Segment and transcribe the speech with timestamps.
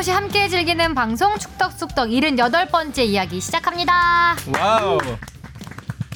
[0.00, 4.34] 어김없이 함께 즐기는 방송 축덕숙덕 78번째 이야기 시작합니다.
[4.58, 4.98] 와우.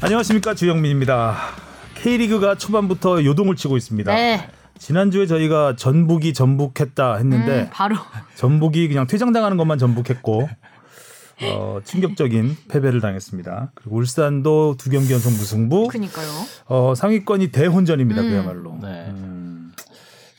[0.00, 1.36] 안녕하십니까 주영민입니다.
[1.96, 4.14] K리그가 초반부터 요동을 치고 있습니다.
[4.14, 4.48] 네.
[4.78, 7.96] 지난주에 저희가 전북이 전북했다 했는데 음, 바로
[8.36, 10.48] 전북이 그냥 퇴장당하는 것만 전북했고
[11.42, 13.72] 어, 충격적인 패배를 당했습니다.
[13.74, 15.88] 그리고 울산도 두 경기 연속 무승부.
[15.88, 16.28] 그니까요.
[16.66, 18.22] 어, 상위권이 대혼전입니다.
[18.22, 18.30] 음.
[18.30, 18.78] 그야말로.
[18.80, 18.88] 네.
[19.08, 19.43] 음.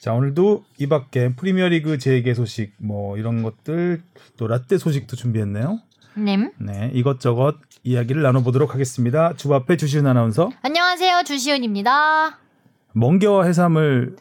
[0.06, 4.04] 자 오늘도 이 밖에 프리미어리그 재개 소식 뭐 이런 것들
[4.38, 5.80] 또 라떼 소식도 준비했네요.
[6.20, 6.52] 님.
[6.60, 9.34] 네 이것저것 이야기를 나눠보도록 하겠습니다.
[9.36, 11.24] 주바페 주시은 아나운서 안녕하세요.
[11.24, 12.38] 주시은입니다.
[12.94, 14.16] 멍게와 해삼을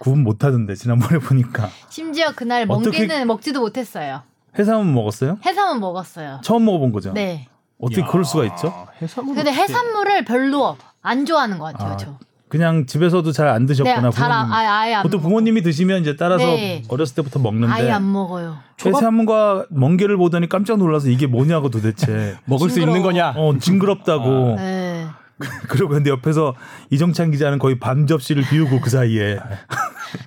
[0.00, 4.22] 구분 못하던데 지난번에 보니까 심지어 그날 멍게는 먹지도 못했어요.
[4.58, 5.38] 해삼은 먹었어요?
[5.46, 6.40] 해삼은 먹었어요.
[6.42, 7.12] 처음 먹어본 거죠?
[7.12, 7.46] 네.
[7.78, 8.88] 어떻게 그럴 수가 있죠?
[9.00, 9.36] 해산물.
[9.36, 11.92] 근데 해산물을 별로 안 좋아하는 것 같아요.
[11.92, 12.18] 아, 저.
[12.48, 14.52] 그냥 집에서도 잘 안 드셨구나 네, 잘 아, 부모님.
[14.54, 15.28] 아예, 아예 안 보통 먹어요.
[15.28, 16.82] 부모님이 드시면 이제 따라서 네.
[16.88, 18.56] 어렸을 때부터 먹는데 아예 안 먹어요.
[18.84, 22.96] 해삼과 멍게를 보더니 깜짝 놀라서 이게 뭐냐고 도대체 먹을 수 징그러워.
[22.98, 23.34] 있는 거냐?
[23.36, 24.75] 어 징그럽다고 네.
[25.68, 26.54] 그러고 근데 옆에서
[26.90, 29.38] 이정찬 기자는 거의 반 접시를 비우고 그 사이에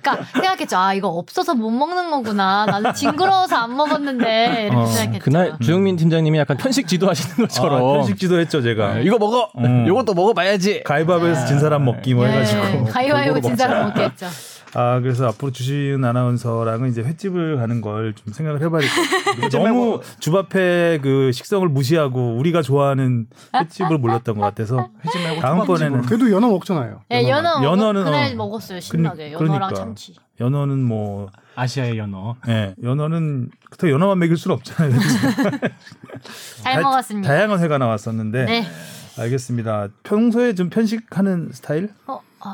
[0.02, 0.76] 그러니까 생각했죠.
[0.76, 2.66] 아 이거 없어서 못 먹는 거구나.
[2.66, 5.24] 나는 징그러워서 안 먹었는데 이렇게 어, 생각했죠.
[5.24, 9.50] 그날 주영민 팀장님이 약간 편식 지도하시는 것처럼 아, 편식 지도 했죠 제가 네, 이거 먹어.
[9.58, 9.86] 음.
[9.88, 10.82] 이것도 먹어봐야지.
[10.84, 14.26] 가위바위보에서 진 사람 먹기 뭐 예, 해가지고 가위바위보 진 사람 먹겠죠.
[14.74, 21.00] 아 그래서 앞으로 주시은 아나운서랑은 이제 횟집을 가는 걸 좀 생각을 해봐야 겠다 너무 주바페
[21.02, 24.88] 그 식성을 무시하고 우리가 좋아하는 횟집을 몰랐던 것 같아서
[25.40, 27.02] 다음번에는 그래도 연어 먹잖아요.
[27.12, 28.36] 예, 연어 연어는, 그날 어.
[28.36, 28.80] 먹었어요.
[28.80, 29.74] 신나게 연어랑 그러니까.
[29.74, 30.14] 참치.
[30.40, 32.36] 연어는 뭐 아시아의 연어.
[32.48, 34.98] 예, 연어는 그렇다고 연어만 먹일 수는 없잖아요.
[36.62, 37.28] 잘 다- 먹었습니다.
[37.28, 38.66] 다양한 회가 나왔었는데 네.
[39.18, 39.88] 알겠습니다.
[40.02, 41.90] 평소에 좀 편식하는 스타일?
[42.06, 42.48] 어, 어.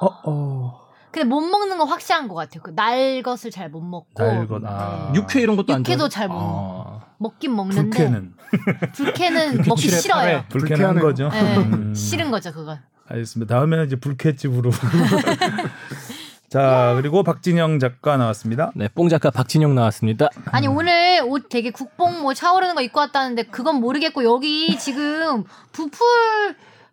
[0.00, 0.87] 어, 어.
[1.10, 2.62] 근데 못 먹는 거 확실한 것 같아요.
[2.62, 5.12] 그날 것을 잘 못 먹고 날 것, 아.
[5.14, 6.08] 육회 이런 것도 안 육회도?
[6.08, 6.38] 잘못 아.
[6.38, 7.00] 먹어.
[7.18, 8.34] 먹긴 먹는데 불쾌는
[8.94, 10.44] 불쾌는 먹기 칠에 싫어요.
[10.48, 10.98] 불쾌한.
[11.00, 11.28] 거죠.
[11.30, 12.78] 네, 음, 싫은 거죠 그건.
[13.08, 13.54] 알겠습니다.
[13.56, 14.70] 다음에는 이제 불쾌집으로.
[16.48, 18.72] 자 그리고 박진영 작가 나왔습니다.
[18.74, 20.28] 네, 뽕 작가 박진영 나왔습니다.
[20.46, 26.06] 아니 오늘 옷 되게 국뽕 뭐 차오르는 거 입고 왔다는데 그건 모르겠고 여기 지금 부풀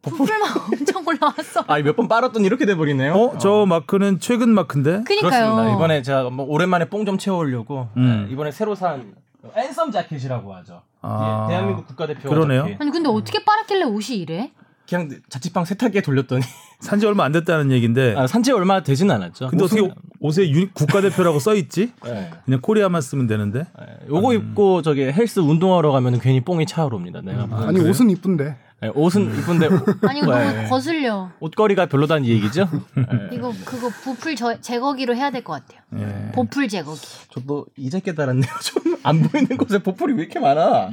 [0.09, 1.63] 부풀만 엄청 올라왔어.
[1.67, 3.13] 아, 몇 번 빨았더니 이렇게 돼 버리네요.
[3.13, 5.03] 어, 저 마크는 최근 마크인데.
[5.05, 5.29] 그니까요.
[5.55, 5.75] 그렇습니다.
[5.75, 8.25] 이번에 제가 뭐 오랜만에 뽕 좀 채우려고 음.
[8.27, 9.13] 네, 이번에 새로 산
[9.55, 10.81] 앤썸 자켓이라고 하죠.
[11.01, 12.63] 아, 예, 대한민국 국가대표 그러네요.
[12.63, 12.81] 자켓.
[12.81, 14.51] 아니 근데 어떻게 빨았길래 옷이 이래?
[14.89, 16.41] 그냥 자취방 세탁기에 돌렸더니
[16.79, 18.15] 산지 얼마 안 됐다는 얘기인데.
[18.17, 19.47] 아, 산지 얼마 되진 않았죠.
[19.49, 19.81] 근데 어떻게
[20.19, 21.91] 옷에 유- 국가대표라고 써 있지?
[22.05, 22.31] 네.
[22.45, 23.59] 그냥 코리아만 쓰면 되는데.
[23.79, 27.21] 네, 요거 입고 저기 헬스 운동하러 가면 괜히 뽕이 차오릅니다.
[27.21, 27.67] 내가 보면.
[27.69, 28.57] 아니 옷은 이쁜데.
[28.81, 29.69] 네, 옷은 이쁜데
[30.07, 30.53] 아니 이거 네.
[30.53, 31.31] 너무 거슬려.
[31.39, 32.69] 옷걸이가 별로다는 얘기죠.
[32.95, 33.03] 네.
[33.31, 35.81] 이거 그거 부풀 저, 제거기로 해야 될 것 같아요.
[35.97, 36.31] 예.
[36.33, 36.99] 보풀 제거기.
[37.31, 38.51] 저도 이제 깨달았네요.
[38.61, 40.89] 좀 안 보이는 곳에 보풀이 왜 이렇게 많아?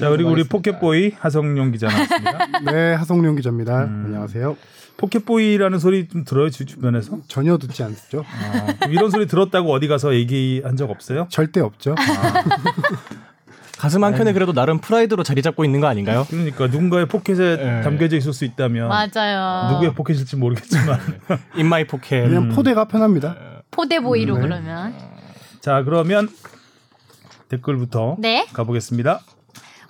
[0.00, 2.46] 자 그리고 우리 포켓보이 하성룡 기자 나왔습니다.
[2.72, 3.84] 네, 하성룡 기자입니다.
[3.84, 4.04] 음.
[4.06, 4.56] 안녕하세요.
[4.96, 7.18] 포켓보이라는 소리 좀 들어요 주 주변에서?
[7.28, 8.24] 전혀 듣지 않죠?
[8.26, 11.26] 아, 이런 소리 들었다고 어디 가서 얘기한 적 없어요?
[11.28, 11.94] 절대 없죠.
[13.78, 16.26] 가슴 한 켠에 그래도 나름 프라이드로 자리 잡고 있는 거 아닌가요?
[16.30, 17.82] 그러니까 누군가의 포켓에 예.
[17.82, 19.70] 담겨져 있을 수 있다면 맞아요.
[19.72, 20.98] 누구의 포켓일지 모르겠지만
[21.56, 22.22] in my pocket.
[22.22, 23.36] 그냥 포대가 편합니다.
[23.70, 24.40] 포대 보이로 네.
[24.42, 24.94] 그러면.
[25.60, 26.28] 자 그러면
[27.48, 28.46] 댓글부터 네.
[28.52, 29.20] 가보겠습니다.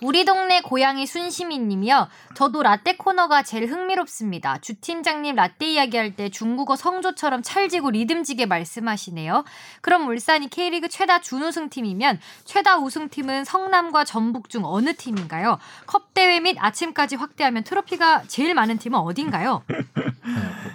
[0.03, 2.09] 우리 동네 고양이 순시민님이요.
[2.35, 4.59] 저도 라떼 코너가 제일 흥미롭습니다.
[4.59, 9.45] 주 팀장님 라떼 이야기할 때 중국어 성조처럼 찰지고 리듬지게 말씀하시네요.
[9.81, 15.59] 그럼 울산이 K리그 최다 준우승 팀이면 최다 우승팀은 성남과 전북 중 어느 팀인가요?
[15.87, 19.63] 컵 대회 및 아침까지 확대하면 트로피가 제일 많은 팀은 어딘가요?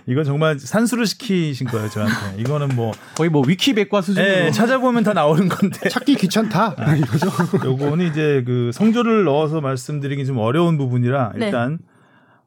[0.07, 2.41] 이건 정말 산수를 시키신 거예요 저한테.
[2.41, 4.45] 이거는 뭐 거의 뭐 위키백과 수준으로.
[4.45, 7.28] 예, 찾아보면 다 나오는 건데 찾기 귀찮다 이거죠.
[7.66, 11.45] 요거는 이제 그 성조를 넣어서 말씀드리기 좀 어려운 부분이라 네.
[11.45, 11.79] 일단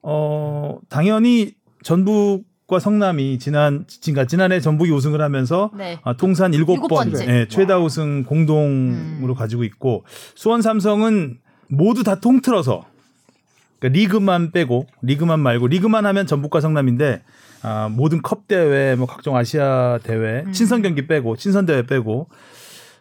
[0.03, 5.99] 어 당연히 전북 과 성남이 지난 지금 지난해 전북이 우승을 하면서 네.
[6.03, 7.27] 아, 통산 일곱 일곱 번 번째.
[7.29, 9.37] 예, 최다 우승 공동으로 음.
[9.37, 10.03] 가지고 있고
[10.35, 12.87] 수원 삼성은 모두 다 통틀어서
[13.85, 17.23] 그러니까 리그만 빼고 리그만 말고 리그만 하면 전북과 성남인데
[17.63, 20.53] 아, 모든 컵 대회 뭐 각종 아시아 대회 음.
[20.53, 22.29] 친선 경기 빼고 친선 대회 빼고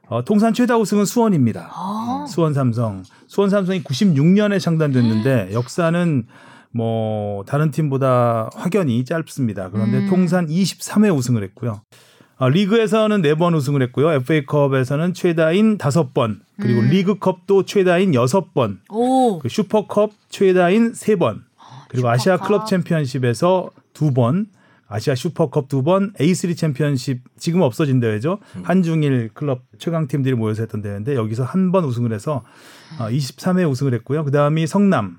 [0.07, 1.71] 어, 통산 최다 우승은 수원입니다.
[1.73, 3.03] 아, 수원 삼성.
[3.27, 6.27] 수원 삼성이 96년에 창단됐는데 역사는
[6.71, 9.69] 뭐 다른 팀보다 확연히 짧습니다.
[9.69, 10.09] 그런데 음.
[10.09, 11.81] 통산 23회 우승을 했고요.
[12.43, 14.11] 어, 리그에서는 4번 우승을 했고요.
[14.11, 16.89] FA컵에서는 최다인 5번, 그리고 음.
[16.89, 19.39] 리그컵도 최다인 6번, 오.
[19.39, 21.41] 그 슈퍼컵 최다인 3번,
[21.87, 22.47] 그리고 아시아 슈퍼컵.
[22.47, 24.47] 클럽 챔피언십에서 2번,
[24.89, 28.39] 아시아 슈퍼컵 두 번, A3 챔피언십 지금 없어진 대회죠.
[28.63, 32.43] 한중일 클럽 최강 팀들이 모여서 했던 대회인데 여기서 한 번 우승을 해서
[32.99, 34.25] 어, 23회 우승을 했고요.
[34.25, 35.17] 그다음이 성남.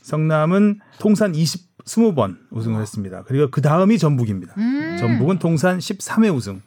[0.00, 3.24] 성남은 통산 20 20번 우승을 했습니다.
[3.26, 4.54] 그리고 그 다음이 전북입니다.
[4.58, 4.96] 음.
[4.98, 6.62] 전북은 통산 13회 우승.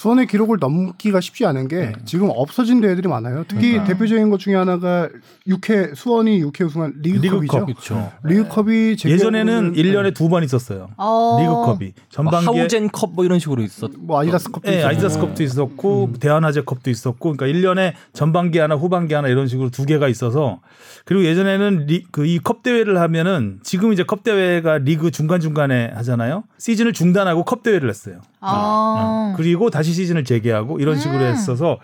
[0.00, 1.92] 수원의 기록을 넘기가 쉽지 않은 게 네.
[2.06, 3.44] 지금 없어진 대회들이 많아요.
[3.46, 3.84] 특히 그러니까.
[3.92, 5.10] 대표적인 것 중에 하나가
[5.46, 7.40] 6회 수원이 6회 우승한 리그컵이죠.
[7.42, 7.66] 리그컵.
[7.66, 8.12] 그렇죠.
[8.24, 10.88] 리그컵이 제 예전에는 기억으로는 1년에 두 번 있었어요.
[10.96, 11.36] 어.
[11.40, 11.92] 리그컵이.
[11.92, 13.90] 뭐 전반기에 하우젠컵 뭐 이런 식으로 있었.
[13.98, 14.88] 뭐 아디다스 컵도 네, 있었고.
[14.88, 20.08] 아디다스 컵도 있었고 대한화제컵도 있었고 그러니까 1년에 전반기 하나 후반기 하나 이런 식으로 두 개가
[20.08, 20.60] 있어서
[21.04, 26.44] 그리고 예전에는 그 이 컵 대회를 하면은 지금 이제 컵 대회가 리그 중간 중간에 하잖아요.
[26.58, 28.20] 시즌을 중단하고 컵 대회를 했어요.
[28.40, 29.34] 어.
[29.36, 31.32] 그리고 다시 시즌을 재개하고 이런 식으로 음.
[31.32, 31.78] 했어서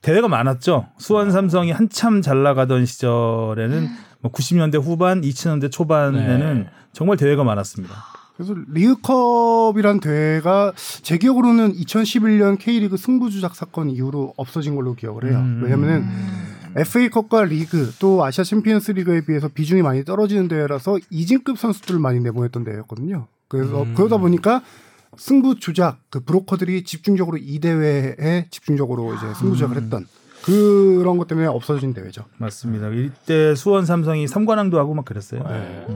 [0.00, 0.86] 대회가 많았죠.
[0.98, 3.96] 수원 삼성이 한참 잘 나가던 시절에는 음.
[4.20, 6.70] 뭐 90년대 후반, 2000년대 초반에는 네.
[6.92, 7.94] 정말 대회가 많았습니다.
[8.36, 10.72] 그래서 리그컵이란 대회가
[11.02, 15.38] 제 기억으로는 2011년 K리그 승부조작 사건 이후로 없어진 걸로 기억을 해요.
[15.38, 15.60] 음.
[15.64, 16.06] 왜냐면은
[16.76, 22.62] FA컵과 리그 또 아시아 챔피언스 리그에 비해서 비중이 많이 떨어지는 대회라서 이진급 선수들을 많이 내보냈던
[22.62, 23.26] 대회였거든요.
[23.48, 23.94] 그래서 음.
[23.96, 24.62] 그러다 보니까
[25.18, 30.06] 승부 조작 그 브로커들이 집중적으로 이 대회에 집중적으로 이제 승부 조작을 했던
[30.42, 32.24] 그런 것 때문에 없어진 대회죠.
[32.38, 32.88] 맞습니다.
[32.90, 35.42] 이때 수원 삼성이 삼관왕도 하고 막 그랬어요.
[35.42, 35.86] 네.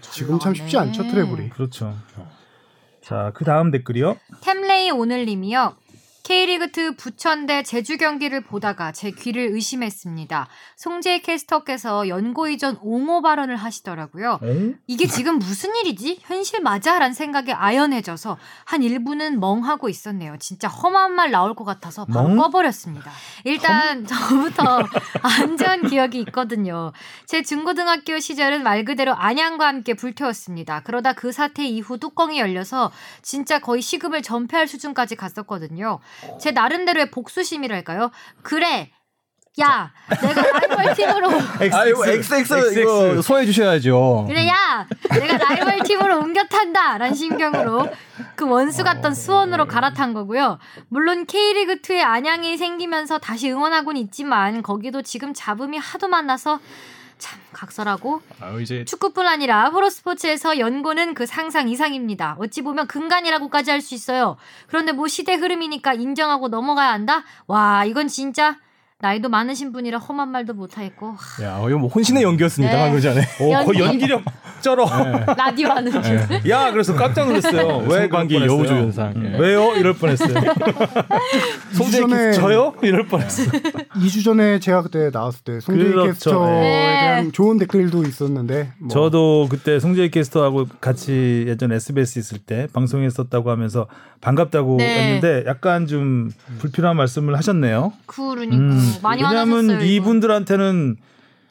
[0.00, 1.50] 지금 참 쉽지 않죠 트래블이.
[1.50, 1.94] 그렇죠.
[3.02, 4.16] 자, 그 다음 댓글이요.
[4.40, 5.74] 템레이 오늘님이요.
[6.22, 10.48] K리그2 부천대 제주 경기를 보다가 제 귀를 의심했습니다.
[10.76, 14.38] 송재희 캐스터께서 연고 이전 옹호 발언을 하시더라고요.
[14.86, 16.20] 이게 지금 무슨 일이지?
[16.22, 16.98] 현실 맞아?
[16.98, 20.36] 라는 생각에 아연해져서 한 1부는 멍하고 있었네요.
[20.38, 22.36] 진짜 험한 말 나올 것 같아서 바로?
[22.36, 23.10] 꺼버렸습니다.
[23.44, 24.82] 일단 저부터
[25.22, 26.92] 안전 기억이 있거든요.
[27.26, 30.82] 제 중고등학교 시절은 말 그대로 안양과 함께 불태웠습니다.
[30.84, 32.92] 그러다 그 사태 이후 뚜껑이 열려서
[33.22, 35.98] 진짜 거의 시급을 전폐할 수준까지 갔었거든요.
[36.40, 38.10] 제 나름대로의 복수심이랄까요?
[38.42, 38.90] 그래.
[39.60, 39.92] 야,
[40.22, 41.28] 내가 라이벌 팀으로
[41.76, 44.24] 아유 XX 이거 소화해 주셔야죠.
[44.26, 47.86] 그래 야 내가 라이벌 팀으로 옮겨 탄다 라는 심경으로
[48.34, 55.34] 그 원수 같던 수원으로 갈아탄 거고요 물론 K리그2에 안양이 생기면서 다시 응원하고는 있지만 거기도 지금
[55.34, 56.58] 잡음이 하도 많아서
[57.22, 62.36] 참 각설하고 아유 이제 축구뿐 아니라 프로 스포츠에서 연고는 그 상상 이상입니다.
[62.40, 64.36] 어찌 보면 근간이라고까지 할 수 있어요.
[64.66, 67.22] 그런데 뭐 시대 흐름이니까 인정하고 넘어가야 한다?
[67.46, 68.56] 와 이건 진짜
[68.98, 72.80] 나이도 많으신 분이라 험한 말도 못하겠고 야 이거 뭐 혼신의 연기였습니다 네.
[72.80, 73.20] 방금 전에.
[73.40, 74.22] 오, 거의 연기력
[74.62, 74.86] 쩔어.
[75.36, 76.48] 라디오 하는 줄.
[76.48, 77.84] 야, 그래서 깜짝 놀랐어요.
[77.88, 78.58] 왜 성관계 그럴 뻔했어요?
[78.76, 79.14] 여우조연상.
[79.24, 79.38] 예.
[79.38, 79.74] 왜요?
[79.76, 80.34] 이럴 뻔했어요.
[81.72, 82.74] 이주 전에 저요?
[82.82, 83.42] 이럴 뻔했어.
[83.96, 86.12] 2주 전에 제가 그때 나왔을 때 송재희 그렇죠.
[86.12, 87.00] 캐스터에 네.
[87.02, 93.50] 대한 좋은 댓글도 있었는데 뭐 저도 그때 송재희 캐스터하고 같이 예전 SBS 있을 때 방송했었다고
[93.50, 93.86] 하면서
[94.20, 94.98] 반갑다고 네.
[95.18, 97.92] 했는데 약간 좀 불필요한 말씀을 하셨네요.
[98.06, 99.82] 그러니까 음, 많이 왜냐하면.
[99.82, 100.96] 이분들한테는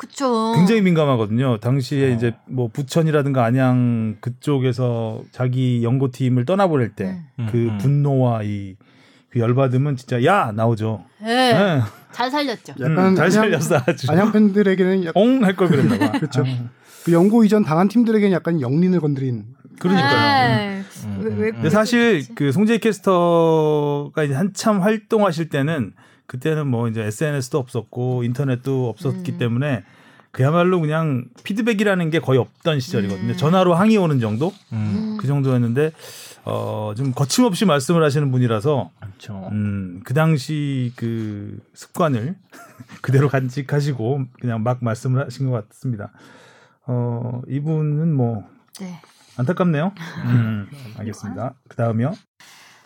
[0.01, 0.53] 그쵸.
[0.55, 1.59] 굉장히 민감하거든요.
[1.59, 2.15] 당시에 어.
[2.15, 7.47] 이제 뭐 부천이라든가 안양 그쪽에서 자기 연고팀을 떠나보낼 때 음.
[7.51, 7.77] 그 음, 음.
[7.77, 8.75] 분노와 이
[9.29, 11.05] 그 열받음은 진짜 야 나오죠.
[11.21, 11.53] 네.
[11.53, 11.81] 네.
[12.11, 12.73] 잘 살렸죠.
[12.81, 14.11] 약간 음, 잘 안양- 살렸어 아주.
[14.11, 16.11] 안양 팬들에게는 약- 옹할 걸 그랬나 봐.
[16.19, 16.43] 그렇죠.
[17.05, 19.45] 그 연고 이전 당한 팀들에게는 약간 영린을 건드린
[19.79, 20.57] 그러니까요.
[20.57, 20.81] 네.
[21.05, 21.53] 음, 왜, 음, 왜, 음.
[21.53, 25.93] 근데 사실 그 송재희 캐스터가 이제 한참 활동하실 때는
[26.31, 29.37] 그때는 뭐 이제 SNS도 없었고 인터넷도 없었기 음.
[29.37, 29.83] 때문에
[30.31, 33.33] 그야말로 그냥 피드백이라는 게 거의 없던 시절이거든요.
[33.33, 33.35] 음.
[33.37, 35.91] 전화로 항의 오는 정도 음, 그 정도였는데
[36.45, 39.49] 어 좀 거침없이 말씀을 하시는 분이라서 그렇죠.
[39.51, 42.35] 음, 그 당시 그 습관을
[43.01, 46.13] 그대로 간직하시고 그냥 막 말씀을 하신 것 같습니다.
[46.87, 48.47] 어 이분은 뭐
[48.79, 49.01] 네.
[49.35, 49.91] 안타깝네요.
[50.27, 51.55] 음, 알겠습니다.
[51.67, 52.13] 그 다음이요.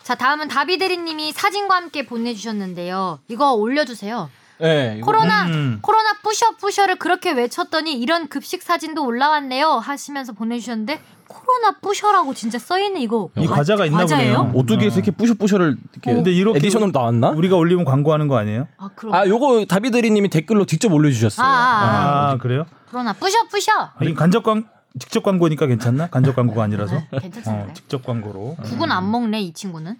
[0.06, 3.18] 자, 다음은 다비드리님이 사진과 함께 보내주셨는데요.
[3.26, 4.30] 이거 올려주세요.
[4.60, 5.80] 네, 이거- 코로나 음.
[5.82, 13.00] 코로나 뿌셔 뿌셔를 그렇게 외쳤더니 이런 급식 사진도 올라왔네요 하시면서 보내주셨는데 코로나 뿌셔라고 진짜 써있는
[13.00, 14.36] 이거 이 과- 과자가 있나 과자예요?
[14.36, 14.52] 보네요.
[14.54, 17.30] 오뚜기에서 이렇게 뿌셔 뿌셔를 이렇게 근데 이렇게 edition으로 나왔나?
[17.30, 18.68] 우리가 올리면 광고하는 거 아니에요?
[18.78, 21.44] 아 그럼 아 요거 다비드리님이 댓글로 직접 올려주셨어요.
[21.44, 22.64] 아, 아, 아, 그래요?
[22.92, 24.64] 코로나 뿌셔 뿌셔 아니 간접 광
[24.98, 26.06] 직접 광고니까 괜찮나?
[26.08, 26.94] 간접 광고가 아니라서.
[27.10, 27.64] 네, 괜찮잖아요.
[27.68, 28.56] 어, 직접 광고로.
[28.62, 29.96] 국은 안 먹네 이 친구는.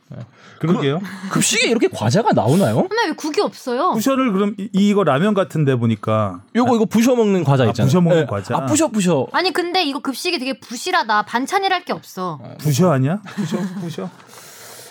[0.61, 1.01] 그러게요.
[1.31, 2.89] 급식에 이렇게 과자가 나오나요?
[2.89, 3.93] 근데 왜 국이 없어요?
[3.93, 7.89] 부셔를 그럼 이, 이거 라면 같은데 보니까 요거 이거 부셔 먹는 과자 아, 있잖아요.
[7.89, 8.27] 부셔 먹는 네.
[8.27, 8.57] 과자.
[8.57, 9.27] 아 부셔 부셔.
[9.33, 11.23] 아니 근데 이거 급식이 되게 부실하다.
[11.27, 12.41] 반찬이랄 게 없어.
[12.59, 13.21] 부셔 아니야?
[13.35, 14.11] 부셔 부셔.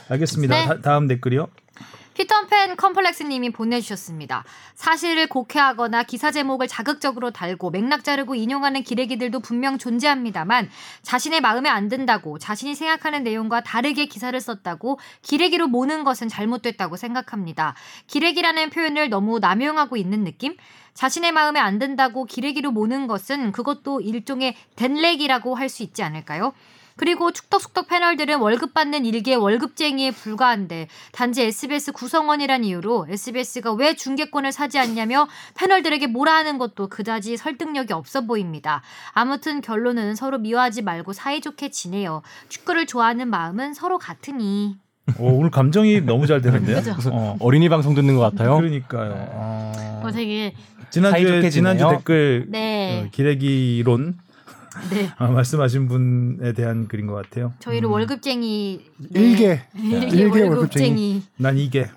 [0.10, 0.56] 알겠습니다.
[0.56, 0.66] 네.
[0.68, 1.48] 다, 다음 댓글이요.
[2.16, 4.46] 피터팬 컴플렉스님이 보내주셨습니다.
[4.74, 10.70] 사실을 곡해하거나 기사 제목을 자극적으로 달고 맥락 자르고 인용하는 기레기들도 분명 존재합니다만
[11.04, 17.76] 자신의 마음에 안 든다고 자신이 생각하는 내용과 다르게 기사를 썼다고 기레기로 모는 것은 잘못됐다고 생각합니다.
[18.08, 20.56] 기레기라는 표현을 너무 남용하고 있는 느낌?
[20.94, 26.54] 자신의 마음에 안 든다고 기레기로 모는 것은 그것도 일종의 댄렉이라고 할 수 있지 않을까요?
[26.98, 34.54] 그리고 축덕숙덕 패널들은 월급 받는 일개 월급쟁이에 불과한데 단지 SBS 구성원이란 이유로 SBS가 왜 중계권을
[34.54, 38.82] 사지 않냐며 패널들에게 뭐라 하는 것도 그다지 설득력이 없어 보입니다.
[39.12, 42.22] 아무튼 결론은 서로 미워하지 말고 사이좋게 지내요.
[42.48, 44.78] 축구를 좋아하는 마음은 서로 같으니.
[45.20, 46.82] 오, 오늘 감정이 너무 잘 되는데요.
[47.12, 48.56] 어, 어린이 방송 듣는 것 같아요.
[48.56, 49.12] 그러니까요.
[49.32, 50.54] 어, 어, 되게
[50.90, 51.88] 지난주에 사이좋게 지난주?
[51.90, 54.18] 댓글 네, 어, 기레기론
[54.90, 55.10] 네.
[55.18, 57.54] 아, 말씀하신 분에 대한 글인 것 같아요.
[57.60, 59.20] 저희를 월급쟁이 네.
[59.22, 61.24] 일개 일개 일개 월급쟁이 월급쟁이.
[61.38, 61.90] 난 이게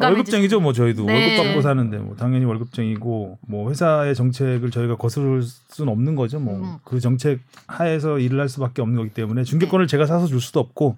[0.00, 1.12] 월급쟁이죠, 뭐 저희도 네.
[1.12, 6.40] 월급 받고 사는데 뭐 당연히 월급쟁이고 뭐 회사의 정책을 저희가 거스를 수는 없는 거죠.
[6.40, 6.76] 뭐 음.
[6.84, 10.96] 그 정책 하에서 일을 할 수밖에 없는 거기 때문에 중개권을 제가 사서 줄 수도 없고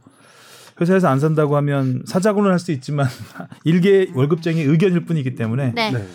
[0.80, 3.06] 회사에서 안 산다고 하면 사자고는 할 수 있지만
[3.64, 6.06] 일개 월급쟁이 의견일 뿐이기 때문에 네, 네.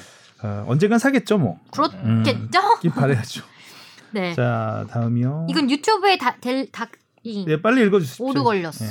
[0.43, 1.59] 어, 언젠간 사겠죠, 뭐.
[1.71, 2.79] 그렇겠죠?
[2.81, 3.43] 긴 바래야죠.
[4.11, 4.33] 네.
[4.33, 5.47] 자, 다음이요.
[5.49, 8.25] 이건 유튜브에 다, 될, 닭이 예, 빨리 읽어주십시오.
[8.25, 8.85] 오류 걸렸어.
[8.85, 8.89] 예.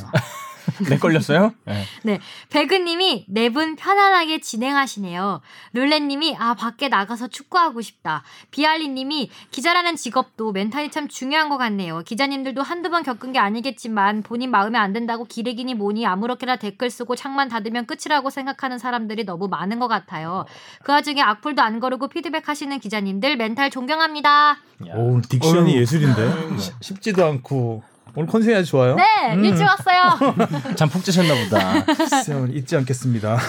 [0.88, 1.52] 내 걸렸어요?
[1.64, 1.84] 네.
[2.02, 2.20] 네.
[2.50, 5.40] 배그님이 네 분 편안하게 진행하시네요.
[5.72, 8.22] 룰렛님이 아 밖에 나가서 축구하고 싶다.
[8.50, 12.00] 비알리님이 기자라는 직업도 mental이 참 중요한 것 같네요.
[12.04, 17.16] 기자님들도 한두 번 겪은 게 아니겠지만 본인 마음에 안 든다고 기레기니 뭐니 아무렇게나 댓글 쓰고
[17.16, 20.44] 창만 닫으면 끝이라고 생각하는 사람들이 너무 많은 것 같아요.
[20.84, 24.58] 그 와중에 악플도 안 거르고 피드백하시는 기자님들 멘탈 존경합니다.
[24.94, 25.72] 오, diction이.
[25.74, 27.82] 예술인데 쉽- 쉽지도 않고
[28.14, 28.96] 오늘 컨셉이 아주 좋아요.
[28.96, 29.44] 네, 음.
[29.44, 30.18] 일찍 왔어요.
[30.76, 31.84] 잠푹 자셨나 보다.
[31.84, 33.38] 글쎄요, 잊지 않겠습니다.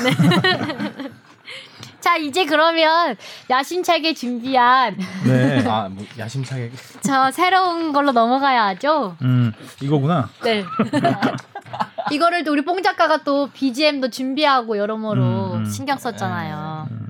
[2.00, 3.15] 자 이제 그러면
[3.50, 5.63] 야심차게 준비한 네.
[5.70, 6.72] 아, 뭐 야심차게.
[7.01, 9.18] 저 새로운 걸로 넘어가야죠.
[9.22, 10.30] 음, 이거구나.
[10.44, 10.65] 네.
[12.12, 15.65] 이거를 또 우리 뽕 작가가 또 BGM도 준비하고 여러모로 음, 음.
[15.65, 16.88] 신경 썼잖아요.
[16.89, 17.00] 그 제가-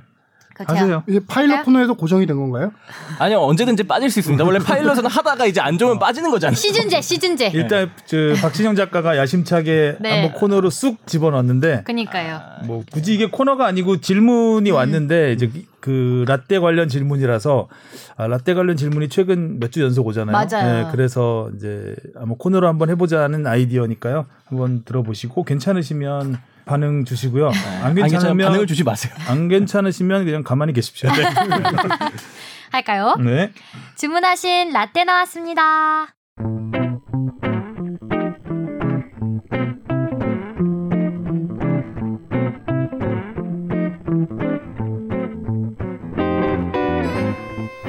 [0.68, 1.04] 하세요.
[1.08, 1.64] 이제 파일럿 그래요?
[1.66, 2.72] 코너에도 고정이 된 건가요?
[3.20, 4.44] 아니요, 언제든지 빠질 수 있습니다.
[4.44, 6.56] 원래 파일럿은 하다가 이제 안 좋으면 빠지는 거잖아요.
[6.56, 7.52] 시즌제 시즌제.
[7.54, 10.22] 일단 저 박진영 작가가 야심차게 네.
[10.22, 12.40] 한번 코너로 쑥 집어넣었는데 그니까요.
[12.66, 15.50] 뭐 굳이 이게 코너가 아니고 질문이 왔는데 이제
[15.80, 17.68] 그 라떼 관련 질문이라서
[18.18, 20.32] 아, 라떼 관련 질문이 최근 몇 주 연속 오잖아요.
[20.34, 20.84] 맞아요.
[20.84, 24.26] 네, 그래서 이제 아마 코너로 한번 해보자는 아이디어니까요.
[24.46, 26.38] 한번 들어보시고 괜찮으시면
[26.72, 27.48] 반응 주시고요.
[27.48, 29.14] 안안 괜찮으면 괜찮으면 반응을 주지 마세요.
[29.28, 31.10] 안 괜찮으시면 그냥 가만히 계십시오.
[32.72, 33.18] 할까요?
[33.20, 33.52] 네.
[33.98, 36.16] 주문하신 라떼 나왔습니다.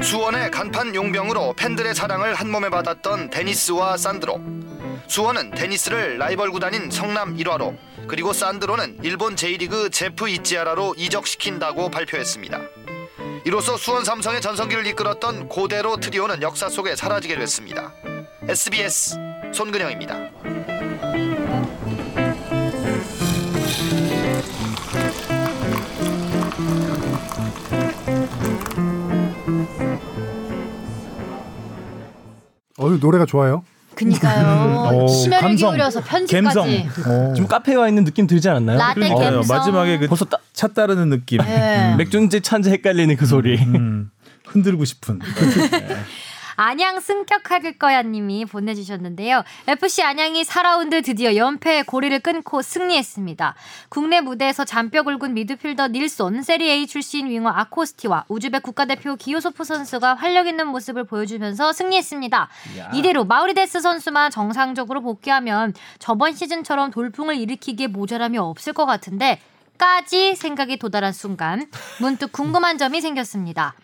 [0.02, 4.62] 수원의 간판 용병으로 팬들의 사랑을 한 몸에 받았던 데니스와 산드로.
[5.12, 7.76] 수원은 데니스를 라이벌 구단인 성남 1화로
[8.09, 12.59] 그리고 산드로는 일본 J리그 제프 이치하라로 이적시킨다고 발표했습니다.
[13.45, 17.92] 이로써 수원 삼성의 전성기를 이끌었던 고대로 트리오는 역사 속에 사라지게 됐습니다.
[18.49, 19.19] SBS
[19.52, 20.31] 손근영입니다.
[32.78, 33.62] 어유 노래가 좋아요.
[34.04, 34.90] 그니까요.
[35.04, 35.71] 오, 심혈을 감성.
[35.71, 36.00] 기울여서.
[36.02, 36.88] 편집까지.
[37.06, 37.32] 어.
[37.37, 38.78] 좀 카페에 와 있는 느낌 들지 않았나요?
[38.78, 39.30] 라떼 그러니까요.
[39.37, 39.56] 감성.
[39.56, 41.38] 마지막에 그 벌써 따, 차 따르는 느낌.
[41.38, 41.94] 네.
[41.97, 43.59] 맥주인지 차인지 헷갈리는 그 소리.
[43.59, 44.11] 음,
[44.47, 45.18] 흔들고 싶은.
[46.56, 49.44] 안양 승격할 거야 님이 보내주셨는데요.
[49.68, 53.54] FC 안양이 4라운드 드디어 연패의 고리를 끊고 승리했습니다.
[53.88, 60.47] 국내 무대에서 잔뼈 굵은 미드필더 닐손, 세리A 출신 윙어 아코스티와 우즈벡 국가대표 기요소프 선수가 활력
[60.47, 62.49] 있는 모습을 보여주면서 승리했습니다.
[62.94, 69.40] 이대로 마우리데스 선수만 정상적으로 복귀하면 저번 시즌처럼 돌풍을 일으키기에 모자람이 없을 것 같은데
[69.78, 71.66] 까지 생각이 도달한 순간
[72.00, 73.75] 문득 궁금한 점이 생겼습니다.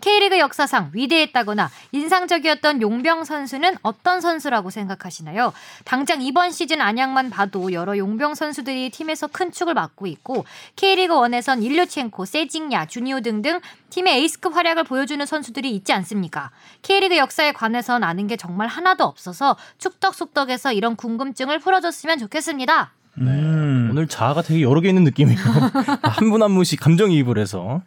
[0.00, 5.52] K리그 역사상 위대했다거나 인상적이었던 용병 선수는 어떤 선수라고 생각하시나요?
[5.84, 10.44] 당장 이번 시즌 안양만 봐도 여러 용병 선수들이 팀에서 큰 축을 맡고 있고
[10.76, 16.50] K리그 1에선 일류첸코, 세징야, 주니오 등등 팀의 에이스급 활약을 보여주는 선수들이 있지 않습니까?
[16.82, 22.92] K리그 역사에 관해선 아는 게 정말 하나도 없어서 축덕숙덕에서 이런 궁금증을 풀어줬으면 좋겠습니다.
[23.20, 23.88] 음.
[23.90, 25.38] 오늘 자아가 되게 여러 개 있는 느낌이에요.
[26.02, 27.82] 한 분 한 분씩 감정이입을 해서.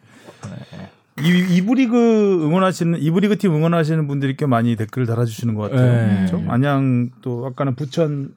[1.20, 5.92] 이 이브리그 응원하시는 이브리그 팀 응원하시는 분들이 꽤 많이 댓글을 달아주시는 것 같아요.
[5.92, 6.26] 네.
[6.26, 6.42] 그렇죠?
[6.50, 8.34] 안양 또 아까는 부천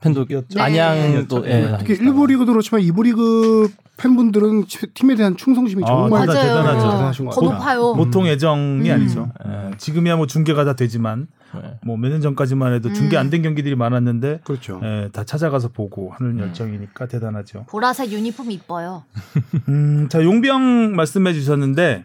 [0.00, 0.60] 팬도 였죠.
[0.60, 1.72] 안양도 네.
[1.72, 1.94] 예, 특히.
[1.94, 6.42] 일부 리그도 그렇지만 이부 리그 팬분들은 팀에 대한 충성심이 아, 정말 맞아요.
[6.42, 6.90] 대단하죠.
[6.90, 7.58] 대단하신 것더 같아요.
[7.58, 7.94] 높아요.
[7.94, 8.94] 보통 애정이 음.
[8.94, 9.32] 아니죠.
[9.46, 11.37] 예, 지금이야 뭐 중계가 다 되지만 네.
[11.84, 13.20] 뭐 몇 년 전까지만 해도 중계 음.
[13.20, 14.80] 안된 경기들이 많았는데 그렇죠.
[14.82, 17.64] 예, 다 찾아가서 보고 하는 열정이니까 대단하죠.
[17.68, 19.04] 보라색 유니폼 이뻐요.
[19.68, 22.04] 음, 자 용병 말씀해 주셨는데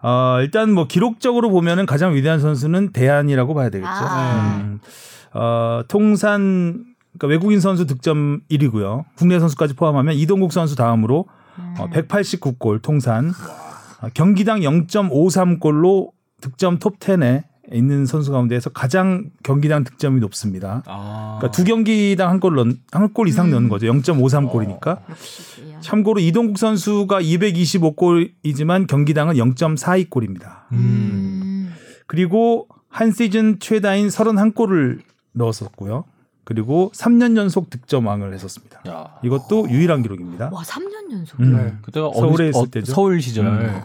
[0.00, 3.90] 어, 일단 뭐 기록적으로 보면은 가장 위대한 선수는 대한이라고 봐야 되겠죠.
[3.90, 4.60] 아.
[4.62, 4.80] 음,
[5.34, 6.84] 어, 통산
[7.18, 9.04] 그러니까 외국인 선수 득점 1위고요.
[9.16, 11.26] 국내 선수까지 포함하면 이동국 선수 다음으로
[11.78, 13.32] 어, 189골 통산
[14.00, 20.82] 어, 경기당 0.53골로 득점 톱 10에 있는 선수 가운데에서 가장 경기당 득점이 높습니다.
[20.86, 21.36] 아.
[21.38, 23.86] 그러니까 두 경기당 한골 넣, 한골 이상 넣는 거죠.
[23.88, 25.00] 0.53골이니까.
[25.10, 25.80] 역시 대한.
[25.82, 30.62] 참고로 이동국 선수가 225골이지만 경기당은 0.42골입니다.
[30.72, 31.74] 음.
[32.06, 35.00] 그리고 한 시즌 최다인 31골을
[35.32, 36.04] 넣었었고요.
[36.44, 38.80] 그리고 3년 연속 득점왕을 했었습니다.
[38.88, 39.08] 야.
[39.22, 40.48] 이것도 유일한 기록입니다.
[40.50, 41.38] 와 3년 연속.
[41.40, 41.54] 음.
[41.56, 41.74] 네.
[41.82, 42.92] 그때가 서울에 어느 시- 있을 어, 때죠.
[42.92, 43.46] 서울 시절.
[43.46, 43.80] 음.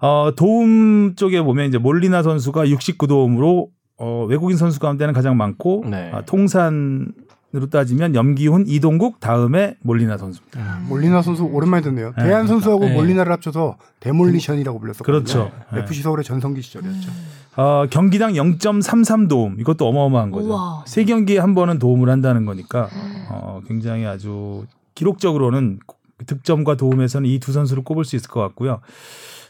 [0.00, 6.10] 어, 도움 쪽에 보면 이제 몰리나 선수가 69도움으로 어, 외국인 선수 가운데는 가장 많고 네.
[6.14, 10.80] 아, 통산으로 따지면 염기훈, 이동국 다음에 몰리나 선수입니다.
[10.88, 12.12] 몰리나 선수 오랜만에 듣네요.
[12.16, 12.94] 네, 대한 선수하고 네.
[12.94, 15.12] 몰리나를 합쳐서 데몰리션이라고 불렸었거든요.
[15.24, 15.50] 그렇죠.
[15.74, 15.80] 네.
[15.80, 17.10] FC 서울의 전성기 시절이었죠.
[17.56, 20.48] 어, 경기당 0.33 도움 이것도 어마어마한 거죠.
[20.48, 20.84] 우와.
[20.86, 22.88] 세 경기에 한 번은 도움을 한다는 거니까
[23.30, 24.64] 어, 굉장히 아주
[24.94, 25.80] 기록적으로는
[26.24, 28.80] 득점과 도움에서는 이 두 선수를 꼽을 수 있을 것 같고요.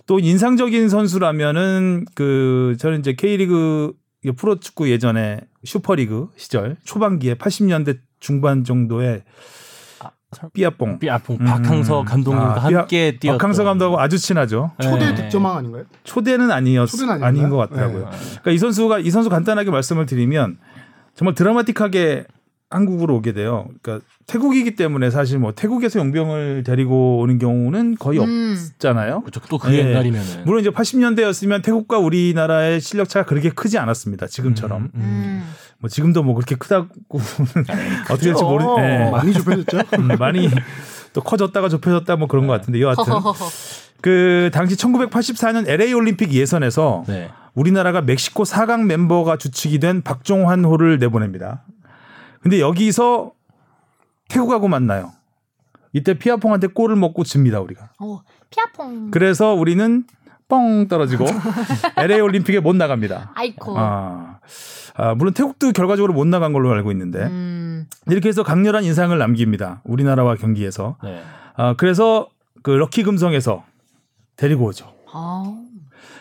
[0.08, 3.92] 또 인상적인 선수라면은 그 저는 이제 K리그
[4.36, 9.22] 프로축구 예전에 슈퍼리그 시절 초반기에 80년대 중반 정도에
[10.54, 11.44] 삐아뽕 삐아퐁 음.
[11.44, 14.72] 박항서 감독님과 아, 삐아- 함께 뛰었던 박항서 감독하고 아주 친하죠.
[14.82, 15.14] 초대 네.
[15.14, 15.84] 득점왕 아닌가요?
[16.04, 17.22] 초대는 아니었 초대는?
[17.22, 18.04] 아닌 것 같더라고요.
[18.10, 18.16] 네.
[18.30, 20.58] 그러니까 이 선수가 이 선수 간단하게 말씀을 드리면
[21.14, 22.24] 정말 드라마틱하게
[22.70, 23.68] 한국으로 오게 돼요.
[23.82, 28.56] 그러니까 태국이기 때문에 사실 뭐 태국에서 용병을 데리고 오는 경우는 거의 음.
[28.74, 29.22] 없잖아요.
[29.22, 29.40] 그렇죠.
[29.48, 29.78] 또그 예.
[29.78, 34.26] 옛날이면은 물론 이제 80년대였으면 태국과 우리나라의 실력 차가 그렇게 크지 않았습니다.
[34.26, 34.82] 지금처럼.
[34.82, 35.00] 음, 음.
[35.00, 35.54] 음.
[35.78, 36.88] 뭐 지금도 뭐 그렇게 크다고
[38.10, 39.10] 어떻게 될지 모르 예.
[39.10, 39.78] 많이 좁혀졌죠.
[39.98, 40.50] 음, 많이
[41.12, 43.04] 또 커졌다가 좁혀졌다 뭐 그런 것 같은데 여하튼.
[44.00, 47.30] 그 당시 1984년 LA 올림픽 예선에서 네.
[47.54, 51.64] 우리나라가 멕시코 4강 멤버가 주축이 된 박종환호를 내보냅니다.
[52.48, 53.32] 근데 여기서
[54.30, 55.12] 태국하고 만나요.
[55.92, 57.90] 이때 피아퐁한테 골을 먹고 집니다 우리가.
[58.00, 59.10] 어, 피아퐁.
[59.10, 60.04] 그래서 우리는
[60.48, 61.26] 뻥 떨어지고
[61.98, 63.32] LA 올림픽에 못 나갑니다.
[63.34, 63.74] 아이코.
[63.78, 64.38] 아,
[64.94, 67.86] 아, 물론 태국도 결과적으로 못 나간 걸로 알고 있는데 음.
[68.06, 69.82] 이렇게 해서 강렬한 인상을 남깁니다.
[69.84, 70.96] 우리나라와 경기에서.
[71.04, 71.22] 네.
[71.54, 72.30] 아, 그래서
[72.62, 73.62] 그 럭키 금성에서
[74.36, 74.90] 데리고 오죠.
[75.12, 75.54] 아.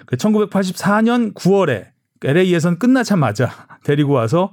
[0.06, 1.86] 그 1984년 9월에
[2.22, 3.50] LA 예선 끝나자마자
[3.86, 4.52] 데리고 와서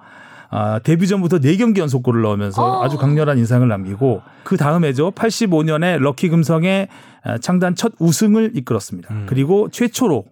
[0.50, 2.84] 아, 데뷔 전부터 4경기 연속골을 넣으면서 어.
[2.84, 5.12] 아주 강렬한 인상을 남기고 그 다음에죠.
[5.12, 6.88] 85년에 럭키 금성의
[7.24, 9.12] 아, 창단 첫 우승을 이끌었습니다.
[9.12, 9.26] 음.
[9.28, 10.24] 그리고 최초로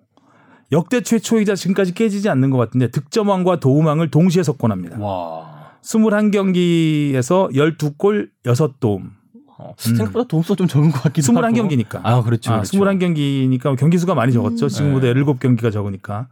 [0.72, 4.98] 역대 최초이자 지금까지 깨지지 않는 것 같은데 득점왕과 도움왕을 동시에 석권합니다.
[4.98, 5.52] 와.
[5.82, 9.10] 21경기에서 12골 6도움.
[9.58, 11.46] 어, 생각보다 도움수가 좀 적은 것 같기도 하고.
[11.46, 12.00] 21경기니까.
[12.02, 12.52] 아, 그렇죠.
[12.52, 12.78] 아, 그렇죠.
[12.78, 14.66] 21경기니까 경기 수가 많이 적었죠.
[14.66, 14.68] 음.
[14.68, 15.14] 지금보다 네.
[15.14, 16.28] 17경기가 적으니까.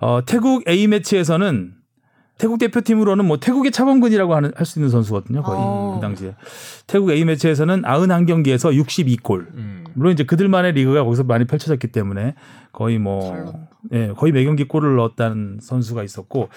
[0.00, 1.74] 어, 태국 A 매치에서는
[2.40, 5.42] 태국 대표팀으로는 뭐 태국의 차범근이라고 할 수 있는 선수거든요.
[5.42, 5.92] 거의 어.
[5.96, 6.34] 그 당시에.
[6.86, 9.46] 태국 A 매치에서는 91경기에서 62골.
[9.54, 9.84] 음.
[9.92, 12.34] 물론 이제 그들만의 리그가 거기서 많이 펼쳐졌기 때문에
[12.72, 13.68] 거의 잘 뭐.
[13.92, 16.48] 예, 거의 매 경기 골을 넣었다는 선수가 있었고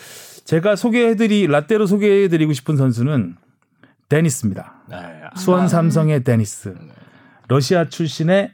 [0.46, 3.36] 제가 소개해드리 라떼로 소개해드리고 싶은 선수는
[4.08, 4.76] 데니스입니다.
[4.90, 4.98] 네.
[5.36, 6.76] 수원 삼성의 데니스.
[7.50, 8.52] 러시아 출신의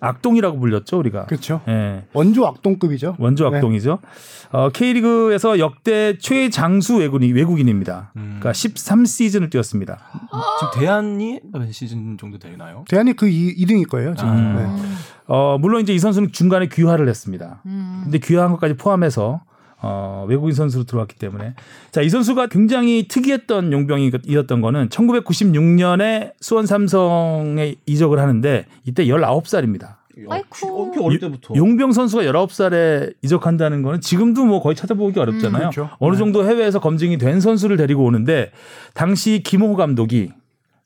[0.00, 1.26] 악동이라고 불렸죠 우리가.
[1.26, 1.60] 그렇죠.
[1.68, 3.16] 예, 원조 악동급이죠.
[3.18, 3.56] 원조 네.
[3.56, 3.98] 악동이죠.
[4.52, 8.12] 어, K리그에서 역대 최장수 외국인, 외국인입니다.
[8.16, 8.38] 음.
[8.38, 9.98] 그러니까 13시즌을 뛰었습니다.
[10.60, 12.84] 지금 대안이 몇 시즌 정도 되나요?
[12.88, 14.14] 대한이 그 2, 2등일 거예요.
[14.14, 14.30] 지금.
[14.30, 14.56] 음.
[14.56, 14.82] 네.
[15.28, 17.60] 어, 물론 이제 이 선수는 중간에 귀화를 했습니다.
[17.66, 18.02] 음.
[18.04, 19.40] 근데 귀화한 것까지 포함해서
[19.82, 21.54] 어, 외국인 선수로 들어왔기 때문에
[21.90, 29.96] 자, 이 선수가 굉장히 특이했던 용병이었던 거는 1996년에 수원 삼성에 이적을 하는데 이때 19살입니다.
[30.28, 30.92] 아이쿠.
[30.92, 31.54] 꽤 어릴 때부터.
[31.54, 35.66] 용병 선수가 19살에 이적한다는 거는 지금도 뭐 거의 찾아보기 어렵잖아요.
[35.66, 35.90] 음, 그렇죠.
[35.98, 38.50] 어느 정도 해외에서 검증이 된 선수를 데리고 오는데
[38.94, 40.32] 당시 김호 감독이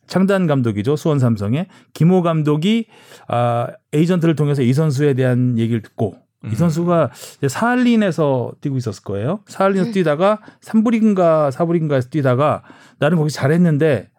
[0.09, 0.97] 창단 감독이죠.
[0.97, 2.87] 수원 삼성의 김호 감독이
[3.29, 6.53] 아, 에이전트를 통해서 이 선수에 대한 얘기를 듣고 음.
[6.53, 9.41] 이 선수가 이제 사할린에서 뛰고 있었을 거예요.
[9.47, 12.63] 사할린에서 뛰다가 3부리인가 4부리인가에서 뛰다가
[12.99, 14.11] 나름 거기 잘했는데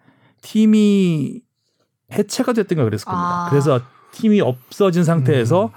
[0.42, 1.42] 팀이
[2.14, 3.46] 해체가 됐던가 그랬을 겁니다.
[3.46, 3.50] 아.
[3.50, 3.82] 그래서
[4.14, 5.72] 팀이 없어진 상태에서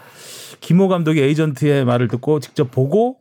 [0.60, 3.18] 김호 감독이 에이전트의 말을 듣고 직접 보고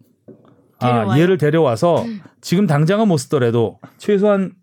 [0.79, 1.21] 아, 데려와요.
[1.21, 2.05] 얘를 데려와서
[2.41, 4.53] 지금 당장은 못 쓰더라도 최소한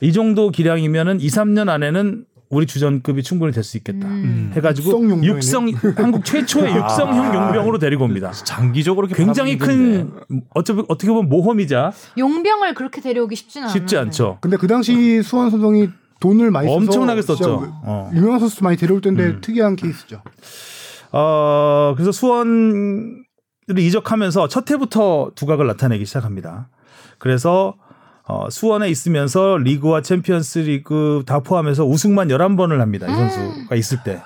[0.00, 4.06] 이 정도 기량이면은 2, 3년 안에는 우리 주전급이 충분히 될 수 있겠다.
[4.08, 4.52] 음.
[4.54, 5.24] 해가지고 육성.
[5.24, 8.30] 육성 한국 최초의 육성형 용병으로 데리고 옵니다.
[8.32, 10.10] 장기적으로 이렇게 굉장히 큰
[10.52, 13.72] 어차피 어떻게 보면 모험이자 용병을 그렇게 데려오기 쉽지는 않아요.
[13.72, 14.38] 쉽지 않죠.
[14.42, 15.88] 근데 그 당시 수원 삼성이
[16.20, 17.72] 돈을 많이 써서 엄청나게 썼죠.
[17.84, 18.10] 어.
[18.14, 19.38] 유명한 선수 많이 데려올 텐데 음.
[19.40, 20.22] 특이한 케이스죠.
[21.12, 23.22] 어, 그래서 수원을
[23.78, 26.68] 이적하면서 첫 해부터 두각을 나타내기 시작합니다.
[27.18, 27.76] 그래서
[28.24, 33.06] 어, 수원에 있으면서 리그와 챔피언스 리그 다 포함해서 우승만 11번을 합니다.
[33.08, 34.20] 이 선수가 있을 때.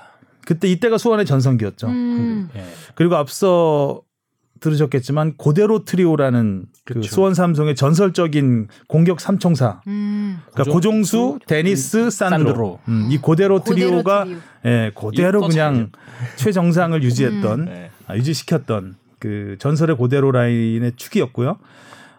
[0.45, 1.89] 그때 이때가 수원의 전성기였죠.
[1.89, 2.49] 음.
[2.55, 2.65] 예.
[2.95, 4.03] 그리고 앞서
[4.61, 7.03] 들으셨겠지만 고대로 트리오라는 그.
[7.03, 9.83] 수원 삼성의 전설적인 공격 삼총사.
[9.87, 10.41] 음.
[10.53, 12.45] 그러니까 고종수, 데니스, 산드로.
[12.49, 12.81] 산드로.
[12.89, 14.39] 음, 이 고대로 고대로 트리오가 트리오.
[14.67, 15.91] 예, 이거 그냥
[16.37, 17.91] 최정상을 유지했던 네.
[18.07, 21.59] 아, 유지시켰던 그 전설의 고대로 라인의 축이었고요.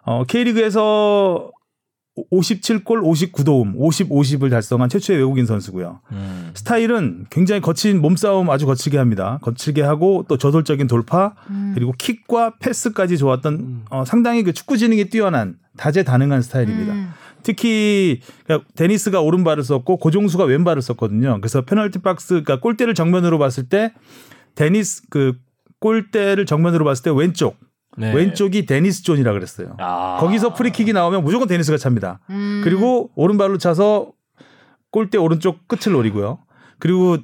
[0.04, 1.52] 어, K리그에서
[2.32, 6.00] 57골 59도움 50 50을 달성한 최초의 외국인 선수고요.
[6.12, 6.52] 음.
[6.54, 9.40] 스타일은 굉장히 거친 몸싸움 아주 거칠게 합니다.
[9.42, 11.72] 거칠게 하고 또 저돌적인 돌파 음.
[11.76, 16.94] 그리고 킥과 패스까지 좋았던 어, 상당히 그 축구 지능이 뛰어난 다재다능한 스타일입니다.
[16.94, 17.10] 음.
[17.44, 21.40] 특히 그러니까 데니스가 오른발을 썼고 고종수가 왼발을 썼거든요.
[21.40, 23.94] 그래서 페널티 박스 그러니까 골대를 정면으로 봤을 때
[24.56, 25.38] 데니스 그
[25.80, 27.58] 골대를 정면으로 봤을 때 왼쪽
[27.98, 28.14] 네.
[28.14, 29.76] 왼쪽이 데니스 존이라 그랬어요.
[29.80, 30.18] 아.
[30.20, 32.20] 거기서 프리킥이 나오면 무조건 데니스가 찹니다.
[32.30, 32.62] 음.
[32.64, 34.12] 그리고 오른발로 차서
[34.92, 36.40] 골대 오른쪽 끝을 노리고요.
[36.80, 37.18] 그리고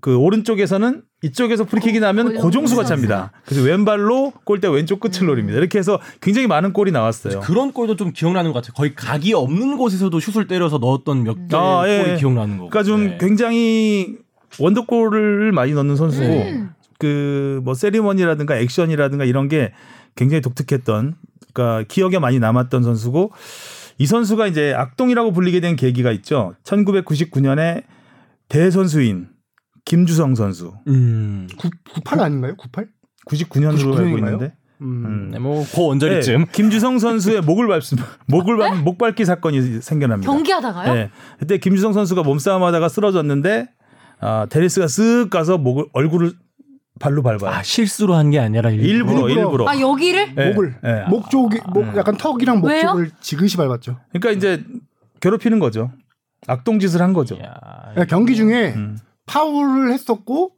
[0.00, 2.96] 그 오른쪽에서는 이쪽에서 프리킥이 나면 고종수 고종수가 선수가.
[2.96, 3.32] 찹니다.
[3.46, 5.58] 그래서 왼발로 골대 왼쪽 끝을 노립니다.
[5.58, 7.40] 이렇게 해서 굉장히 많은 골이 나왔어요.
[7.40, 8.74] 그런 골도 좀 기억나는 것 같아요.
[8.74, 12.02] 거의 각이 없는 곳에서도 슛을 때려서 넣었던 몇개 아, 예.
[12.04, 12.68] 골이 기억나는 거고.
[12.68, 13.18] 그러니까 좀 네.
[13.18, 14.18] 굉장히
[14.60, 16.70] 원더골을 많이 넣는 선수고 음.
[16.98, 19.72] 그뭐 세리머니라든가 액션이라든가 이런 게
[20.16, 21.16] 굉장히 독특했던
[21.52, 23.32] 그러니까 기억에 많이 남았던 선수고
[23.98, 26.54] 이 선수가 이제 악동이라고 불리게 된 계기가 있죠.
[26.64, 27.84] 1999년에
[28.48, 29.28] 대선수인
[29.84, 30.74] 김주성 선수.
[30.88, 31.48] 음.
[31.92, 32.54] 98 아닌가요?
[32.56, 32.88] 98?
[33.26, 34.32] 99년으로 99 알고 년인가요?
[34.34, 34.54] 있는데.
[34.80, 35.04] 음.
[35.06, 35.30] 음.
[35.30, 36.38] 네, 뭐 고원절이쯤.
[36.38, 40.30] 네, 김주성 선수의 목을 밟습 목을 밟목 밟기 사건이 생겨납니다.
[40.30, 40.94] 경기하다가요?
[40.94, 41.10] 네.
[41.38, 43.68] 그때 김주성 선수가 몸싸움하다가 쓰러졌는데
[44.20, 46.32] 아, 데니스가 쓱 가서 목을 얼굴을
[47.00, 47.50] 발로 밟아요.
[47.50, 49.40] 아 실수로 한 게 아니라 일부러 일부러.
[49.42, 49.68] 일부러.
[49.68, 50.34] 아 여기를?
[50.34, 51.04] 네, 목을 네.
[51.08, 51.96] 목 쪽이 목 음.
[51.96, 52.82] 약간 턱이랑 목 왜요?
[52.88, 53.98] 쪽을 지그시 밟았죠.
[54.12, 54.64] 그러니까 이제
[55.20, 55.90] 괴롭히는 거죠.
[56.46, 57.36] 악동짓을 한 거죠.
[57.36, 57.54] 야,
[57.92, 58.98] 그러니까 경기 중에 음.
[59.26, 60.52] 파울을 했었고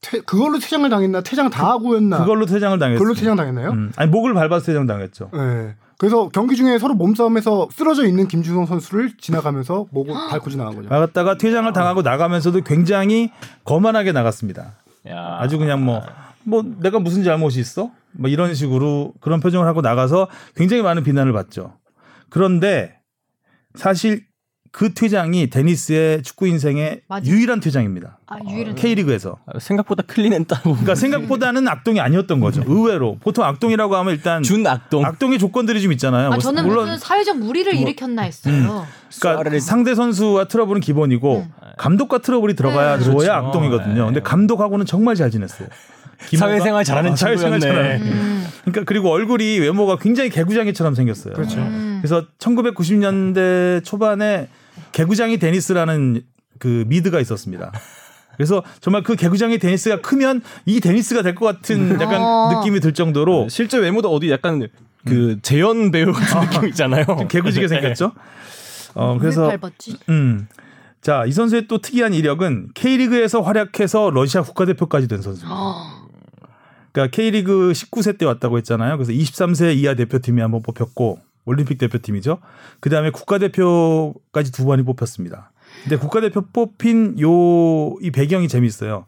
[0.00, 2.98] 퇴- 그걸로 퇴장을 당했나 퇴장 다 하고였나 그걸로 퇴장을 당했어요.
[2.98, 3.70] 그걸로 퇴장 당했나요?
[3.70, 3.92] 음.
[3.96, 5.30] 아니 목을 밟아서 퇴장 당했죠.
[5.32, 5.74] 네.
[5.98, 10.88] 그래서 경기 중에 서로 몸싸움에서 쓰러져 있는 김주성 선수를 지나가면서 목을 밟고 지나간 거죠.
[10.88, 13.30] 나갔다가 퇴장을 당하고 나가면서도 굉장히
[13.64, 14.76] 거만하게 나갔습니다.
[15.08, 15.38] 야.
[15.40, 16.02] 아주 그냥 뭐,
[16.44, 17.90] 뭐 내가 무슨 잘못이 있어?
[18.12, 21.78] 뭐 이런 식으로 그런 표정을 하고 나가서 굉장히 많은 비난을 받죠.
[22.28, 22.98] 그런데
[23.74, 24.24] 사실
[24.72, 27.26] 그 퇴장이 데니스의 축구 인생의 맞아.
[27.26, 28.18] 유일한 퇴장입니다.
[28.28, 28.76] 아 유일한.
[28.76, 29.36] K리그에서.
[29.58, 30.62] 생각보다 클린했다고.
[30.70, 32.62] 그러니까 생각보다는 악동이 아니었던 거죠.
[32.66, 33.16] 의외로.
[33.20, 35.04] 보통 악동이라고 하면 일단 준 악동.
[35.04, 36.30] 악동의 조건들이 좀 있잖아요.
[36.32, 38.86] 아 저는 물론 무슨 사회적 물의를 뭐- 일으켰나 했어요.
[39.20, 41.52] 그러니까 상대 선수와 트러블은 기본이고 음.
[41.76, 43.04] 감독과 트러블이 들어가야 네.
[43.04, 43.32] 그렇죠.
[43.32, 44.04] 악동이거든요.
[44.06, 44.22] 근데 네.
[44.22, 45.66] 감독하고는 정말 잘 지냈어요.
[46.38, 47.98] 사회생활 잘하는 아, 사회생활 친구였네.
[47.98, 48.06] 잘하는.
[48.06, 48.46] 음.
[48.62, 51.34] 그러니까 그리고 얼굴이 외모가 굉장히 개구장이처럼 생겼어요.
[51.34, 51.58] 그렇죠.
[51.58, 51.98] 음.
[52.02, 54.48] 그래서 1990년대 초반에
[54.92, 56.22] 개구장이 데니스라는
[56.58, 57.72] 그 미드가 있었습니다.
[58.36, 62.52] 그래서 정말 그 개구장이 데니스가 크면 이 데니스가 될 것 같은 약간 어.
[62.54, 64.66] 느낌이 들 정도로 실제 외모도 어디 약간
[65.06, 67.04] 그 재현 배우 같은 느낌 있잖아요.
[67.04, 68.12] 좀 개구지게 생겼죠.
[68.94, 69.98] 어 그래서 밟았지?
[70.08, 70.48] 음.
[71.00, 75.54] 자, 이 선수의 또 특이한 이력은 K리그에서 활약해서 러시아 국가대표까지 된 선수입니다.
[75.58, 76.06] 아,
[76.92, 78.96] 그러니까 K리그 19세 때 왔다고 했잖아요.
[78.98, 82.38] 그래서 23세 이하 대표팀이 한번 뽑혔고 올림픽 대표팀이죠.
[82.80, 85.52] 그 다음에 국가대표까지 두 번이 뽑혔습니다.
[85.82, 89.04] 근데 국가대표 뽑힌 요 이 배경이 재밌어요.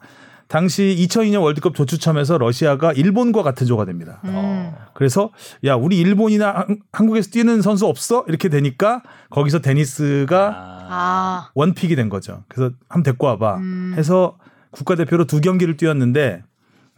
[0.48, 4.20] 당시 2002년 월드컵 조추첨에서 러시아가 일본과 같은 조가 됩니다.
[4.24, 4.72] 음.
[4.92, 5.30] 그래서
[5.64, 11.50] 야 우리 일본이나 한- 한국에서 뛰는 선수 없어 이렇게 되니까 거기서 데니스가 아.
[11.54, 12.44] 원픽이 된 거죠.
[12.48, 13.94] 그래서 한번 데리고 와봐 음.
[13.96, 14.36] 해서
[14.72, 16.42] 국가대표로 두 경기를 뛰었는데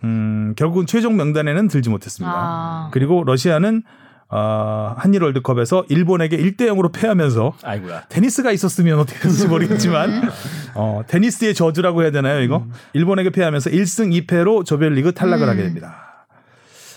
[0.03, 2.35] 음, 결국은 최종 명단에는 들지 못했습니다.
[2.37, 2.88] 아.
[2.92, 3.83] 그리고 러시아는
[4.31, 8.05] 어, 한일 월드컵에서 일본에게 1대 0으로 패하면서 아이고야.
[8.09, 10.23] 테니스가 있었으면 어떻게 됐을지 모르겠지만
[10.75, 12.67] 어, 테니스의 저주라고 해야 되나요 이거?
[12.95, 15.49] 일본에게 패하면서 1승 2패로 조별리그 탈락을 음.
[15.51, 16.27] 하게 됩니다.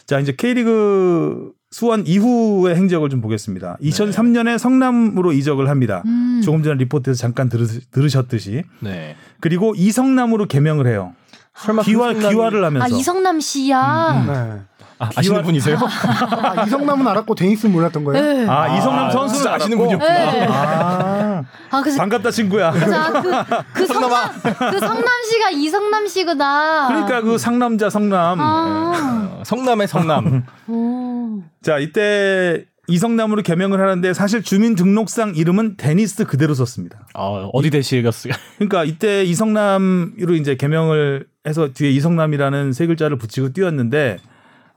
[0.06, 3.78] 자 이제 K리그 수원 이후의 행적을 좀 보겠습니다.
[3.82, 6.02] 2003년에 성남으로 이적을 합니다.
[6.06, 6.42] 음.
[6.44, 9.16] 조금 전에 리포트에서 잠깐 들으, 들으셨듯이 네.
[9.42, 11.13] 그리고 이성남으로 개명을 해요.
[11.56, 14.12] 설마 귀화 그 순간이- 귀화를 아 하면서 이성남 씨야.
[14.12, 14.77] 음, 네.
[15.00, 15.78] 아, 아시는 분이세요?
[15.78, 18.22] 아, 이성남은 알았고 데니스 몰랐던 거예요?
[18.34, 18.48] 네.
[18.48, 19.78] 아, 이성남 선수를 진짜 아시는?
[19.78, 20.32] 분이었구나.
[20.32, 20.48] 네.
[20.50, 22.72] 아, 아, 그래서 반갑다 친구야.
[22.72, 23.32] 자, 그,
[23.74, 24.32] 그 성남,
[24.72, 26.88] 그 성남 씨가 이성남 씨구나.
[26.88, 28.40] 그러니까 그 상남자 성남.
[28.40, 29.30] 아.
[29.40, 30.46] 어, 성남의 성남.
[30.68, 31.42] 오.
[31.62, 37.06] 자, 이때 이성남으로 개명을 하는데 사실 주민등록상 이름은 데니스 그대로 썼습니다.
[37.14, 38.34] 어, 어디 대시겠어요?
[38.56, 44.18] 그러니까 이때 이성남으로 이제 개명을 해서 뒤에 이성남이라는 세 글자를 붙이고 띄웠는데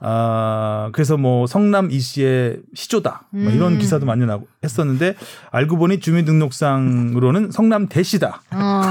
[0.01, 3.79] 아 그래서 뭐 성남 이 씨의 시조다 뭐 이런 음.
[3.79, 5.15] 기사도 많이 나고 했었는데
[5.51, 8.83] 알고 보니 주민등록상으로는 성남 대시다 어.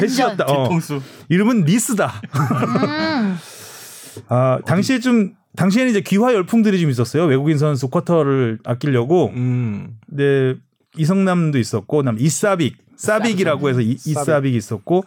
[0.00, 0.64] 대시였다 어.
[0.64, 1.00] 뒤통수.
[1.28, 3.36] 이름은 리스다 음.
[4.28, 9.96] 아 당시에 좀 당시에는 이제 귀화 열풍들이 좀 있었어요 외국인 선수 쿼터를 아끼려고 음.
[10.08, 10.54] 네,
[10.96, 15.04] 이성남도 있었고, 그다음 이사빅, 사빅이라고 해서 이, 이사빅 이 있었고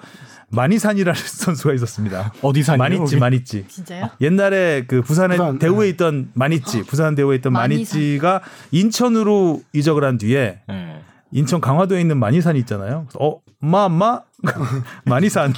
[0.51, 2.33] 마니산이라는 선수가 있었습니다.
[2.41, 2.77] 어디 사니요?
[2.83, 3.65] 마니찌, 마니찌.
[3.67, 4.09] 진짜요?
[4.21, 5.89] 옛날에 그 부산에 부산, 대우에 네.
[5.89, 7.77] 있던 마니찌, 부산 대우에 있던 마니산.
[7.77, 11.01] 마니찌가 인천으로 이적을 한 뒤에 네.
[11.31, 13.05] 인천 강화도에 있는 마니산이 있잖아요.
[13.07, 14.21] 그래서 어, 엄마,
[15.05, 15.53] 마니산.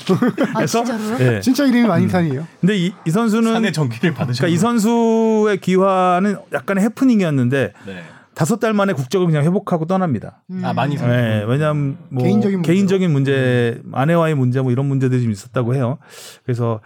[0.53, 1.35] 아, 해서 진짜로요?
[1.35, 1.39] 예.
[1.39, 2.45] 진짜 이름이 마니산이에요.
[2.59, 8.03] 근데 이, 이 선수는 산의 전기를 받으셨 그러니까 이 선수의 귀화는 약간의 해프닝이었는데 네.
[8.33, 10.43] 다섯 달 만에 국적을 그냥 회복하고 떠납니다.
[10.51, 10.61] 음.
[10.63, 11.05] 아 많이 사.
[11.07, 13.11] 네, 왜냐하면 뭐 개인적인 개인적인.
[13.11, 15.97] 문제, 아내와의 문제 뭐 이런 문제들이 좀 있었다고 해요.
[16.45, 16.79] 그래서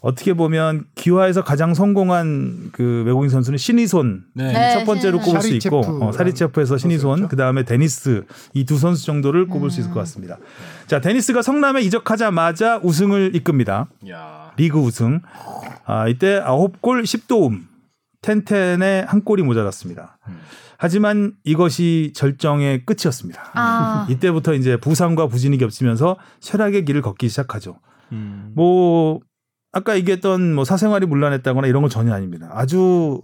[0.00, 4.52] 어떻게 보면 기화에서 가장 성공한 그 외국인 선수는 신이손 네.
[4.52, 4.72] 네.
[4.74, 6.04] 첫 번째로 꼽을 수 있고 사리체프.
[6.04, 7.28] 어, 사리체프에서 신이손.
[7.28, 10.38] 그 다음에 데니스 이 두 선수 정도를 꼽을 수 있을 것 같습니다.
[10.86, 13.88] 자 데니스가 성남에 이적하자마자 우승을 이끕니다.
[14.08, 14.52] 야.
[14.56, 15.20] 리그 우승.
[15.84, 17.62] 아, 이때 9골 10도움.
[18.20, 20.18] 텐텐에 한 골이 모자랐습니다.
[20.28, 20.38] 음.
[20.78, 23.50] 하지만 이것이 절정의 끝이었습니다.
[23.54, 24.06] 아.
[24.10, 27.80] 이때부터 이제 부상과 부진이 겹치면서 쇠락의 길을 걷기 시작하죠.
[28.12, 28.52] 음.
[28.54, 29.20] 뭐
[29.72, 32.48] 아까 얘기했던 뭐 사생활이 문란했다거나 이런 건 전혀 아닙니다.
[32.52, 33.20] 아주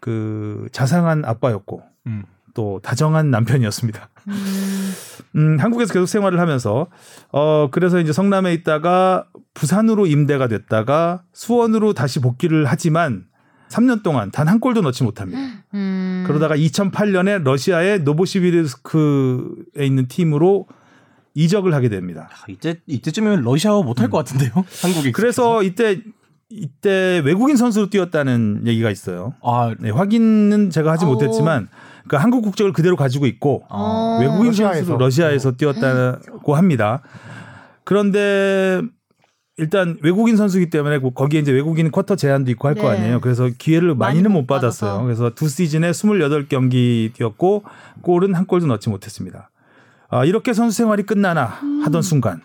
[0.00, 2.24] 그 자상한 아빠였고 음.
[2.54, 4.08] 또 다정한 남편이었습니다.
[4.28, 4.92] 음.
[5.36, 6.86] 음, 한국에서 계속 생활을 하면서
[7.30, 13.26] 어 그래서 이제 성남에 있다가 부산으로 임대가 됐다가 수원으로 다시 복귀를 하지만
[13.68, 15.40] 3년 동안 단 한 골도 넣지 못합니다.
[15.74, 16.24] 음.
[16.26, 20.66] 그러다가 2008년에 러시아의 노보시비르스크에 있는 팀으로
[21.34, 22.28] 이적을 하게 됩니다.
[22.32, 24.52] 아, 이때 이때쯤이면 러시아어 못할 것 같은데요?
[24.82, 25.12] 한국이.
[25.12, 26.00] 그래서 이때
[26.48, 29.34] 이때 외국인 선수로 뛰었다는 얘기가 있어요.
[29.42, 31.08] 아 네, 확인은 제가 하지 오.
[31.08, 31.68] 못했지만
[32.08, 34.18] 그 한국 국적을 그대로 가지고 있고 어.
[34.20, 34.76] 외국인 러시아에서.
[34.78, 37.02] 선수로 러시아에서 뛰었다고 합니다.
[37.84, 38.80] 그런데
[39.58, 42.98] 일단 외국인 선수이기 때문에 그 거기에 이제 외국인 쿼터 제한도 있고 할거 네.
[42.98, 43.20] 아니에요.
[43.20, 44.90] 그래서 기회를 많이는 많이 못못 받았어요.
[44.90, 45.04] 받아서.
[45.04, 47.64] 그래서 두 시즌에 28경기 뛰었고
[48.02, 49.50] 골은 한 골도 넣지 못했습니다.
[50.08, 51.82] 아, 이렇게 선수 생활이 끝나나 음.
[51.84, 52.42] 하던 순간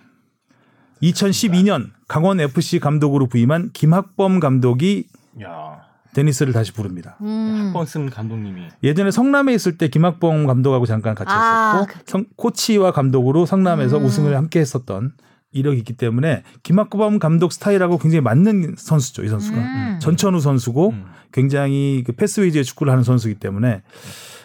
[1.04, 5.08] 2012년 강원 FC 감독으로 부임한 김학범 감독이
[5.44, 5.82] 야.
[6.14, 7.18] 데니스를 다시 부릅니다.
[7.22, 7.56] 음.
[7.66, 8.68] 한번 쓴 감독님이.
[8.84, 14.06] 예전에 성남에 있을 때 김학범 감독하고 잠깐 같이 아, 했었고 성- 코치와 감독으로 성남에서 음.
[14.06, 15.14] 우승을 함께 했었던
[15.52, 20.00] 이력이 있기 때문에 김학범 감독 스타일하고 굉장히 맞는 선수죠 이 선수가 음.
[20.02, 21.06] 전천후 선수고 음.
[21.32, 23.82] 굉장히 그 패스 위주의 축구를 하는 선수이기 때문에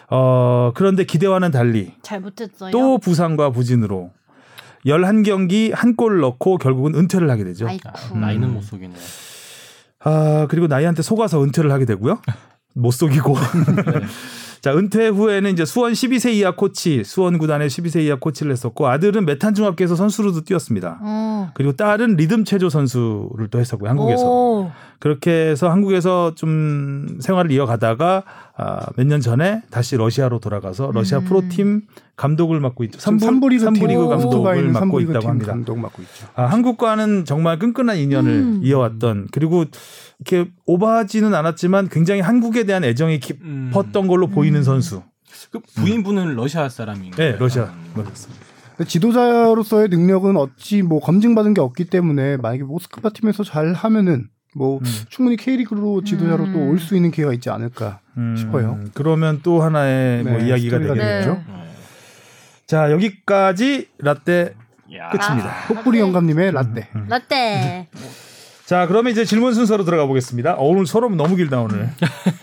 [0.09, 2.71] 어 그런데 기대와는 달리 잘 못했어요.
[2.71, 4.11] 또 부상과 부진으로
[4.85, 7.67] 11경기 한 골 넣고 결국은 은퇴를 하게 되죠.
[7.67, 7.89] 아이쿠.
[7.89, 8.93] 아, 나이는 못 속이네.
[10.03, 12.21] 아, 그리고 나이한테 속아서 은퇴를 하게 되고요.
[12.77, 13.35] 못 속이고.
[14.61, 19.25] 자, 은퇴 후에는 이제 수원 12세 이하 코치, 수원 구단의 12세 이하 코치를 했었고 아들은
[19.25, 20.99] 메탄 중학교에서 선수로도 뛰었습니다.
[21.01, 21.51] 어.
[21.53, 23.89] 그리고 딸은 리듬 체조 선수를 또 했었고요.
[23.89, 24.23] 한국에서.
[24.25, 24.71] 오.
[24.99, 28.23] 그렇게 해서 한국에서 좀 생활을 이어가다가
[28.55, 31.25] 아, 몇 년 전에 다시 러시아로 돌아가서 러시아 음.
[31.25, 31.81] 프로팀
[32.15, 32.97] 감독을 맡고 있죠.
[32.99, 35.51] 지금 3부, 삼부 리그 감독을 맡고 있다고 팀 합니다.
[35.51, 36.27] 감독 맡고 있죠.
[36.35, 38.59] 아, 한국과는 정말 끈끈한 인연을 음.
[38.63, 39.65] 이어왔던 그리고
[40.19, 45.03] 이렇게 오버하지는 않았지만 굉장히 한국에 대한 애정이 깊었던 걸로 보이는 선수.
[45.51, 47.15] 그 부인분은 러시아 사람인가요?
[47.33, 47.65] 네, 러시아.
[47.65, 47.91] 음.
[48.03, 48.45] 맞습니다.
[48.75, 54.79] 근데 지도자로서의 능력은 어찌 뭐 검증받은 게 없기 때문에 만약에 모스크바 팀에서 잘 하면은 뭐
[55.09, 56.53] 충분히 K리그로 지도자로 음.
[56.53, 57.99] 또올 수 있는 기회가 있지 않을까
[58.35, 58.79] 싶어요.
[58.81, 61.21] 음, 그러면 또 하나의 뭐 네, 이야기가 스토리가 되겠네요.
[61.35, 61.43] 되겠죠.
[61.47, 61.67] 네.
[62.65, 64.53] 자, 여기까지 라떼
[64.95, 65.09] 야.
[65.09, 65.49] 끝입니다.
[65.69, 66.89] 혹부리 영감님의 라떼.
[67.07, 67.87] 라떼.
[68.65, 70.55] 자, 그러면 이제 질문 순서로 들어가 보겠습니다.
[70.55, 71.89] 어, 오늘 서로 너무 길다 오늘.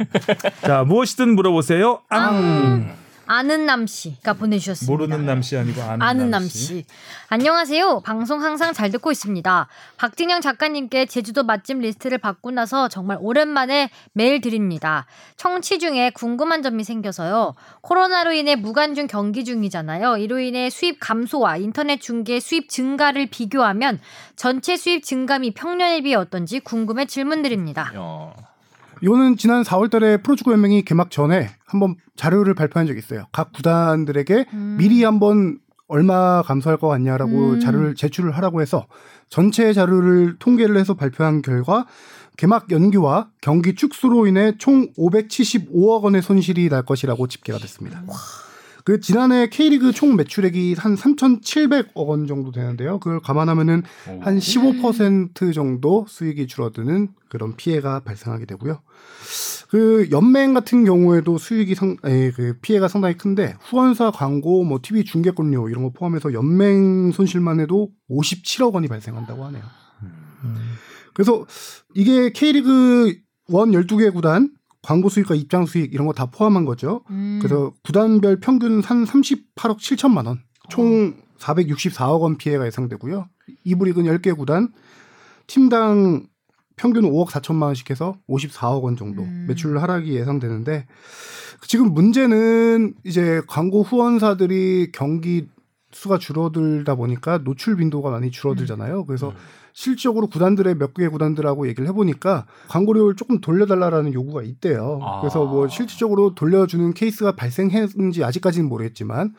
[0.62, 2.00] 자, 무엇이든 물어보세요.
[2.08, 2.94] 앙.
[3.26, 4.90] 아는 남 씨가 보내주셨습니다.
[4.90, 6.74] 모르는 남씨 아니고 아는, 아는 남씨.
[6.74, 6.84] 남씨.
[7.28, 8.00] 안녕하세요.
[8.00, 9.68] 방송 항상 잘 듣고 있습니다.
[9.96, 15.06] 박진영 작가님께 제주도 맛집 리스트를 받고 나서 정말 오랜만에 메일 드립니다.
[15.36, 17.54] 청취 중에 궁금한 점이 생겨서요.
[17.80, 20.18] 코로나로 인해 무관중 경기 중이잖아요.
[20.18, 24.00] 이로 인해 수입 감소와 인터넷 중계 수입 증가를 비교하면
[24.36, 27.92] 전체 수입 증감이 평년에 비해 어떤지 궁금해 질문 드립니다.
[27.96, 28.53] 야.
[29.04, 33.26] 이거는 지난 4월달에 프로축구 연맹이 개막 전에 한번 자료를 발표한 적이 있어요.
[33.32, 34.76] 각 구단들에게 음.
[34.78, 37.60] 미리 한번 얼마 감소할 것 같냐라고 음.
[37.60, 38.86] 자료를 제출을 하라고 해서
[39.28, 41.84] 전체 자료를 통계를 해서 발표한 결과
[42.38, 48.02] 개막 연기와 경기 축소로 인해 총 575억 원의 손실이 날 것이라고 집계가 됐습니다.
[48.84, 52.98] 그 지난해 K리그 총 매출액이 한 3,700억 원 정도 되는데요.
[53.00, 53.82] 그걸 감안하면은
[54.20, 58.80] 한 15% 정도 수익이 줄어드는 그런 피해가 발생하게 되고요.
[59.70, 65.04] 그 연맹 같은 경우에도 수익이 상, 에, 그 피해가 상당히 큰데 후원사 광고, 뭐 TV
[65.04, 69.62] 중계권료 이런 거 포함해서 연맹 손실만 해도 57억 원이 발생한다고 하네요.
[71.14, 71.46] 그래서
[71.94, 73.08] 이게 K리그
[73.48, 74.50] 1 12개 구단
[74.84, 77.02] 광고 수익과 입장 수익 이런 거 다 포함한 거죠.
[77.10, 77.38] 음.
[77.40, 83.26] 그래서 구단별 평균 한 38억 7천만 원, 총 464억 원 피해가 예상되고요.
[83.64, 84.68] 이부 리그는 10개 구단
[85.46, 86.26] 팀당
[86.76, 89.46] 평균 5억 4천만 원씩 해서 54억 원 정도 음.
[89.48, 90.86] 매출 하락이 예상되는데
[91.66, 95.48] 지금 문제는 이제 광고 후원사들이 경기
[95.92, 99.04] 수가 줄어들다 보니까 노출 빈도가 많이 줄어들잖아요.
[99.06, 99.32] 그래서
[99.74, 105.00] 실질적으로 구단들의 몇개 구단들하고 얘기를 해보니까 광고료를 조금 돌려달라라는 요구가 있대요.
[105.02, 105.20] 아.
[105.20, 109.34] 그래서 뭐 실질적으로 돌려주는 케이스가 발생했는지 아직까지는 모르겠지만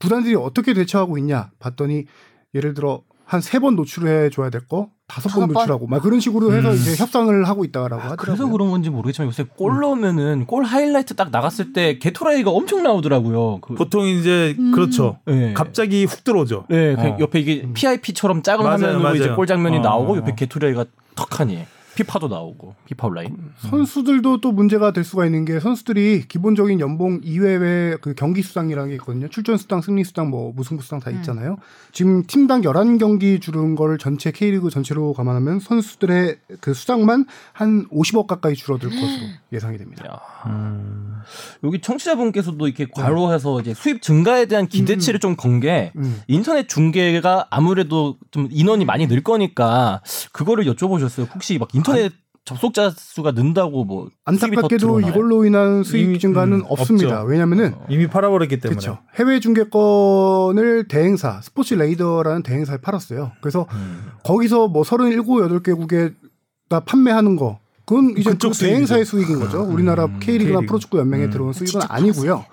[0.00, 2.06] 구단들이 어떻게 대처하고 있냐 봤더니
[2.54, 5.54] 예를 들어 한 세 번 노출해 줘야 될거 다섯 번 번?
[5.54, 6.74] 노출하고 막 그런 식으로 해서 음.
[6.74, 8.16] 이제 협상을 하고 있다라고 하더라고요.
[8.16, 13.60] 그래서 그런 건지 모르겠지만 요새 골 넣으면은 골 하이라이트 딱 나갔을 때 게토레이가 엄청 나오더라고요.
[13.60, 14.72] 그, 보통 이제 음.
[14.72, 15.18] 그렇죠.
[15.26, 15.52] 네.
[15.54, 16.64] 갑자기 훅 들어오죠.
[16.68, 17.16] 네, 그 어.
[17.20, 19.16] 옆에 이게 PIP처럼 작은 맞아요, 화면으로 맞아요.
[19.16, 19.80] 이제 골 장면이 어.
[19.80, 21.64] 나오고 옆에 게토레이가 턱하니
[21.96, 23.52] 피파도 나오고 피파 온라인.
[23.56, 28.94] 선수들도 또 문제가 될 수가 있는 게 선수들이 기본적인 연봉 이외에 그 경기 수당이라는 게
[28.96, 29.28] 있거든요.
[29.28, 31.56] 출전 수당, 승리 수당, 뭐 무승부 수당 다 있잖아요.
[31.92, 38.54] 지금 팀당 11경기 주는 거를 전체 K리그 전체로 감안하면 선수들의 그 수당만 한 50억 가까이
[38.54, 40.04] 줄어들 것으로 예상이 됩니다.
[40.06, 40.20] 야.
[40.46, 41.22] 음.
[41.64, 46.20] 여기 청취자분께서도 이렇게 과로해서 이제 수입 증가에 대한 기대치를 좀건게 음.
[46.28, 51.34] 인터넷 중계가 아무래도 좀 인원이 많이 늘 거니까 그거를 여쭤보셨어요.
[51.34, 52.12] 혹시 막 인터넷
[52.44, 55.00] 접속자 수가 는다고 뭐 안타깝게도?
[55.00, 57.22] 이걸로 인한 수익 이미, 증가는 음, 없습니다.
[57.22, 57.28] 없죠.
[57.28, 58.78] 왜냐면은 이미 팔아버렸기 때문에.
[58.78, 58.98] 그렇죠.
[59.16, 63.32] 해외 중계권을 대행사 스포츠 레이더라는 대행사에 팔았어요.
[63.40, 64.12] 그래서 음.
[64.22, 69.38] 거기서 뭐 37, 8개국에가 판매하는 거 그건 이제 그쪽 그 대행사의 수익이죠.
[69.38, 69.62] 수익인 거죠.
[69.62, 70.66] 우리나라 K리그나 K리그.
[70.66, 71.30] 프로축구 연맹에 음.
[71.30, 72.44] 들어온 수익은 아니고요.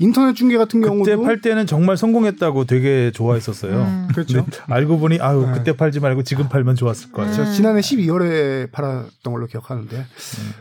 [0.00, 3.82] 인터넷 중계 같은 그때 경우도 팔 때는 정말 성공했다고 되게 좋아했었어요.
[3.82, 4.08] 음.
[4.12, 4.46] 그렇죠.
[4.66, 5.52] 알고 보니 아유 네.
[5.52, 7.26] 그때 팔지 말고 지금 팔면 좋았을 거야.
[7.26, 7.42] 그렇죠.
[7.48, 7.54] 음.
[7.54, 10.06] 지난해 12월에 팔았던 걸로 기억하는데.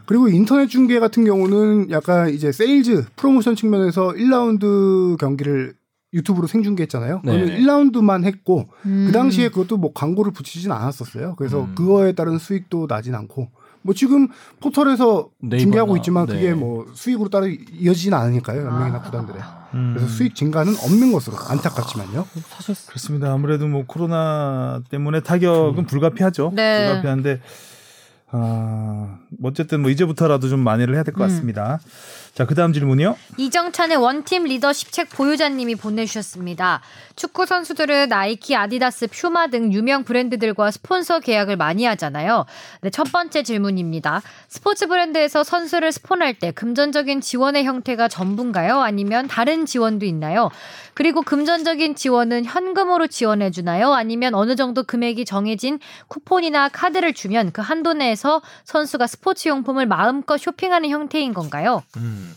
[0.05, 5.73] 그리고 인터넷 중계 같은 경우는 약간 이제 sales promotion 측면에서 1라운드 경기를
[6.13, 7.21] 유튜브로 생중계했잖아요.
[7.23, 7.31] 네.
[7.31, 9.05] 그러면 1라운드만 했고 음.
[9.07, 11.35] 그 당시에 그것도 뭐 광고를 붙이진 않았었어요.
[11.37, 11.75] 그래서 음.
[11.75, 13.49] 그거에 따른 수익도 나진 않고
[13.81, 14.27] 뭐 지금
[14.59, 16.33] 포털에서 네이버나, 중계하고 있지만 네.
[16.33, 18.65] 그게 뭐 수익으로 따로 이어지지는 않으니까요.
[18.65, 19.39] 연맹이나 구단들에.
[19.73, 19.93] 음.
[19.95, 22.25] 그래서 수익 증가는 없는 것으로 안타깝지만요.
[22.49, 23.31] 사실 그렇습니다.
[23.31, 26.51] 아무래도 뭐 코로나 때문에 타격은 불가피하죠.
[26.55, 26.87] 네.
[26.87, 27.39] 불가피한데
[28.31, 31.27] 아, 뭐 어쨌든 뭐 이제부터라도 좀 만회를 해야 될것 음.
[31.27, 31.79] 같습니다.
[32.33, 33.17] 자, 그다음 질문이요.
[33.37, 36.81] 이정찬의 원팀 리더십 책 보유자님이 보내주셨습니다.
[37.15, 42.45] 축구 선수들은 나이키, 아디다스, 퓨마 등 유명 브랜드들과 스폰서 계약을 많이 하잖아요.
[42.81, 44.21] 네, 첫 번째 질문입니다.
[44.47, 48.79] 스포츠 브랜드에서 선수를 스폰할 때 금전적인 지원의 형태가 전부인가요?
[48.79, 50.49] 아니면 다른 지원도 있나요?
[50.99, 53.93] 그리고 금전적인 지원은 현금으로 지원해 주나요?
[53.93, 60.35] 아니면 어느 정도 금액이 정해진 쿠폰이나 카드를 주면 그 한도 내에서 선수가 스포츠 용품을 마음껏
[60.37, 61.83] 쇼핑하는 형태인 건가요?
[61.95, 62.35] 음,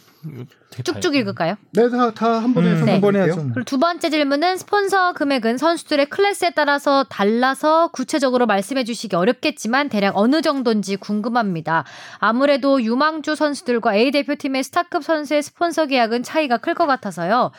[0.85, 1.57] 쭉쭉 잘- 읽을까요?
[1.73, 2.93] 네, 다, 다 한 번에 음, 설명드릴게요.
[2.95, 3.35] 한번 해야죠.
[3.43, 3.51] 뭐.
[3.55, 10.17] 그리고 두 번째 질문은 스폰서 금액은 선수들의 클래스에 따라서 달라서 구체적으로 말씀해 주시기 어렵겠지만 대략
[10.17, 11.83] 어느 정도인지 궁금합니다.
[12.19, 17.51] 아무래도 유망주 선수들과 A 대표팀의 스타급 선수의 스폰서 계약은 차이가 클 것 같아서요.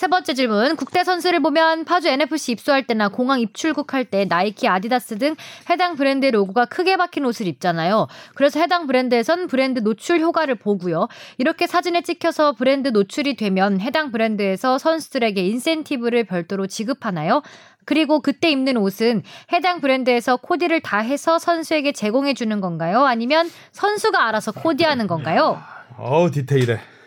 [0.00, 0.76] 세 번째 질문.
[0.76, 5.36] 국대 선수를 보면 파주 NFC 입소할 때나 공항 입출국할 때 나이키, 아디다스 등
[5.68, 8.06] 해당 브랜드의 로고가 크게 박힌 옷을 입잖아요.
[8.34, 11.08] 그래서 해당 브랜드에선 브랜드 노출 효과를 보고요.
[11.36, 17.42] 이렇게 사진에 찍혀서 브랜드 노출이 되면 해당 브랜드에서 선수들에게 인센티브를 별도로 지급하나요?
[17.84, 19.22] 그리고 그때 입는 옷은
[19.52, 23.04] 해당 브랜드에서 코디를 다 해서 선수에게 제공해 주는 건가요?
[23.04, 25.60] 아니면 선수가 알아서 코디하는 건가요?
[25.98, 26.99] 어우, 디테일해.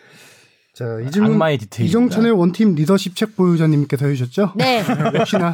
[0.74, 1.88] 자, 이 질문 악마의 디테일.
[1.88, 4.54] 이정찬의 원팀 리더십 책 보유자님께서 해주셨죠?
[4.56, 4.82] 네.
[5.14, 5.52] 역시나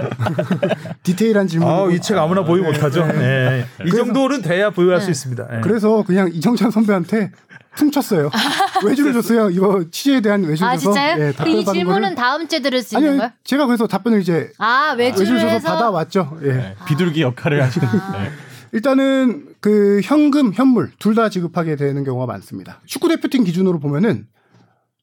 [1.03, 1.69] 디테일한 질문.
[1.69, 3.05] 아우, 이책 아무나 보유 못 하죠.
[3.07, 3.67] 네.
[3.85, 5.47] 이 정도는 돼야 보유할 수 있습니다.
[5.51, 5.61] 네.
[5.63, 7.33] 그래서 그냥 이정찬 선배한테
[7.77, 8.31] 퉁쳤어요.
[8.87, 9.51] 외주를 줬어요.
[9.51, 11.23] 이거 취재에 대한 외주를 아 줘서 진짜요?
[11.23, 13.31] 예, 그 답변 이 받은 질문은 거를 다음 주에 들을 수 있는 거예요?
[13.45, 16.39] 제가 그래서 답변을 이제 아 외주를 외주를 줘서 해서 받아왔죠.
[16.45, 16.53] 예.
[16.53, 17.87] 네, 비둘기 역할을 하시는.
[17.93, 18.31] 네.
[18.73, 22.81] 일단은 그 현금, 현물 둘 다 지급하게 되는 경우가 많습니다.
[22.87, 24.27] 축구 대표팀 기준으로 보면은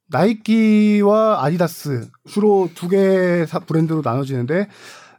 [0.09, 4.67] 나이키와 아디다스 주로 두 개 브랜드로 나눠지는데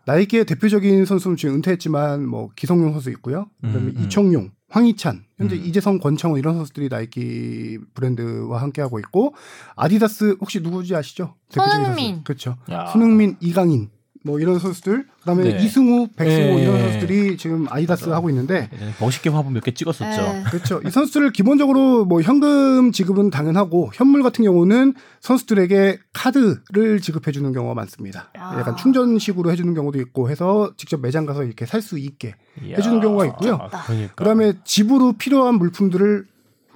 [0.06, 3.46] 나이키의 대표적인 선수는 지금 은퇴했지만 뭐 기성용 선수 있고요.
[3.60, 4.04] 그다음에 음, 음.
[4.04, 5.62] 이청용, 황희찬, 현재 음.
[5.64, 9.34] 이재성, 권창훈 이런 선수들이 나이키 브랜드와 함께 하고 있고
[9.76, 11.34] 아디다스 혹시 누구지 아시죠?
[11.52, 12.06] 대표적인 손흥민.
[12.14, 12.24] 선수.
[12.24, 12.56] 그렇죠.
[12.70, 12.86] 야.
[12.86, 13.90] 손흥민, 이강인
[14.24, 15.64] 뭐 이런 선수들 그다음에 네.
[15.64, 16.62] 이승우, 백승호 네.
[16.62, 20.20] 이런 선수들이 지금 아디다스 하고 있는데 예전에 멋있게 화보 몇 개 찍었었죠.
[20.20, 20.42] 에.
[20.50, 20.80] 그렇죠.
[20.86, 27.74] 이 선수들 기본적으로 뭐 현금 지급은 당연하고 현물 같은 경우는 선수들에게 카드를 지급해 주는 경우가
[27.74, 28.30] 많습니다.
[28.38, 28.58] 아.
[28.58, 32.76] 약간 충전식으로 해주는 경우도 있고 해서 직접 매장 가서 이렇게 살 수 있게 이야.
[32.76, 33.54] 해주는 경우가 있고요.
[33.70, 34.14] 아, 그러니까.
[34.16, 36.26] 그다음에 집으로 필요한 물품들을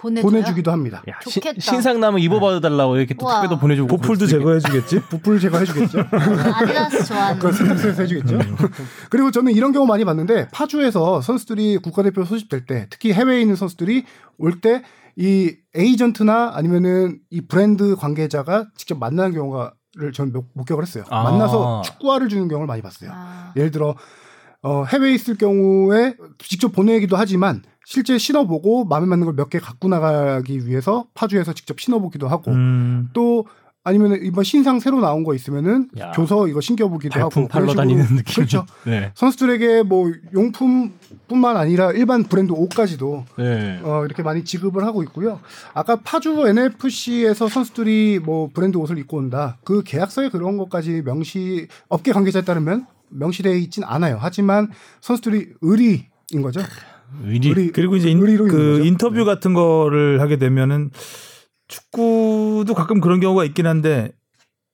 [0.03, 0.31] 보내줘요?
[0.31, 1.03] 보내주기도 합니다.
[1.09, 1.61] 야, 시- 좋겠다.
[1.61, 3.41] 신 상남은 입어봐달라고 이렇게 또 우와.
[3.41, 5.01] 택배도 보내주고 보풀도 제거해주겠지?
[5.09, 6.01] 부풀 제거해주겠죠.
[6.11, 7.53] 아디다스 좋아하는.
[7.53, 8.39] 세탁소에서 해주겠죠.
[9.11, 14.05] 그리고 저는 이런 경우 많이 봤는데 파주에서 선수들이 국가대표 소집될 때 특히 해외에 있는 선수들이
[14.39, 14.83] 올 때
[15.15, 21.05] 이 에이전트나 아니면은 이 브랜드 관계자가 직접 만나는 경우가를 저는 목- 목격을 했어요.
[21.11, 21.23] 아.
[21.25, 23.11] 만나서 축구화를 주는 경우를 많이 봤어요.
[23.13, 23.53] 아.
[23.55, 23.95] 예를 들어
[24.63, 29.89] 어, 해외에 있을 경우에 직접 보내기도 하지만 실제 신어보고 마음에 맞는 걸 몇 개 갖고
[29.89, 33.09] 나가기 위해서 파주에서 직접 신어보기도 하고 음.
[33.13, 33.45] 또
[33.85, 36.13] 아니면 이번 신상 새로 나온 거 있으면은 야.
[36.13, 37.75] 줘서 이거 신겨보기도 하고 팔러.
[37.75, 38.35] 다니는 느낌.
[38.37, 38.65] 그렇죠.
[38.87, 39.11] 네.
[39.17, 43.81] 선수들에게 뭐 용품뿐만 아니라 일반 브랜드 옷까지도 네.
[43.83, 45.41] 어, 이렇게 많이 지급을 하고 있고요.
[45.75, 49.59] 아까 파주 NFC에서 선수들이 뭐 브랜드 옷을 입고 온다.
[49.65, 54.19] 그 계약서에 그런 것까지 명시 업계 관계자에 따르면 명시되어 있진 않아요.
[54.21, 56.61] 하지만 선수들이 의리인 거죠.
[57.25, 57.49] 의리.
[57.49, 58.85] 의리, 그리고 이제 인, 그 거죠.
[58.85, 59.25] 인터뷰 네.
[59.25, 60.91] 같은 거를 하게 되면은
[61.69, 64.13] 축구도 가끔 그런 경우가 있긴 한데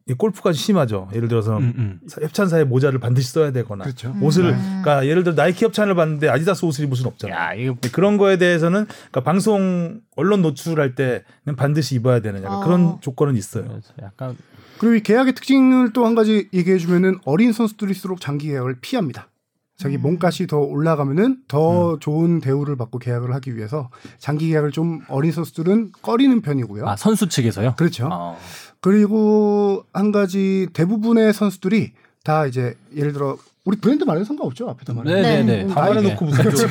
[0.08, 1.08] 이 골프까지 심하죠.
[1.14, 2.00] 예를 들어서 음, 음.
[2.10, 4.14] 협찬사의 모자를 반드시 써야 되거나 그렇죠.
[4.22, 4.80] 옷을 음.
[4.82, 7.38] 그러니까 예를 들어 나이키 협찬을 받는데 아디다스 옷을 입을 수는 없잖아요.
[7.38, 12.64] 야, 이거 그런 거에 대해서는 그러니까 방송 언론 노출할 때는 반드시 입어야 되는 약간 어.
[12.64, 13.64] 그런 조건은 있어요.
[13.64, 14.34] 그래서 약간
[14.78, 19.28] 그리고 이 계약의 특징을 또 한 가지 얘기해 주면은 어린 선수들일수록 장기 계약을 피합니다.
[19.76, 20.02] 자기 음.
[20.02, 25.92] 몸값이 더 올라가면은 더 좋은 대우를 받고 계약을 하기 위해서 장기 계약을 좀 어린 선수들은
[26.02, 26.88] 꺼리는 편이고요.
[26.88, 27.74] 아, 선수 측에서요.
[27.76, 28.08] 그렇죠.
[28.10, 28.38] 어.
[28.80, 31.92] 그리고 한 가지 대부분의 선수들이
[32.24, 35.12] 다 이제 예를 들어 우리 브랜드 말해도 상관없죠 앞에 다 말해.
[35.14, 35.64] 네, 네, 네.
[35.64, 35.74] 네.
[35.74, 36.68] 다 말해놓고 무슨 좀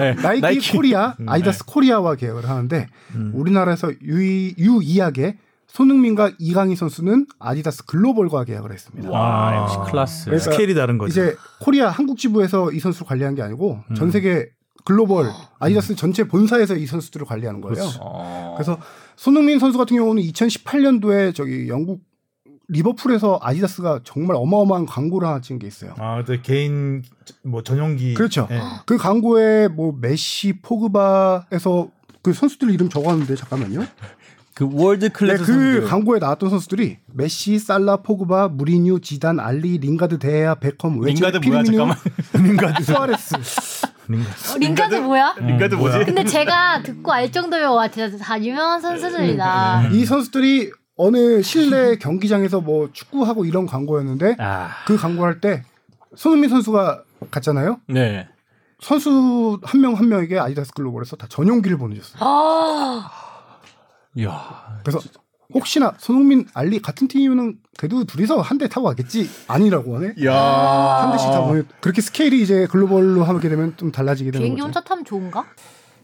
[0.00, 0.14] 네.
[0.20, 3.30] 나이키, 코리아, 음, 아디다스 코리아와 계약을 하는데 음.
[3.34, 4.20] 우리나라에서 유,
[4.58, 5.38] 유이하게
[5.68, 9.10] 손흥민과 이강인 선수는 아디다스 글로벌과 계약을 했습니다.
[9.10, 9.56] 와, 아.
[9.62, 10.24] 역시 클라스.
[10.26, 11.10] 그러니까 스케일이 다른 거죠.
[11.10, 13.94] 이제 코리아 한국 지부에서 이 선수를 관리한 게 아니고 음.
[13.94, 14.50] 전 세계
[14.84, 17.74] 글로벌 아디다스 전체 본사에서 이 선수들을 관리하는 거예요.
[17.74, 17.98] 그렇죠.
[18.02, 18.54] 어.
[18.56, 18.78] 그래서
[19.16, 22.00] 손흥민 선수 같은 경우는 2018년도에 저기 영국
[22.68, 25.94] 리버풀에서 아디다스가 정말 어마어마한 광고를 하나 찍은 게 있어요.
[25.98, 27.02] 아, 그 개인
[27.42, 28.46] 뭐 전용기 그렇죠.
[28.50, 28.60] 예.
[28.84, 31.88] 그 광고에 뭐 메시, 포그바에서
[32.22, 33.80] 그 선수들 이름 적었는데 잠깐만요.
[34.58, 35.84] 그 월드 네, 클래스 그 선수들.
[35.84, 41.62] 광고에 나왔던 선수들이 메시, 살라, 포그바, 무리뉴, 지단, 알리, 링가드, 데야, 베컴, 웨지, 링가드 뭐야,
[41.62, 41.96] 잠깐만.
[42.34, 43.36] 링가드, 수아레스.
[44.08, 44.52] 링가드.
[44.52, 45.34] 어, 링가드 뭐야?
[45.38, 45.92] 링가드 어, 뭐지?
[45.94, 46.04] 뭐야?
[46.06, 49.90] 근데 제가 듣고 알 정도면 와 진짜 다 유명한 선수들이다.
[49.92, 54.70] 이 선수들이 어느 실내 경기장에서 뭐 축구하고 이런 광고였는데 아.
[54.88, 55.62] 그 광고할 때
[56.16, 57.78] 손흥민 선수가 갔잖아요.
[57.86, 58.26] 네.
[58.80, 62.18] 선수 한 명 한 명에게 아디다스 글로벌에서 다 전용기를 보내줬어요.
[62.20, 63.10] 아,
[64.16, 64.80] 이야.
[64.84, 65.00] 그래서
[65.54, 70.14] 혹시나 손흥민, 알리 같은 팀이면 그래도 둘이서 한 대 타고 가겠지 아니라고 하네.
[70.18, 70.34] 이야.
[70.34, 71.62] 한 대씩 다 보내.
[71.80, 74.66] 그렇게 스케일이 이제 글로벌로 하게 되면 좀 달라지게 되는 비행기 거죠.
[74.66, 75.46] 혼자 타면 좋은가?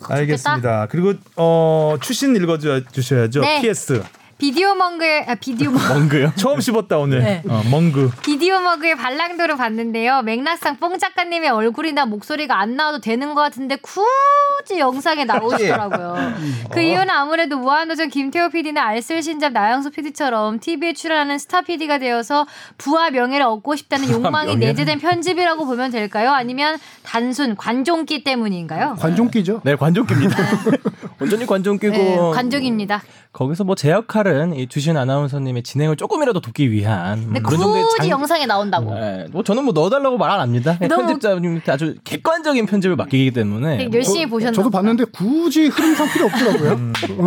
[0.08, 0.86] 알겠습니다.
[0.90, 3.40] 그리고 어 출신 읽어 주셔야죠.
[3.40, 3.60] 네.
[3.60, 4.02] PS.
[4.38, 6.32] 비디오 멍글 아 비디오 멍 멍그요?
[6.36, 7.20] 처음 씹었다 오늘.
[7.20, 7.42] 네.
[7.48, 8.10] 어, 멍그.
[8.22, 10.22] 비디오 머그의 발랑도를 봤는데요.
[10.22, 16.16] 맥락상 뽕 작가님의 얼굴이나 목소리가 안 나와도 되는 것 같은데 굳이 영상에 나오시더라고요.
[16.72, 23.10] 그 이유는 아무래도 무한도전 김태호 PD나 알쓸신잡 나영수 PD처럼 TV에 출연하는 스타 PD가 되어서 부와
[23.10, 24.66] 명예를 얻고 싶다는 욕망이 명예?
[24.66, 26.32] 내재된 편집이라고 보면 될까요?
[26.32, 28.96] 아니면 단순 관종기 때문인가요?
[28.98, 29.60] 관종기죠.
[29.64, 30.36] 네, 관종기입니다.
[31.20, 31.94] 완전히 관종기고.
[31.96, 33.02] 네, 관종입니다.
[33.32, 37.82] 거기서 뭐 제 역할 은이 주신 아나운서님의 진행을 조금이라도 돕기 위한 뭐 근데 그런 정도의
[37.84, 38.94] 굳이 장- 영상에 나온다고.
[38.94, 40.76] 네, 뭐 저는 뭐 넣어달라고 말 안 합니다.
[40.80, 44.70] 너무- 편집자님한테 아주 객관적인 편집을 맡기기 때문에 열심히 보셨나 저도.
[44.70, 46.72] 봤는데 굳이 흐름상 필요 없더라고요.
[47.18, 47.26] 어.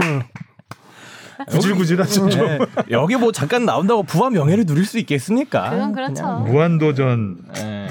[1.52, 2.26] 구질구질하죠.
[2.30, 2.60] 네,
[2.92, 5.70] 여기 뭐 잠깐 나온다고 부와 명예를 누릴 수 있겠습니까?
[5.70, 6.24] 그건 그렇죠.
[6.24, 7.36] 뭐, 무한도전의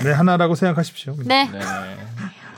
[0.02, 0.11] 네.
[0.12, 1.14] 하나라고 생각하십시오.
[1.24, 1.48] 네.
[1.52, 1.61] 네.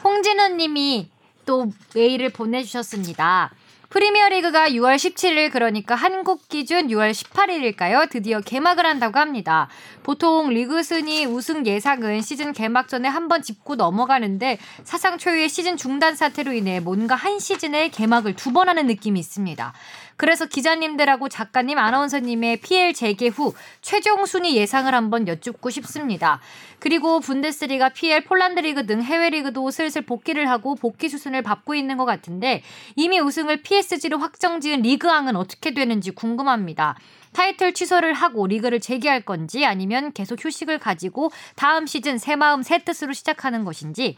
[0.03, 1.11] 홍진우 님이
[1.45, 3.51] 또 메일을 보내주셨습니다.
[3.91, 8.11] 프리미어리그가 6월 17일 그러니까 한국 기준 6월 18일일까요?
[8.11, 9.69] 드디어 개막을 한다고 합니다.
[10.03, 15.77] 보통 리그 순위 우승 예상은 시즌 개막 전에 한 번 짚고 넘어가는데 사상 초유의 시즌
[15.77, 19.73] 중단 사태로 인해 뭔가 한 시즌에 개막을 두 번 하는 느낌이 있습니다.
[20.19, 26.41] 그래서 기자님들하고 작가님, 아나운서님의 PL 재개 후 최종 순위 예상을 한번 여쭙고 싶습니다.
[26.81, 31.97] 그리고 분데스리가 PL, 폴란드 리그 등 해외 리그도 슬슬 복귀를 하고 복귀 수순을 밟고 있는
[31.97, 32.63] 것 같은데
[32.97, 36.97] 이미 우승을 PSG로 확정 지은 리그왕은 어떻게 되는지 궁금합니다.
[37.33, 42.79] 타이틀 취소를 하고 리그를 재개할 건지 아니면 계속 휴식을 가지고 다음 시즌 새 마음 새
[42.79, 44.17] 뜻으로 시작하는 것인지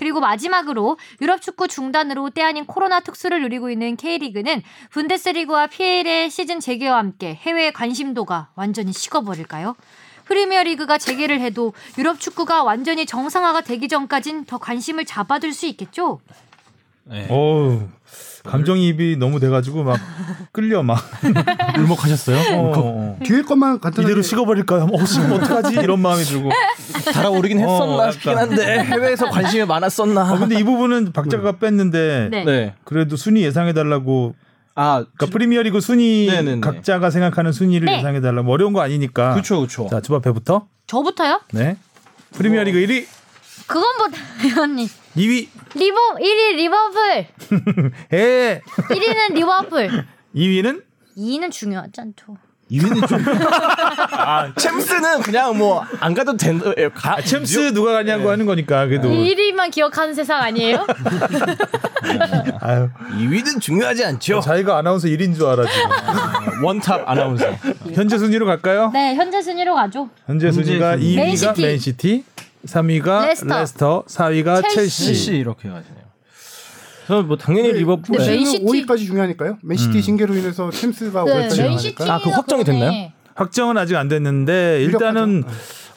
[0.00, 6.58] 그리고 마지막으로 유럽 축구 중단으로 때 아닌 코로나 특수를 누리고 있는 K리그는 분데스리그와 PL의 시즌
[6.58, 9.76] 재개와 함께 해외 관심도가 완전히 식어버릴까요?
[10.24, 16.22] 프리미어리그가 재개를 해도 유럽 축구가 완전히 정상화가 되기 전까진 더 관심을 잡아둘 수 있겠죠?
[17.04, 17.26] 네.
[17.28, 17.86] 어우
[18.44, 19.98] 감정이입이 너무 돼가지고 막
[20.52, 20.98] 끌려 막
[21.78, 22.56] 울먹하셨어요?
[22.58, 22.84] 어, 울컥.
[22.84, 23.18] 어.
[23.24, 24.88] 뒤에 것만 간단하게 이대로 식어버릴까요?
[24.90, 25.74] 어, 식으면 어떡하지?
[25.74, 26.50] 이런 마음이 들고.
[27.12, 28.12] 달아오르긴 어, 했었나 약간.
[28.12, 30.20] 싶긴 한데 해외에서 관심이 많았었나.
[30.22, 32.44] 아, 근데 이 부분은 박 작가가 뺐는데 네.
[32.44, 32.74] 네.
[32.84, 34.34] 그래도 순위 예상해달라고.
[34.74, 36.60] 아, 그러니까 프리미어리그 순위 네네네.
[36.60, 37.98] 각자가 생각하는 순위를 네.
[37.98, 39.32] 예상해달라고 어려운 거 아니니까.
[39.32, 39.88] 그렇죠, 그렇죠.
[39.90, 40.66] 자 주바페부터.
[40.86, 41.40] 저부터요?
[41.52, 41.76] 네.
[42.32, 43.06] 프리미어리그 1위,
[43.70, 44.08] 그건 뭐
[44.40, 45.48] 당연히 2위.
[45.74, 47.26] 리버 1위 리버풀
[48.12, 50.04] 에 1위는 리버풀
[50.34, 50.82] 2위는
[51.16, 52.36] 2위는 중요하지 않죠.
[52.70, 53.18] 2위는 좀.
[54.16, 56.72] 아, 챔스는 그냥 뭐 안 가도 된다.
[56.78, 57.16] 예, 가.
[57.16, 59.08] 아, 챔스 누가 가냐고 하는 거니까 그래도.
[59.08, 60.86] 1위만 기억하는 세상 아니에요?
[62.60, 64.38] 아유, 2위는 중요하지 않죠.
[64.40, 66.64] 자기가 아나운서 1인 줄 알아 지금.
[66.64, 67.46] 원탑 아나운서.
[67.92, 68.90] 현재 순위로 갈까요?
[68.92, 70.08] 네, 현재 순위로 가죠.
[70.26, 71.16] 현재 순위가 순위.
[71.16, 71.62] 2위가 맨시티.
[71.62, 72.24] 맨시티,
[72.66, 73.58] 3위가 레스터.
[73.60, 75.06] 레스터, 4위가 첼시.
[75.06, 75.36] 첼시.
[75.36, 76.00] 이렇게 가지네요.
[77.06, 78.16] 저는 뭐 당연히 리버풀.
[78.16, 78.38] 근데 네.
[78.38, 79.58] 맨시티- 5위까지 중요하니까요.
[79.62, 80.02] 맨시티 음.
[80.02, 81.56] 징계로 인해서 챔스가 네, 5위까지 맨시티.
[81.56, 82.14] 중요하니까.
[82.14, 83.10] 아, 그거 확정이 됐나요?
[83.34, 85.44] 확정은 아직 안 됐는데 일단은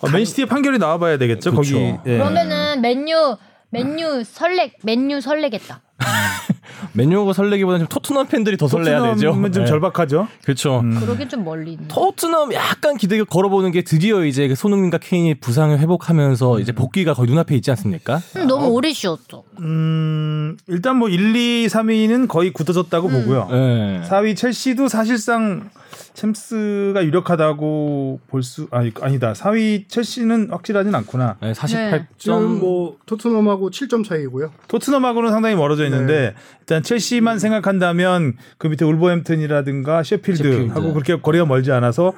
[0.01, 1.51] 어, 맨시티의 판결이 나와봐야 되겠죠.
[1.51, 1.55] 그쵸.
[1.75, 2.17] 거기 예.
[2.17, 3.37] 그러면은 맨유
[3.69, 5.81] 맨유 설레 맨유 설레겠다.
[6.93, 9.13] 맨유가 설레기보다는 좀 토트넘 팬들이 더 설레야 되죠.
[9.27, 9.69] 토트넘은 좀 네.
[9.69, 10.27] 절박하죠.
[10.43, 10.79] 그렇죠.
[10.79, 10.99] 음.
[10.99, 11.77] 그러긴 좀 멀리.
[11.87, 17.29] 토트넘 약간 기대가 걸어보는 게 드디어 이제 그 손흥민과 케인이 부상을 회복하면서 이제 복귀가 거의
[17.29, 18.21] 눈앞에 있지 않습니까?
[18.37, 19.43] 음, 너무 오래 쉬었죠.
[19.59, 23.47] 음, 일단 뭐 1, 2, 3위는 거의 굳어졌다고 보고요.
[23.51, 24.01] 네.
[24.09, 25.69] 4위 첼시도 사실상
[26.13, 29.33] 챔스가 유력하다고 볼 수 아니 아니다.
[29.33, 31.37] 4위 첼시는 확실하진 않구나.
[31.41, 32.41] 네, 48점.
[32.53, 32.59] 네.
[32.59, 34.51] 뭐 토트넘하고 7점 차이고요.
[34.67, 40.71] 토트넘하고는 상당히 멀어져 있는데 일단 첼시만 생각한다면 그 밑에 울버햄튼이라든가 셰필드, 셰필드.
[40.73, 42.13] 하고 그렇게 거리가 멀지 않아서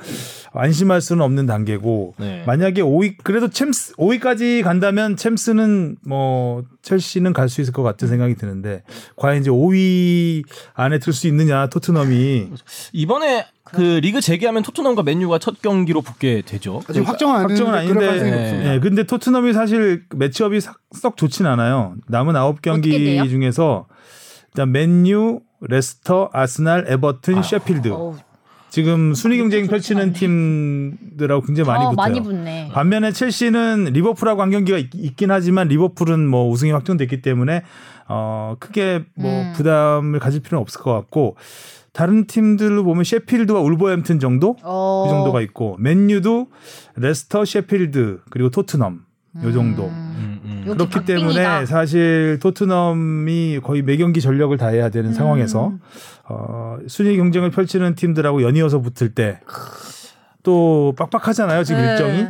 [0.53, 2.43] 안심할 수는 없는 단계고 네.
[2.45, 8.35] 만약에 5위 그래도 챔스 5위까지 간다면 챔스는 뭐 첼시는 갈 수 있을 것 같은 생각이
[8.35, 8.83] 드는데
[9.15, 10.43] 과연 이제 5위
[10.73, 12.49] 안에 들 수 있느냐 토트넘이
[12.93, 16.81] 이번에 그 리그 재개하면 토트넘과 맨유가 첫 경기로 붙게 되죠.
[16.89, 18.73] 아직 확정은 안 확정은 아닌데 네.
[18.75, 21.95] 예, 근데 토트넘이 사실 매치업이 싹- 썩 좋진 않아요.
[22.07, 23.27] 남은 아홉 어떻게 경기 돼요?
[23.27, 23.87] 중에서
[24.55, 27.89] 일단 맨유, 레스터, 아스날, 에버튼, 셰필드.
[27.89, 28.15] 어우,
[28.69, 31.95] 지금 순위 경쟁 펼치는 팀들하고 굉장히 많이 어, 붙어요.
[31.97, 32.69] 많이 붙네.
[32.71, 37.63] 반면에 첼시는 리버풀하고 한 경기가 있, 긴 하지만 리버풀은 뭐 우승이 확정됐기 때문에
[38.07, 39.53] 어 크게 뭐 음.
[39.57, 41.35] 부담을 가질 필요는 없을 것 같고
[41.91, 45.03] 다른 팀들로 보면 셰필드와 울버햄튼 정도 어.
[45.05, 46.47] 그 정도가 있고 맨유도
[46.95, 49.03] 레스터, 셰필드 그리고 토트넘
[49.43, 49.87] 요 정도.
[49.87, 50.61] 음, 음.
[50.65, 51.33] 그렇기 박빙이다.
[51.33, 55.13] 때문에 사실 토트넘이 거의 매 경기 전력을 다해야 되는 음.
[55.13, 55.73] 상황에서
[56.25, 59.39] 어, 순위 경쟁을 펼치는 팀들하고 연이어서 붙을 때
[60.45, 61.91] 또 빡빡하잖아요 지금 네.
[61.91, 62.27] 일정이.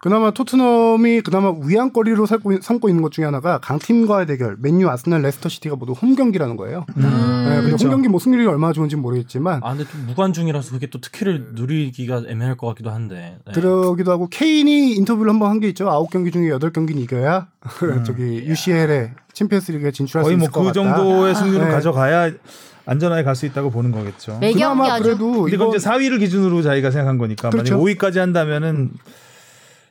[0.00, 5.22] 그나마 토트넘이 그나마 위안거리로 삼고, 있- 삼고 있는 것 중에 하나가 강팀과의 대결, 맨유, 아스날,
[5.22, 6.86] 레스터 시티가 모두 홈 경기라는 거예요.
[6.96, 7.02] 음.
[7.02, 7.86] 네, 근데 그렇죠.
[7.86, 11.48] 홈 경기 뭐 승률이 얼마나 좋은지 는 모르겠지만 아 근데 좀 무관중이라서 그게 또 특혜를
[11.54, 13.38] 누리기가 애매할 것 같기도 한데.
[13.44, 13.52] 네.
[13.52, 15.90] 그러기도 하고 케인이 인터뷰를 한번 한 게 있죠.
[15.90, 17.48] 아홉 경기 중에 여덟 경기는 이겨야
[18.06, 20.72] 저기 UCL에 챔피언스리그에 진출할 수 거의 뭐 있을 것그 같다.
[20.74, 21.72] 정도의 승률을 네.
[21.72, 22.30] 가져가야
[22.86, 24.38] 안전하게 갈 수 있다고 보는 거겠죠.
[24.40, 27.74] 그나마 그래도 그건 이제 4위를 기준으로 자기가 생각한 거니까 그렇죠.
[27.76, 28.92] 만약 5위까지 한다면은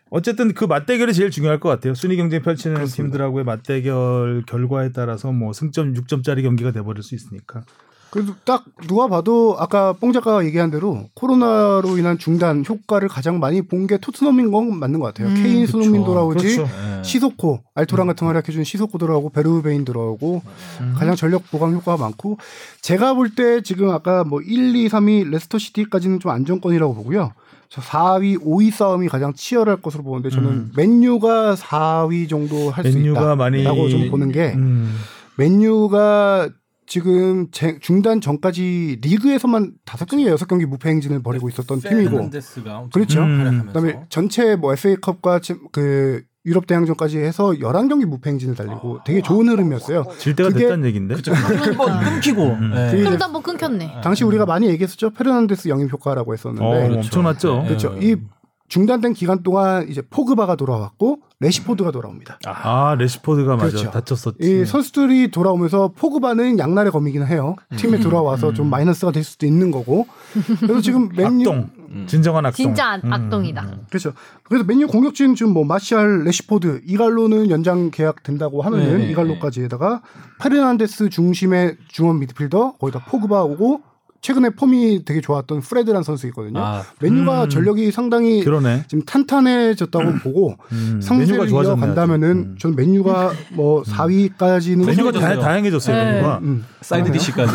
[0.10, 1.94] 어쨌든 그 맞대결이 제일 중요할 것 같아요.
[1.94, 7.64] 순위 경쟁 펼치는 팀들하고의 맞대결 결과에 따라서 뭐 승점 6점짜리 경기가 돼버릴 수 있으니까.
[8.10, 13.62] 그래도 딱 누가 봐도 아까 뽕 작가가 얘기한 대로 코로나로 인한 중단 효과를 가장 많이
[13.62, 15.28] 본 게 토트넘인 건 맞는 것 같아요.
[15.28, 15.74] 음, 케인, 그쵸.
[15.74, 16.64] 손흥민 돌아오지, 그렇죠.
[16.74, 17.04] 네.
[17.04, 20.42] 시소코, 알토란 같은 활약해준 시소코 들어오고 베르베인 들어오고
[20.80, 20.96] 음.
[20.98, 22.38] 가장 전력 보강 효과가 많고
[22.82, 27.34] 제가 볼 때 지금 아까 뭐 1, 2, 3위 레스터 시티까지는 좀 안정권이라고 보고요.
[27.70, 30.72] 저 4위, 5위 싸움이 가장 치열할 것으로 보는데 저는 음.
[30.76, 34.96] 맨유가 4위 정도 할 수 있다라고 많이 좀 보는 게 음.
[35.38, 36.50] 맨유가
[36.86, 42.18] 지금 제- 중단 전까지 리그에서만 다섯 경기 여섯 경기 무패 행진을 벌이고 있었던 팀이고
[42.94, 43.22] 그렇죠.
[43.24, 43.66] 음.
[43.68, 45.42] 그다음에 전체 뭐 FA컵과
[45.74, 50.06] 그 유럽 대항전까지 해서 11경기 무패 행진을 달리고 되게 좋은 흐름이었어요.
[50.18, 51.16] 질 때가 그게- 됐다는 얘긴데.
[51.16, 51.34] 그쵸.
[51.34, 52.44] 한번 끊기고.
[52.44, 52.72] 음.
[52.74, 52.92] 네.
[52.92, 53.98] 그게 그러다 뭐 끊겼네.
[54.02, 55.10] 당시 우리가 많이 얘기했었죠.
[55.10, 56.98] 페르난데스 영입 효과라고 어, 했었는데 그렇죠.
[57.00, 57.60] 엄청났죠.
[57.64, 57.68] 네.
[57.68, 57.98] 그렇죠.
[58.02, 58.16] 이
[58.70, 62.40] 중단된 기간 동안 이제 포그바가 돌아왔고 레시포드가 돌아옵니다.
[62.46, 63.92] 아 레시포드가 맞아 그렇죠.
[63.92, 64.38] 다쳤었지.
[64.42, 67.56] 이 선수들이 돌아오면서 포그바는 양날의 검이긴 해요.
[67.78, 70.08] 팀에 들어와서 좀 마이너스가 될 수도 있는 거고.
[70.60, 71.70] 그래서 지금 맨유 악동,
[72.08, 72.66] 진정한 악동.
[72.66, 73.14] 진짜 악- 음.
[73.14, 73.78] 악동이다.
[73.90, 74.12] 그렇죠.
[74.44, 79.12] 그래서 맨유 공격진 지금 뭐 마시알, 레시포드 이갈로는 연장 계약 된다고 하면은 네.
[79.12, 80.02] 이갈로까지에다가
[80.42, 83.82] 페르난데스 중심의 중원 미드필더 거기다 포그바 오고
[84.22, 86.60] 최근에 폼이 되게 좋았던 프레드란 선수 있거든요.
[86.60, 87.50] 아, 맨유가 음.
[87.50, 88.84] 전력이 상당히 그러네.
[88.88, 92.40] 지금 탄탄해졌다고 보고 음, 상승세를 메뉴가 좋아졌네, 이어간다면은 아주.
[92.50, 92.56] 음.
[92.60, 95.40] 저는 맨유가 뭐 4위까지는 메뉴가 다, 좋아졌어요.
[95.42, 95.96] 다양해졌어요.
[95.96, 96.12] 네.
[96.14, 96.40] 메뉴가.
[96.44, 97.54] 음, side dish까지.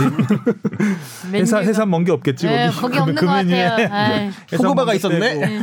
[1.35, 2.47] 회사 회사 먼 게 없겠지.
[2.47, 2.81] 네, 거기.
[2.81, 3.65] 거기 없는 그것 메뉴에.
[3.65, 4.31] 같아요.
[4.53, 5.63] 회사 포그바가 먼 있었네.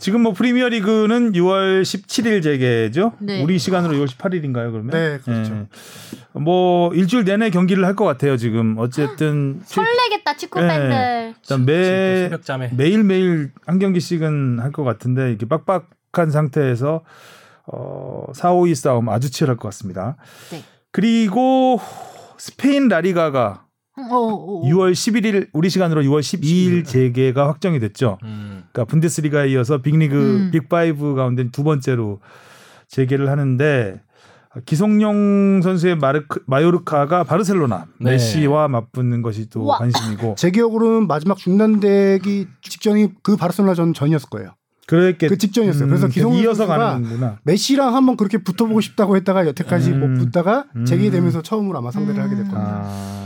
[0.00, 3.12] 지금 뭐 프리미어 리그는 6월 17일 재개죠.
[3.20, 3.42] 네.
[3.42, 4.72] 우리 시간으로 6월 18일인가요?
[4.72, 4.90] 그러면?
[4.90, 5.54] 네, 그렇죠.
[5.54, 5.66] 예.
[6.40, 8.36] 뭐 일주일 내내 경기를 할 것 같아요.
[8.38, 10.68] 지금 어쨌든 설레겠다 축구 네.
[10.68, 11.34] 팬들.
[11.42, 12.28] 일단 매.
[12.76, 17.02] 매일 매일 한 경기씩은 할 것 같은데 이게 빡빡한 상태에서
[17.66, 20.16] 어 4, 5위 싸움 아주 치열할 것 같습니다.
[20.50, 20.62] 네.
[20.92, 21.78] 그리고
[22.38, 23.64] 스페인 라리가가
[24.10, 24.68] 어, 어, 어.
[24.68, 28.18] 6월 11일 우리 시간으로 6월 12일 재개가 확정이 됐죠.
[28.24, 28.64] 음.
[28.72, 30.50] 그러니까 분데스리가에 이어서 빅리그 음.
[30.52, 32.20] 빅5 가운데 두 번째로
[32.88, 34.00] 재개를 하는데
[34.66, 38.12] 기성용 선수의 마르크, 마요르카가 바르셀로나 네.
[38.12, 39.78] 메시와 맞붙는 것이 또 우와.
[39.78, 44.54] 관심이고 제 기억으로는 마지막 중단되기 직전이 그 바르셀로나 전 전이었을 거예요.
[44.88, 45.86] 그랬겠 그 직전이었어요.
[45.86, 47.38] 그래서 기성용 이어서 선수가 가는구나.
[47.44, 50.00] 메시랑 한번 그렇게 붙어보고 싶다고 했다가 여태까지 음.
[50.00, 50.84] 못 붙다가 음.
[50.84, 52.24] 재개되면서 처음으로 아마 상대를 음.
[52.24, 52.82] 하게 될 겁니다.
[52.84, 53.19] 아.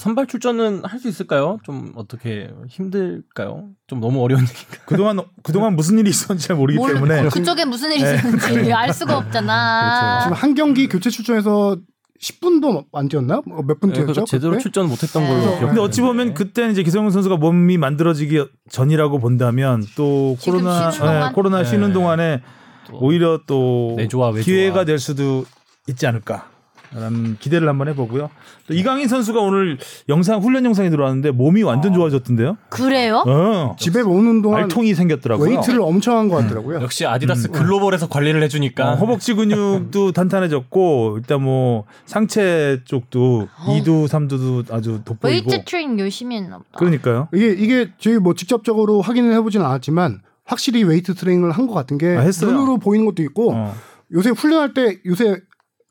[0.00, 1.58] 선발 출전은 할 수 있을까요?
[1.62, 3.68] 좀 어떻게 힘들까요?
[3.86, 4.78] 좀 너무 어려운 얘기인가?
[4.86, 6.94] 그동안 그동안 무슨 일이 있었는지 잘 모르기 몰라.
[6.94, 8.14] 때문에 그쪽에 무슨 일이 네.
[8.14, 9.26] 있었는지 알 수가 그렇죠.
[9.26, 10.20] 없잖아.
[10.24, 11.76] 지금 한 경기 교체 출전해서
[12.20, 13.40] 10분도 안 뛰었나?
[13.46, 14.12] 뭐 몇분 네, 뛰었죠?
[14.12, 14.62] 그러니까 제대로 그때?
[14.62, 15.28] 출전 못했던 네.
[15.28, 15.66] 걸로 근데 기억해요.
[15.68, 21.28] 근데 어찌 보면 그때는 이제 기성용 선수가 몸이 만들어지기 전이라고 본다면 또 코로나 쉬는 동안?
[21.30, 21.64] 예, 코로나 네.
[21.64, 22.42] 쉬는 동안에
[22.90, 23.96] 또 오히려 또.
[24.42, 25.44] 기회가 될 수도
[25.88, 26.50] 있지 않을까.
[26.92, 28.30] 라는 기대를 한번 해보고요.
[28.66, 29.78] 또 이강인 선수가 오늘
[30.08, 32.56] 영상 훈련 영상이 들어왔는데 몸이 완전 좋아졌던데요.
[32.68, 33.22] 그래요?
[33.26, 35.50] 어, 집에 오는 동안 알통이 생겼더라고요.
[35.50, 36.80] 웨이트를 엄청 한 것 같더라고요.
[36.82, 37.52] 역시 아디다스 음.
[37.52, 43.72] 글로벌에서 관리를 해주니까 어, 허벅지 근육도 탄탄해졌고 일단 뭐 상체 쪽도 어.
[43.76, 45.50] 이 2두, 3두도 아주 돋보이고.
[45.50, 46.70] 웨이트 트레이닝 열심히 했나 보다.
[46.76, 47.28] 그러니까요.
[47.32, 52.16] 이게 이게 저희 뭐 직접적으로 확인을 해보지는 않았지만 확실히 웨이트 트레이닝을 한 것 같은 게
[52.16, 52.50] 아, 했어요.
[52.50, 53.74] 눈으로 보이는 것도 있고 어.
[54.12, 55.36] 요새 훈련할 때 요새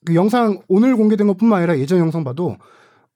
[0.06, 2.58] 그 영상 오늘 공개된 것뿐만 아니라 예전 영상 봐도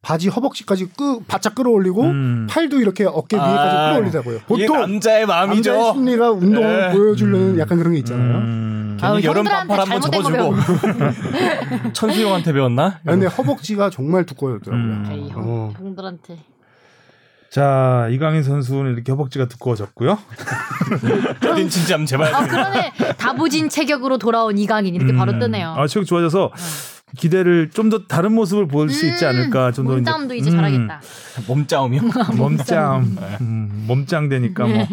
[0.01, 2.47] 바지 허벅지까지 끄 바짝 끌어올리고 음.
[2.49, 4.35] 팔도 이렇게 어깨 위에까지 아, 끌어올리더라고요.
[4.35, 5.71] 이게 보통 남자의 마음이죠.
[5.71, 6.91] 남자의 심리가 운동을 네.
[6.91, 7.59] 보여주려는 음.
[7.59, 8.37] 약간 그런 게 있잖아요.
[8.37, 8.97] 음.
[8.99, 10.55] 괜히 여름 반팔 한번 접어주고
[11.93, 12.99] 천수용한테 배웠나?
[13.05, 14.85] 아, 근데 허벅지가 정말 두꺼워졌더라고요.
[14.85, 15.29] 음.
[15.35, 15.73] 어.
[15.77, 16.37] 형들한테.
[17.53, 20.17] 자 이강인 선수는 이렇게 허벅지가 두꺼워졌고요.
[21.51, 22.33] 어딘 진짜 한번 제발.
[22.33, 22.91] 아 그러네.
[23.19, 25.75] 다부진 체격으로 돌아온 이강인 이렇게 바로 뜨네요.
[25.77, 26.51] 아 체격 좋아져서
[27.15, 29.71] 기대를 좀 더 다른 모습을 볼수 있지 않을까.
[29.71, 31.01] 좀더 음, 몸싸움도 이제 음, 잘하겠다.
[31.47, 32.01] 몸싸움이요?
[32.37, 34.87] 몸짱, 음, 몸짱 되니까 뭐.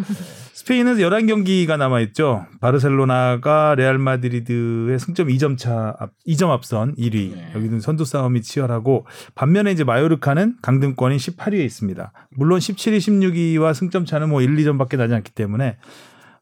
[0.61, 2.45] 스페인은 11경기가 남아있죠.
[2.61, 7.55] 바르셀로나가 레알 마드리드의 승점 2점 차, 앞, 2점 앞선 1위.
[7.55, 12.13] 여기는 선두 싸움이 치열하고 반면에 이제 마요르카는 강등권인 18위에 있습니다.
[12.37, 15.79] 물론 17위, 16위와 승점 차는 뭐 1, 2점밖에 나지 않기 때문에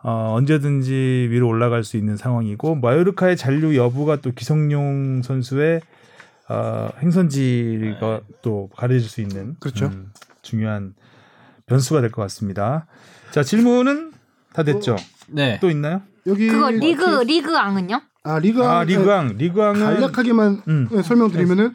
[0.02, 5.80] 어, 언제든지 위로 올라갈 수 있는 상황이고 마요르카의 잔류 여부가 또 기성용 선수의
[6.48, 9.86] 어, 행선지가 또 가려질 수 있는 그렇죠.
[9.86, 10.10] 음,
[10.42, 10.94] 중요한
[11.66, 12.86] 변수가 될 것 같습니다.
[13.30, 14.12] 자 질문은
[14.52, 14.96] 다 됐죠?
[15.28, 15.58] 네.
[15.60, 16.02] 또 있나요?
[16.26, 18.00] 여기 그거 리그 리그앙은요?
[18.24, 20.88] 아 리그왕 아 리그왕 리그왕은 간략하게만 음.
[20.90, 21.74] 네, 설명드리면은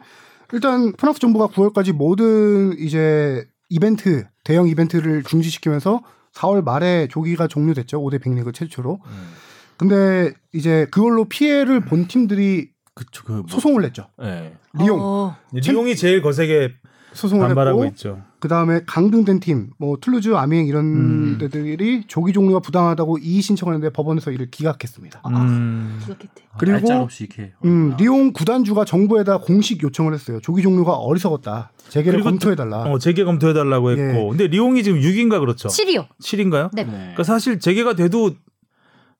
[0.52, 6.02] 일단 프랑스 정부가 9월까지 모든 이제 이벤트 대형 이벤트를 중지시키면서
[6.34, 9.00] 4월 말에 조기 종료됐죠 5대 빅리그 최초로.
[9.04, 9.32] 음.
[9.76, 14.06] 근데 이제 그걸로 피해를 본 팀들이 그쵸 그 뭐, 소송을 냈죠.
[14.18, 14.54] 네.
[14.74, 15.36] 리용 어.
[15.52, 16.74] 리옹이 제일 거세게
[17.14, 18.22] 소송을 반발하고 했고 있죠.
[18.40, 21.38] 그 다음에 강등된 팀, 뭐 툴루즈, 아미앵 이런 음.
[21.38, 25.22] 데들이 조기 종료가 부당하다고 이의 신청하는데 법원에서 이를 기각했습니다.
[25.28, 25.98] 음.
[26.04, 26.42] 그렇겠대.
[26.58, 27.52] 그리고- 날짜 없이 이렇게.
[27.64, 30.40] 음, 리옹 구단주가 정부에다 공식 요청을 했어요.
[30.42, 31.72] 조기 종료가 어리석었다.
[31.88, 32.82] 재개를 그리고 검토해 달라.
[32.82, 34.28] 어, 재개 검토해 달라고 했고, 예.
[34.28, 35.68] 근데 리옹이 지금 6인가 그렇죠?
[35.68, 36.08] 7이요.
[36.22, 36.70] 7인가요?
[36.74, 36.84] 네.
[36.84, 36.90] 네.
[36.90, 38.32] 그러니까 사실 재개가 돼도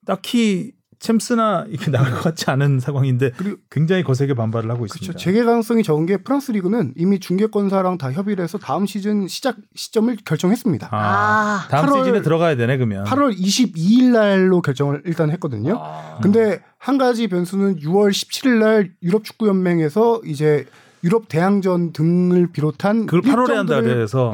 [0.05, 4.85] 딱히 챔스나 이렇게 나갈 것 같지 않은 상황인데 그리고- 굉장히 거세게 반발을 하고.
[4.85, 5.17] 있습니다.
[5.17, 10.15] 재개 가능성이 적은 게 프랑스 리그는 이미 중계권사랑 다 협의를 해서 다음 시즌 시작 시점을
[10.25, 10.89] 결정했습니다.
[10.91, 11.67] 아, 아.
[11.69, 13.03] 다음 8월 시즌에 들어가야 되네 그러면.
[13.05, 15.77] 8월 22일 날로 결정을 일단 했거든요.
[15.81, 16.19] 아.
[16.21, 20.65] 근데 한 가지 변수는 6월 17일 날 유럽 축구 연맹에서 이제
[21.03, 24.33] 유럽 대항전 등을 비롯한 그걸 8월에 한다 그래서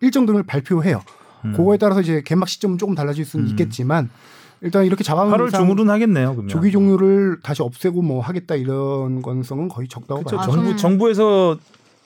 [0.00, 1.02] 일정 등을 발표해요.
[1.46, 1.52] 음.
[1.52, 3.50] 그거에 따라서 이제 개막 시점은 조금 달라질 수는 음.
[3.50, 4.10] 있겠지만
[4.62, 6.32] 일단 이렇게 잡아놓은 8월 이상 중으로는 하겠네요.
[6.32, 6.48] 그러면.
[6.48, 10.36] 조기 종료를 다시 없애고 뭐 하겠다 이런 가능성은 거의 적다고 그렇죠.
[10.36, 10.44] 봐요.
[10.44, 11.58] 아, 정부 좀- 정부에서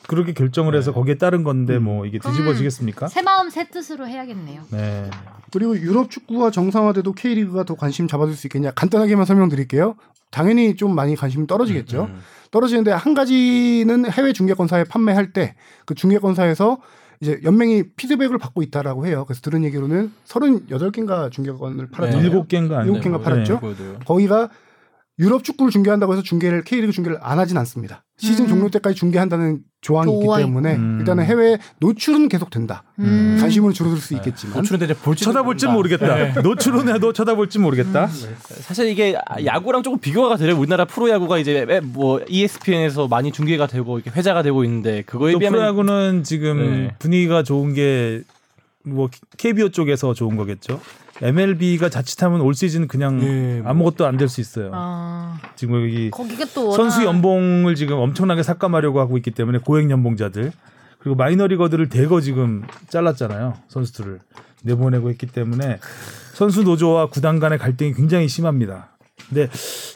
[0.06, 0.94] 그렇게 결정을 해서 네.
[0.94, 1.84] 거기에 따른 건데 음.
[1.84, 3.08] 뭐 이게 뒤집어지겠습니까?
[3.08, 4.62] 새 마음 새 뜻으로 해야겠네요.
[4.70, 5.10] 네.
[5.50, 9.94] 그리고 유럽 축구가 정상화돼도 K리그가 더 관심 잡아줄 수 있겠냐 간단하게만 설명드릴게요.
[10.30, 12.08] 당연히 좀 많이 관심이 떨어지겠죠.
[12.10, 12.20] 음.
[12.50, 15.54] 떨어지는데 한 가지는 해외 중개권사에 판매할 때
[15.86, 16.78] 그 중개권사에서
[17.24, 19.24] 이제 연맹이 피드백을 받고 있다라고 해요.
[19.26, 22.22] 그래서 들은 얘기로는 38개인가 중개권을 팔았잖아요.
[22.22, 22.28] 네.
[22.28, 22.92] 일곱 개인가 아니에요?
[22.92, 23.60] 일곱 개인가 팔았죠?
[23.60, 23.98] 보여줘요.
[24.04, 24.50] 거기가
[25.18, 28.04] 유럽 축구를 중계한다고 해서 중계를 K리그 중계를 안 하진 않습니다.
[28.18, 28.48] 시즌 음.
[28.48, 30.96] 종료 때까지 중계한다는 조항이 있기 때문에 음.
[31.00, 32.82] 일단은 해외 노출은 계속 된다.
[32.98, 33.36] 음.
[33.38, 36.40] 관심은 줄어들 수 있겠지만 노출인데 이제 볼지 쳐다볼지 모르겠다.
[36.42, 38.06] 노출은 해도 쳐다볼지 모르겠다.
[38.06, 44.10] 사실 이게 야구랑 조금 비교가 되려 우리나라 프로야구가 이제 뭐 ESPN에서 많이 중계가 되고 이렇게
[44.16, 46.94] 회자가 되고 있는데 그거에 또 비하면 프로야구는 지금 네.
[46.98, 48.22] 분위기가 좋은 게
[48.84, 50.80] 뭐 KBO 쪽에서 좋은 거겠죠.
[51.22, 53.70] MLB가 자칫하면 올 시즌 그냥 네, 뭐.
[53.70, 54.70] 아무것도 안 될 수 있어요.
[54.74, 59.90] 아, 지금 여기 거기가 또 선수 워낙- 연봉을 지금 엄청나게 삭감하려고 하고 있기 때문에 고액
[59.90, 60.52] 연봉자들
[60.98, 64.20] 그리고 마이너리거들을 대거 지금 잘랐잖아요 선수들을
[64.62, 65.78] 내보내고 했기 때문에
[66.32, 68.88] 선수 노조와 구단 간의 갈등이 굉장히 심합니다.
[69.28, 69.48] 근데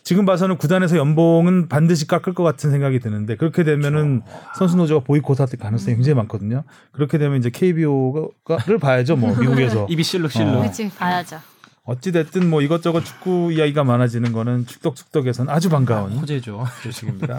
[0.02, 4.22] 지금 봐서는 구단에서 연봉은 반드시 깎을 것 같은 생각이 드는데 그렇게 되면은
[4.56, 6.64] 선수 노조가 보이콧할 가능성이 굉장히 많거든요.
[6.92, 9.86] 그렇게 되면 이제 KBO를 봐야죠, 뭐 미국에서.
[9.88, 10.54] 입이 실룩실룩.
[10.54, 10.62] 어.
[10.62, 11.40] 그치 봐야죠.
[11.84, 16.66] 어찌 됐든 뭐 이것저것 축구 이야기가 많아지는 거는 축덕축덕에선 아주 반가운 호재죠.
[16.82, 17.38] 소식입니다.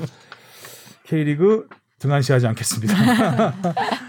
[1.04, 1.68] K리그
[2.00, 3.54] 등한시하지 않겠습니다.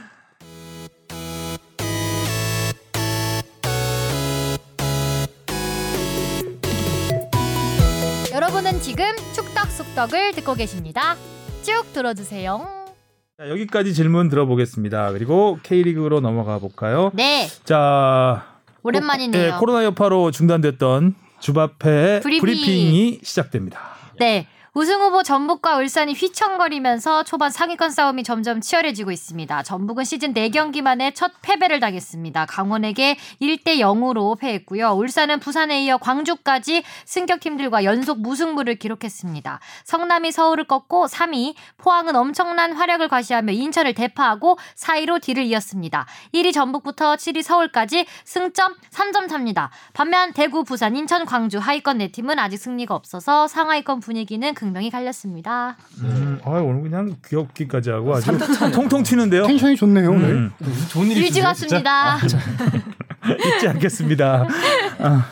[10.00, 11.16] 속덕을 듣고 계십니다.
[11.62, 12.66] 쭉 들어주세요.
[13.38, 15.12] 자, 여기까지 질문 들어보겠습니다.
[15.12, 17.10] 그리고 K리그로 넘어가 볼까요?
[17.12, 18.46] 네, 자,
[18.82, 19.52] 오랜만이네요.
[19.52, 22.40] 네, 코로나 여파로 중단됐던 주바페 브리핑.
[22.40, 23.80] 브리핑이 시작됩니다.
[24.18, 24.46] 네.
[24.72, 29.64] 우승 후보 전북과 울산이 휘청거리면서 초반 상위권 싸움이 점점 치열해지고 있습니다.
[29.64, 32.46] 전북은 시즌 4경기 만에 첫 패배를 당했습니다.
[32.46, 34.90] 강원에게 1대 0으로 패했고요.
[34.90, 39.58] 울산은 부산에 이어 광주까지 승격팀들과 연속 무승부를 기록했습니다.
[39.82, 46.06] 성남이 서울을 꺾고 3위, 포항은 엄청난 활약을 과시하며 인천을 대파하고 4위로 뒤를 이었습니다.
[46.32, 49.70] 1위 전북부터 7위 서울까지 승점 3점 탑니다.
[49.94, 55.74] 반면 대구, 부산, 인천, 광주 하위권 4팀은 아직 승리가 없어서 상하위권 분위기는 극명히 갈렸습니다.
[56.02, 58.30] 음, 아, 오늘 그냥 귀엽기까지 하고 아주
[58.74, 59.46] 통통 튀는데요.
[59.46, 60.30] 텐션이 좋네요 오늘.
[60.32, 60.50] 음,
[60.90, 62.18] 좋은 일이 일지 같습니다.
[63.56, 64.46] 잊지 않겠습니다.
[64.98, 65.26] 아.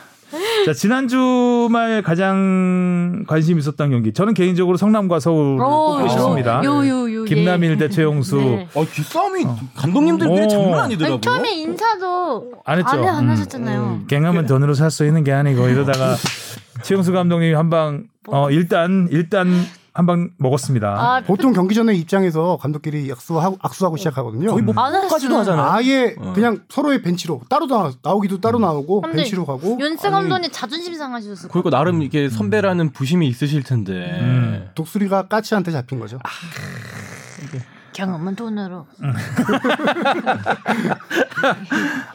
[0.66, 6.62] 자 지난 주 말 가장 관심 있었던 경기 저는 개인적으로 성남과 서울 꼽고 싶습니다.
[6.64, 7.24] 요요요.
[7.24, 8.68] 김남일 대 최용수 네.
[8.74, 10.48] 어, 뒷싸움이 감독님들끼리 오.
[10.48, 11.14] 장난 아니더라고요.
[11.14, 12.90] 아니, 처음에 인사도 안 했죠.
[13.06, 13.30] 안, 음.
[13.30, 14.00] 하셨잖아요.
[14.08, 16.16] 갱하면 돈으로 살 수 있는 게 아니고 이러다가
[16.82, 19.48] 최용수 감독님이 한방 어, 일단 일단
[19.92, 20.88] 한방 먹었습니다.
[20.88, 24.52] 아, 보통 경기 전에 입장에서 감독끼리 악수하고 악수하고 시작하거든요.
[24.52, 25.58] 거의 뭐안 까지도 하셨어요.
[25.58, 25.72] 하잖아요.
[25.72, 26.32] 아예 어.
[26.34, 31.70] 그냥 서로의 벤치로 따로 나, 나오기도 따로 나오고 벤치로 가고 윤승 감독님 자존심 상하셨을 그리고
[31.70, 33.92] 나름 이게 선배라는 부심이 있으실 텐데.
[34.20, 34.68] 음.
[34.76, 36.20] 독수리가 까치한테 잡힌 거죠.
[37.92, 38.86] 경험은 돈으로.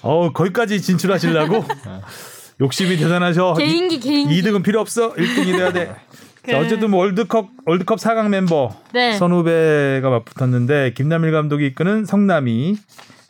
[0.02, 1.66] 어 거기까지 진출하시려고
[2.64, 3.56] 욕심이 대단하셔.
[3.56, 4.42] 개인기 개인기.
[4.42, 5.14] 2등은 필요 없어.
[5.14, 5.94] 1등이 돼야 돼.
[6.50, 9.14] 자, 어쨌든 뭐 월드컵 월드컵 4강 멤버 네.
[9.14, 12.78] 선후배가 맞붙었는데 김남일 감독이 이끄는 성남이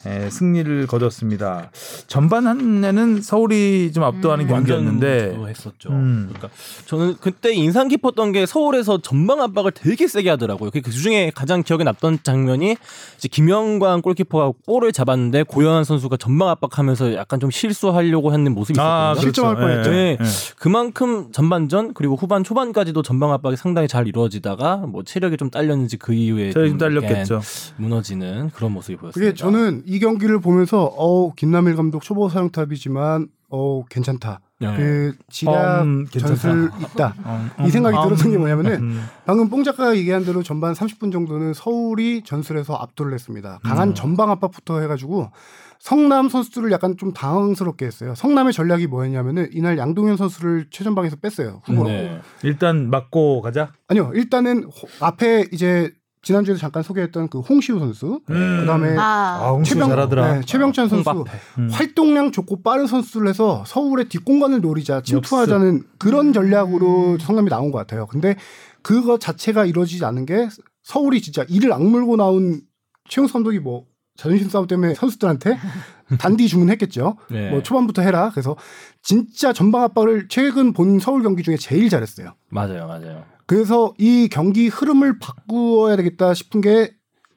[0.06, 1.72] 에, 승리를 거뒀습니다.
[2.08, 4.50] 전반 한에는 서울이 좀 압도하는 음.
[4.50, 5.90] 경기였는데 했었죠.
[5.90, 6.26] 음.
[6.30, 6.50] 그러니까
[6.86, 10.72] 저는 그때 인상 깊었던 게 서울에서 전방 압박을 되게 세게 하더라고요.
[10.72, 12.76] 그 중에 가장 기억에 남던 장면이
[13.18, 19.14] 이제 김영광 골키퍼가 볼을 잡았는데 고현환 선수가 전방 압박하면서 약간 좀 실수하려고 하는 모습이 아,
[19.14, 19.22] 있었거든요.
[19.22, 19.72] 실점할 그렇죠.
[19.72, 19.92] 뻔했죠.
[19.92, 20.18] 네.
[20.20, 20.54] 예.
[20.58, 26.14] 그만큼 전반전 그리고 후반 초반까지도 전방 압박이 상당히 잘 이루어지다가 뭐 체력이 좀 딸렸는지 그
[26.14, 27.42] 이후에 저희 좀좀 딸렸겠죠.
[27.78, 29.32] 무너지는 그런 모습이 보였습니다.
[29.32, 34.40] 그게 저는 이 경기를 보면서 어 김남일 감독 초보 사령탑이지만 어 괜찮다.
[34.60, 34.76] 네.
[34.76, 36.08] 그 지략 음.
[36.08, 37.14] 전술 있다.
[37.24, 39.06] 어, 이 생각이 음, 들었던 게 뭐냐면은 음.
[39.26, 43.60] 방금 뽕 작가가 얘기한 대로 전반 30분 정도는 서울이 전술에서 압도를 했습니다.
[43.62, 43.94] 강한 음.
[43.94, 45.30] 전방 압박부터 해가지고
[45.78, 48.16] 성남 선수들을 약간 좀 당황스럽게 했어요.
[48.16, 51.62] 성남의 전략이 뭐였냐면은 이날 양동현 선수를 최전방에서 뺐어요.
[51.66, 51.90] 후보로.
[51.90, 52.20] 네.
[52.42, 53.74] 일단 맞고 가자.
[53.90, 54.12] 아니요.
[54.16, 55.92] 일단은 호- 앞에 이제
[56.24, 58.60] 지난주에도 잠깐 소개했던 그 홍시우 선수, 음.
[58.62, 60.36] 그다음에 아, 아, 홍수 잘하더라.
[60.36, 61.26] 네, 최병찬 선수.
[61.60, 61.70] 음.
[61.70, 68.08] 활동량 좋고 빠른 선수를 해서 서울의 뒷공간을 노리자 침투하자는 그런 전략으로 성남이 나온 것 같아요.
[68.08, 68.38] 근데
[68.82, 70.48] 그거 자체가 이루어지지 않은 게
[70.84, 72.62] 서울이 진짜 이를 악물고 나온
[73.10, 75.58] 최용수 감독이 뭐 자존심 싸움 때문에 선수들한테
[76.20, 77.18] 단디 주문했겠죠.
[77.32, 77.50] 네.
[77.50, 78.30] 뭐 초반부터 해라.
[78.32, 78.56] 그래서
[79.02, 82.36] 진짜 전방 압박을 최근 본 서울 경기 중에 제일 잘했어요.
[82.50, 83.26] 맞아요, 맞아요.
[83.46, 86.94] 그래서 이 경기 흐름을 바꾸어야 되겠다 싶은 게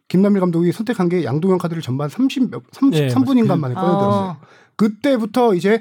[0.09, 4.37] 김남일 감독이 선택한 게 양동현 카드를 전반 30, 몇- 33분인가 만에 꺼내들었어요.
[4.41, 4.47] 어.
[4.77, 5.81] 그때부터 이제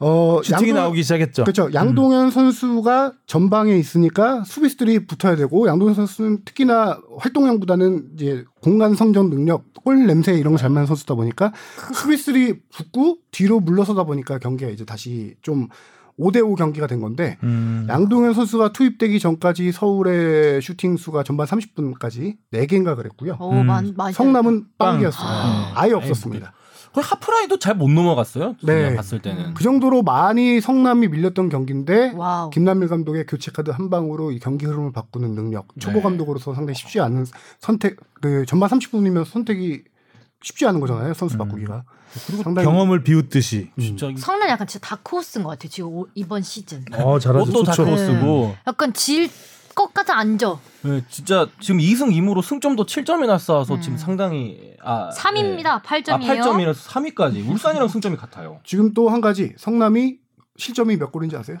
[0.00, 1.44] 어 슈팅이 양동- 나오기 시작했죠.
[1.44, 1.70] 그렇죠.
[1.72, 9.72] 양동현 선수가 전방에 있으니까 수비수들이 붙어야 되고 양동현 선수는 특히나 활동량보다는 이제 공간 성장 능력,
[9.84, 11.52] 골 냄새 이런 거 잘 맞는 선수다 보니까
[11.94, 15.68] 수비수들이 붙고 뒤로 물러서다 보니까 경기가 이제 다시 좀
[16.22, 17.86] 5대5 경기가 된 건데 음.
[17.88, 23.36] 양동현 선수가 투입되기 전까지 서울의 슈팅 수가 전반 30분까지 4개인가 그랬고요.
[23.40, 23.66] 오, 음.
[23.66, 24.94] 많, 많이 성남은 빵.
[24.94, 25.28] 빵이었어요.
[25.28, 25.72] 아.
[25.74, 26.52] 아예 없었습니다.
[26.92, 28.54] 거의 하프라인도 잘 못 넘어갔어요.
[28.64, 28.94] 네.
[28.94, 29.54] 봤을 때는.
[29.54, 32.50] 그 정도로 많이 성남이 밀렸던 경기인데 와우.
[32.50, 36.02] 김남일 감독의 교체 카드 한 방으로 이 경기 흐름을 바꾸는 능력, 초보 네.
[36.02, 37.24] 감독으로서 상당히 쉽지 않은
[37.60, 37.96] 선택.
[38.20, 39.84] 그 전반 30분이면 선택이
[40.42, 41.14] 쉽지 않은 거잖아요.
[41.14, 41.84] 선수 바꾸기가.
[42.26, 43.70] 그리고 상당히 경험을 비웃듯이.
[43.78, 46.84] 진짜 성남 약간 진짜 다크호스인 것 같아 지금 오- 이번 시즌.
[46.92, 47.42] 어 잘하죠.
[47.50, 47.84] 옷도 좋죠.
[47.84, 49.28] 다크호스고 약간 질
[49.74, 50.58] 것 같아 앉아.
[50.82, 53.80] 네, 진짜 지금 2승 2무로 승점도 7점이나 쌓아서 음.
[53.80, 55.62] 지금 상당히 아 3입니다.
[55.62, 55.66] 네.
[55.68, 56.42] 아 8점이에요.
[56.42, 58.60] 8점이라서 3위까지 울산이랑 승점이 같아요.
[58.64, 60.18] 지금 또 한 가지 성남이
[60.58, 61.56] 실점이 몇 골인지 아세요?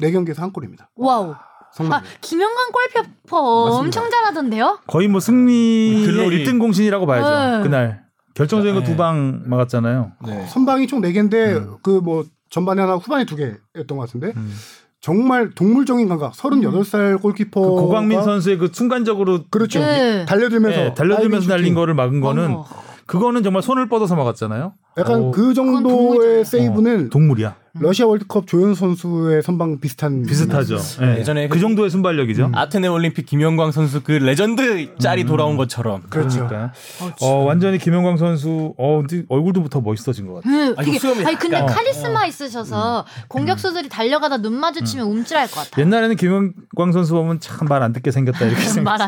[0.00, 0.90] 네 경기에서 한 골입니다.
[0.96, 1.36] 와우.
[1.74, 2.00] 성남.
[2.00, 3.78] 아, 김영광 골키퍼 맞습니다.
[3.78, 4.78] 엄청 잘하던데요?
[4.86, 6.44] 거의 뭐 승리의 글로리.
[6.44, 7.56] 1등 공신이라고 봐야죠.
[7.58, 7.62] 네.
[7.62, 8.02] 그날
[8.34, 8.86] 결정적인 거 네.
[8.86, 10.12] 두방 막았잖아요.
[10.26, 10.46] 네.
[10.48, 11.76] 선방이 총 4개인데 음.
[11.82, 14.52] 그뭐 전반에 하나 후반에 2개였던 것 같은데 음.
[15.00, 16.32] 정말 동물적인 감각.
[16.32, 19.80] 38살 골키퍼 그 고광민 선수의 그 순간적으로 그렇죠.
[19.80, 20.24] 네.
[20.26, 21.74] 달려들면서 예, 달려들면서 날린 슈팅.
[21.74, 22.64] 거를 막은 거는 어머.
[23.06, 24.74] 그거는 정말 손을 뻗어서 막았잖아요.
[24.98, 25.54] 약간 어, 그.
[25.54, 27.56] 정도의 세이브는 동물이야.
[27.80, 30.76] 러시아 월드컵 조현 선수의 선방 비슷한 비슷하죠.
[31.00, 31.20] 예.
[31.20, 32.50] 예전에 그 정도의 순발력이죠.
[32.52, 36.02] 아테네 올림픽 김영광 선수 그 레전드 짤이 돌아온 것처럼.
[36.10, 36.46] 그렇죠.
[36.46, 36.74] 그러니까.
[37.22, 40.50] 어, 완전히 김영광 선수 어 근데 얼굴도 더 멋있어진 것 같아.
[40.50, 45.82] 네, 아, 되게, 아니 근데 약간- 카리스마 있으셔서 공격수들이 달려가다 눈 마주치면 움찔할 것 같아요.
[45.86, 49.06] 옛날에는 김영광 선수 보면 참 말 안 듣게 생겼다 이렇게 생겼다.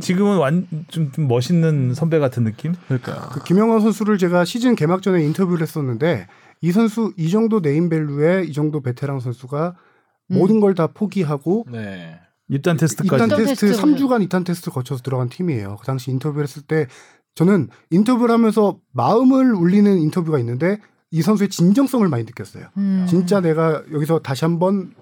[0.00, 2.74] 지금은 완좀 좀 멋있는 선배 같은 느낌?
[2.88, 6.28] 그러니까 그 김영광 선수를 제가 시즌 개막 전에 인터뷰를 했었는데
[6.60, 9.76] 이 선수 이 정도 네임밸류에 이 정도 베테랑 선수가
[10.32, 10.38] 음.
[10.38, 12.18] 모든 걸 다 포기하고 네.
[12.48, 13.24] 입단 테스트까지.
[13.24, 13.94] 입단 테스트 테스트를.
[13.94, 15.76] 3주간 입단 테스트 거쳐서 들어간 팀이에요.
[15.80, 16.86] 그 당시 인터뷰를 했을 때
[17.34, 20.80] 저는 인터뷰를 하면서 마음을 울리는 인터뷰가 있는데
[21.10, 22.66] 이 선수의 진정성을 많이 느꼈어요.
[22.76, 23.06] 음.
[23.08, 24.92] 진짜 내가 여기서 다시 한번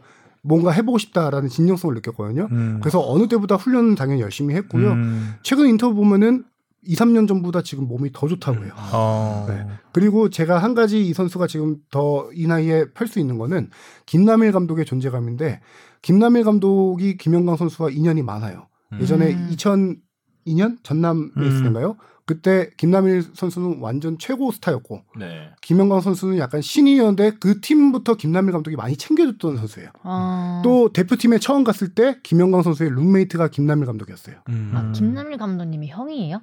[0.43, 2.49] 뭔가 해보고 싶다라는 진정성을 느꼈거든요.
[2.51, 2.79] 음.
[2.83, 4.93] 그래서 어느 때보다 훈련은 당연히 열심히 했고요.
[4.93, 5.35] 음.
[5.43, 6.45] 최근 인터뷰 보면은
[6.87, 8.72] 2, 3년 전보다 지금 몸이 더 좋다고 해요.
[8.93, 9.47] 어.
[9.49, 9.66] 네.
[9.93, 13.70] 그리고 제가 한 가지 이 선수가 지금 더 이 나이에 펼 수 있는 거는
[14.07, 15.61] 김남일 감독의 존재감인데
[16.03, 18.68] 김남일 감독이 김영광 선수와 인연이 많아요.
[19.01, 19.49] 예전에 음.
[19.51, 21.95] 2002년 전남 레이스 음.
[22.26, 25.51] 그때 김남일 선수는 완전 최고 스타였고 네.
[25.61, 29.91] 김영광 선수는 약간 신인이었는데 그 팀부터 김남일 감독이 많이 챙겨줬던 선수예요.
[30.05, 30.62] 어.
[30.64, 34.37] 또 대표팀에 처음 갔을 때 김영광 선수의 룸메이트가 김남일 감독이었어요.
[34.49, 34.72] 음.
[34.74, 36.41] 아, 김남일 감독님이 형이에요?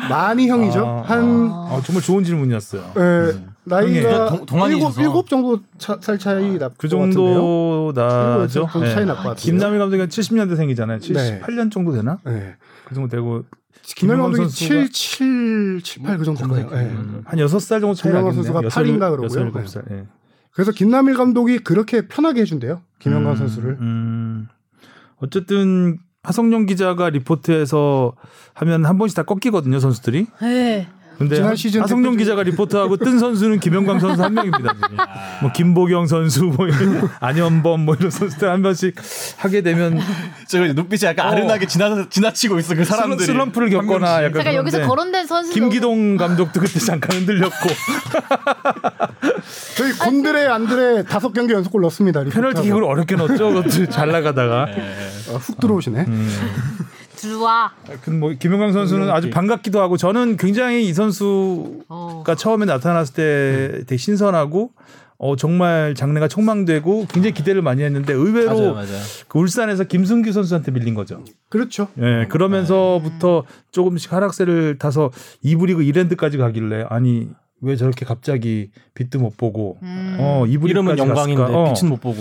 [0.09, 0.87] 많이 형이죠.
[0.87, 1.69] 아, 한 아.
[1.73, 2.83] 어, 정말 좋은 질문이었어요.
[2.97, 3.51] 에, 음.
[3.65, 5.01] 나이가 동- 동안이셔서.
[5.01, 7.11] 일곱, 일곱 정도 차, 살 차이 날그것 같은데요.
[7.11, 8.67] 정도 나죠.
[8.73, 9.35] 정도 차이 날 것 같아요.
[9.35, 11.13] 김남일 감독이 70년대생이잖아요.
[11.15, 11.41] 네.
[11.41, 12.19] 78년 정도 되나?
[12.25, 12.57] 네.
[12.87, 13.45] 그 정도 되고
[13.97, 16.69] 김영광 김영광 감독이 선수가- 7, 7, 7, 8 그 정도 돼요.
[16.71, 16.77] 네.
[16.91, 18.35] 음, 한 6살 정도 차이 김영광 나겠네요.
[18.35, 19.41] 선수가 여섯, 팔인가 여섯, 그러고요.
[19.45, 19.83] 일곱 살.
[19.91, 20.05] 예.
[20.53, 22.81] 그래서 김남일 감독이 그렇게 편하게 해준대요.
[22.99, 23.77] 김영광 음, 선수를.
[23.81, 24.49] 음.
[25.17, 28.15] 어쨌든 하성룡 기자가 리포트에서
[28.55, 30.27] 하면 한 번씩 다 꺾이거든요 선수들이.
[30.43, 30.89] 네.
[31.21, 34.73] 근데 지난 하- 시즌 하성룡 기자가 리포트하고 뜬 선수는 김영광 선수 한 명입니다.
[34.73, 34.97] 지금.
[35.43, 36.67] 뭐 김보경 선수, 뭐
[37.21, 38.95] 안현범 뭐 이런 선수들 한 번씩
[39.37, 40.01] 하게 되면
[40.49, 41.31] 저 눈빛이 약간 어.
[41.33, 43.27] 아른하게 지나 지나치고 있어 그 사람들이.
[43.27, 44.25] 슬럼프를 겪거나 한 명씩.
[44.25, 47.69] 약간 제가 여기서 거론된 선수 김기동 감독도 그때 잠깐 흔들렸고
[49.77, 52.25] 저희 곤드레 안드레 다섯 경기 연속골 넣습니다.
[52.25, 53.53] 페널티 킥을 어렵게 넣었죠.
[53.53, 54.69] 그것도 잘 나가다가.
[55.29, 56.07] 어, 훅 들어오시네.
[56.09, 56.31] 음.
[57.21, 57.73] 들어와.
[58.03, 62.25] 그뭐 김영광 선수는 아주 반갑기도 하고 저는 굉장히 이 선수가 어.
[62.37, 64.73] 처음에 나타났을 때 되게 신선하고
[65.19, 69.03] 어 정말 장래가 촉망되고 굉장히 기대를 많이 했는데 의외로 맞아요, 맞아요.
[69.29, 71.23] 그 울산에서 김승규 선수한테 밀린 거죠.
[71.51, 71.89] 그렇죠.
[71.99, 75.11] 예, 그러면서부터 조금씩 하락세를 타서
[75.43, 77.29] 이부 리그 이랜드까지 가길래 아니
[77.61, 80.17] 왜 저렇게 갑자기 빛도 못 보고 음.
[80.19, 81.61] 어 이름은 영광인데 갔을까?
[81.61, 82.19] 어, 빛은 못 보고.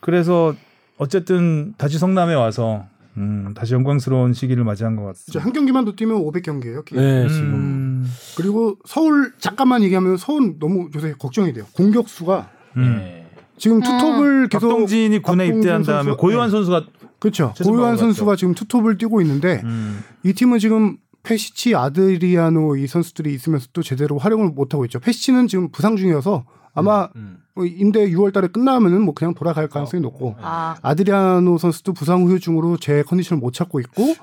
[0.00, 0.54] 그래서
[0.96, 2.86] 어쨌든 다시 성남에 와서
[3.16, 5.44] 음, 다시 영광스러운 시기를 맞이한 것 같습니다.
[5.44, 6.84] 한 경기만 더 뛰면 500경기예요.
[6.94, 7.54] 네, 지금.
[7.54, 11.64] 음, 그리고 서울 잠깐만 얘기하면 서울 너무 요새 걱정이 돼요.
[11.72, 12.96] 공격수가 음.
[12.98, 13.26] 네.
[13.56, 16.50] 지금 투톱을 계속 박동진이 군에 입대한 다음에 선수, 고요한 네.
[16.52, 16.86] 선수가
[17.18, 17.52] 그렇죠.
[17.64, 17.96] 고요한.
[17.96, 23.82] 선수가 지금 투톱을 뛰고 있는데 음, 이 팀은 지금 페시치, 아드리아노 이 선수들이 있으면서 또
[23.82, 25.00] 제대로 활용을 못 하고 있죠.
[25.00, 26.44] 페시치는 지금 부상 중이어서
[26.78, 27.38] 아마 음.
[27.56, 33.02] 어, 임대 6월달에 끝나면은 뭐 그냥 돌아갈 가능성이 높고 아, 아드리아노 선수도 부상 후유증으로 제
[33.02, 34.14] 컨디션을 못 찾고 있고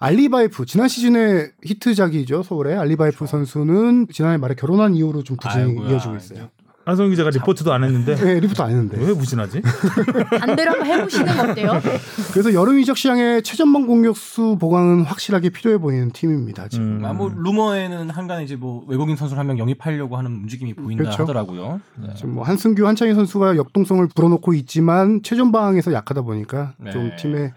[0.00, 6.16] 알리바예프 지난 시즌에 히트작이죠 서울에 알리바예프 선수는 지난해 말에 결혼한 이후로 좀 부진이 아이고야, 이어지고
[6.16, 6.48] 있어요.
[6.84, 8.98] 한성 기자가 리포트도 안 했는데 네, 리포트 안 했는데.
[8.98, 9.62] 왜 부진하지?
[10.40, 11.80] 반대로 한번 해보시는 거 어때요?
[12.32, 16.68] 그래서 여름 이적 시장에 최전방 공격수 보강은 확실하게 필요해 보이는 팀입니다.
[16.68, 16.98] 지금.
[16.98, 17.04] 음.
[17.04, 21.22] 아, 뭐 루머에는 한간 이제 뭐 외국인 선수를 한 명 영입하려고 하는 움직임이 보인다 그렇죠.
[21.22, 21.80] 하더라고요.
[21.96, 22.14] 네.
[22.16, 27.16] 지금 뭐 한승규, 한창희 선수가 역동성을 불어넣고 있지만 최전방에서 약하다 보니까 좀 네.
[27.16, 27.52] 팀의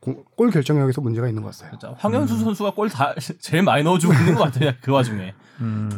[0.00, 1.70] 고- 골 결정력에서 문제가 있는 것 같아요.
[1.78, 4.72] 진짜 황현수 선수가 골 다 제일 많이 넣어주고 있는 것 같아요.
[4.80, 5.90] 그 와중에 음.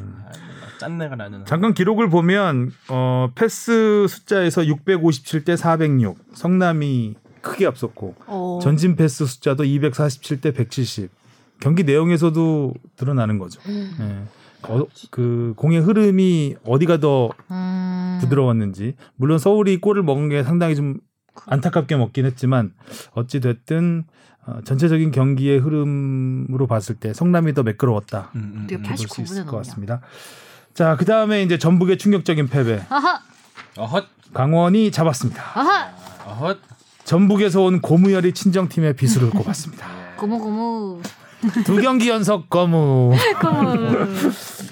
[0.78, 1.44] 짠내가 나는.
[1.44, 8.58] 잠깐 기록을 보면 어, 패스 숫자에서 657대 406 성남이 크게 앞섰고 어.
[8.62, 11.10] 전진 패스 숫자도 247대 170
[11.60, 13.60] 경기 내용에서도 드러나는 거죠.
[13.68, 14.22] 예.
[14.68, 18.18] 어, 그 공의 흐름이 어디가 더 음.
[18.20, 20.98] 부드러웠는지 물론 서울이 골을 먹은 게 상당히 좀
[21.46, 22.72] 안타깝게 먹긴 했지만
[23.12, 24.04] 어찌 됐든
[24.46, 28.30] 어, 전체적인 경기의 흐름으로 봤을 때 성남이 더 매끄러웠다.
[28.36, 28.82] 음, 음, 음.
[28.82, 30.00] 볼수89 있을 것 같습니다.
[30.76, 32.84] 자, 그 다음에 이제 전북의 충격적인 패배.
[32.90, 33.20] 아하,
[33.78, 34.04] 어헛,
[34.34, 35.42] 강원이 잡았습니다.
[35.54, 35.88] 아하,
[36.26, 36.58] 어헛.
[37.04, 39.86] 전북에서 온 고무열이 친정팀의 비수를 꼽았습니다.
[40.18, 41.00] 고무 고무,
[41.64, 43.14] 두 경기 연속 고무.
[43.40, 43.96] 고무.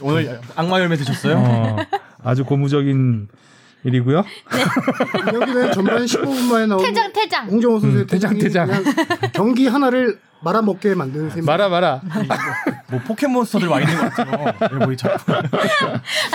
[0.02, 1.38] 오늘 악마 열매 드셨어요?
[1.38, 1.76] 어,
[2.22, 3.28] 아주 고무적인
[3.84, 4.24] 일이고요.
[5.34, 7.46] 여기는 전반 15분 만에 나온 태장 태장.
[7.48, 8.66] 홍정호 선수의 음, 태장.
[8.66, 8.84] 그냥
[9.32, 11.50] 경기 하나를 말아먹게 만드는 셈입니다.
[11.52, 12.02] 말아 말아.
[12.90, 14.54] 뭐 포켓몬스터들 와 있는 것 같아요.
[14.74, 15.32] 여기 뭐 자꾸.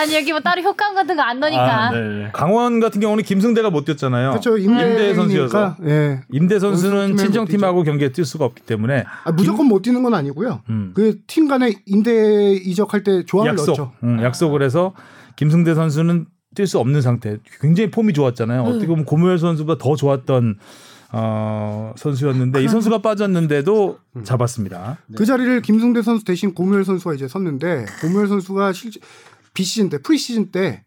[0.00, 1.86] 아니 여기 뭐 따로 효과음 같은 거 안 넣으니까.
[1.88, 2.28] 아, 네.
[2.32, 4.30] 강원 같은 경우는 김승대가 못 뛰었잖아요.
[4.30, 4.58] 그렇죠.
[4.58, 5.76] 임대 선수여서.
[5.76, 6.20] 임대니까 예.
[6.32, 10.62] 임대 선수는 친정팀하고 경기에 뛸 수가 없기 때문에 아, 무조건 못 뛰는 건 아니고요.
[10.70, 10.92] 음.
[10.94, 13.92] 그팀 간에 임대 이적할 때 조항을 약속, 넣었죠.
[14.02, 14.92] 음, 약속을 해서
[15.36, 17.38] 김승대 선수는 뛸 수 없는 상태.
[17.60, 18.62] 굉장히 폼이 좋았잖아요.
[18.62, 20.58] 어떻게 보면 고무열 선수보다 더 좋았던
[21.12, 24.98] 어, 선수였는데 이 선수가 빠졌는데도 잡았습니다.
[25.16, 29.00] 그 자리를 김승대 선수 대신 고무열 선수가 이제 섰는데 고무열 선수가 실제
[29.54, 30.84] 비시즌 때 프리시즌 때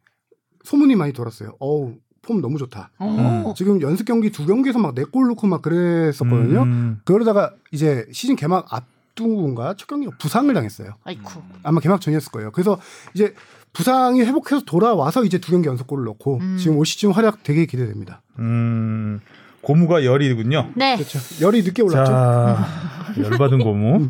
[0.64, 1.56] 소문이 많이 돌았어요.
[1.60, 2.92] 어우 폼 너무 좋다.
[3.00, 3.54] 오.
[3.56, 6.64] 지금 연습 경기 두 경기에서 막 네 골 넣고 막 그랬었거든요.
[6.64, 10.94] 음, 그러다가 이제 시즌 개막 앞두고인가 첫 경기가 부상을 당했어요.
[11.04, 11.42] 아이쿠.
[11.64, 12.52] 아마 개막 전이었을 거예요.
[12.52, 12.80] 그래서
[13.14, 13.34] 이제
[13.74, 16.58] 부상이 회복해서 돌아와서 이제 두 경기 연속 골을 넣고 음.
[16.60, 18.22] 지금 올 시즌 활약 되게 기대됩니다.
[18.40, 19.20] 음,
[19.62, 20.70] 고무가 열이군요.
[20.76, 20.96] 네.
[20.96, 21.20] 그렇죠.
[21.42, 22.12] 열이 늦게 올랐죠.
[22.12, 22.68] 자,
[23.18, 24.10] 열받은 고무.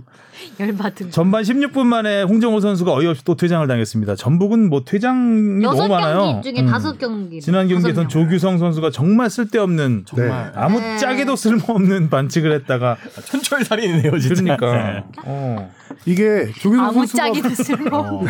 [0.59, 1.11] 열받은.
[1.11, 4.15] 전반 16분 만에 홍정호 선수가 어이없이 또 퇴장을 당했습니다.
[4.15, 6.17] 전북은 뭐 퇴장이 너무 많아요.
[6.19, 6.67] 경기 중에 음.
[6.69, 7.39] 다섯 경기.
[7.39, 10.97] 지난 경기에선 조규성 선수가 정말 쓸데없는 정말 아무 네.
[10.97, 14.57] 짝에도 쓸모없는 반칙을 했다가 천철살인이네요, 진짜.
[14.57, 15.03] 그러니까 네.
[15.23, 15.71] 어,
[16.05, 17.95] 이게 조규성 아무 선수가 짝이 됐을모.
[17.97, 18.25] 어.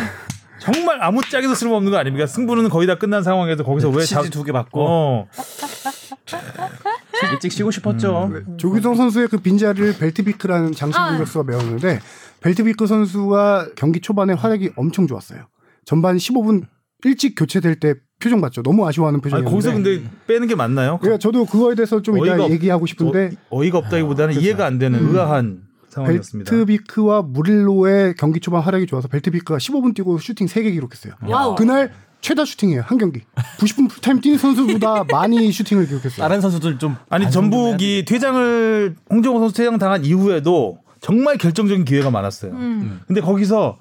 [0.64, 2.26] 정말 아무 짝에도 쓸모없는 거 아닙니까?
[2.26, 5.26] 승부는 거의 다 끝난 상황에서 거기서 왜 치즈 두개 받고 어,
[7.32, 8.30] 일찍 쉬고 싶었죠.
[8.56, 11.10] 조규성 선수의 그 빈자리를 벨트비크라는 장신 아.
[11.10, 12.00] 공격수가 메웠는데
[12.40, 15.40] 벨트비크 선수가 경기 초반에 활약이 엄청 좋았어요.
[15.84, 16.62] 전반 15분
[17.04, 18.62] 일찍 교체될 때 표정 봤죠.
[18.62, 19.50] 너무 아쉬워하는 표정이었는데.
[19.50, 20.98] 거기서 근데 빼는 게 맞나요?
[20.98, 24.98] 그러니까 저도 그거에 대해서 좀 이따 어이가 없- 얘기하고 싶은데 어이가 없다기보다는 이해가 안 되는
[25.10, 25.63] 의아한
[25.94, 26.50] 상황이었습니다.
[26.50, 31.14] 벨트비크와 무릴로의 경기 초반 활약이 좋아서 벨트비크가 15분 뛰고 슈팅 3개 기록했어요.
[31.26, 31.54] 와우.
[31.54, 32.82] 그날 최다 슈팅이에요.
[32.86, 33.20] 한 경기.
[33.58, 36.18] 90분 풀타임 뛴 선수보다 많이 슈팅을 기록했어요.
[36.18, 42.52] 다른 선수들 좀 아니 전북이 퇴장을 홍정호 선수 퇴장 당한 이후에도 정말 결정적인 기회가 많았어요.
[42.52, 43.00] 음.
[43.06, 43.76] 근데 거기서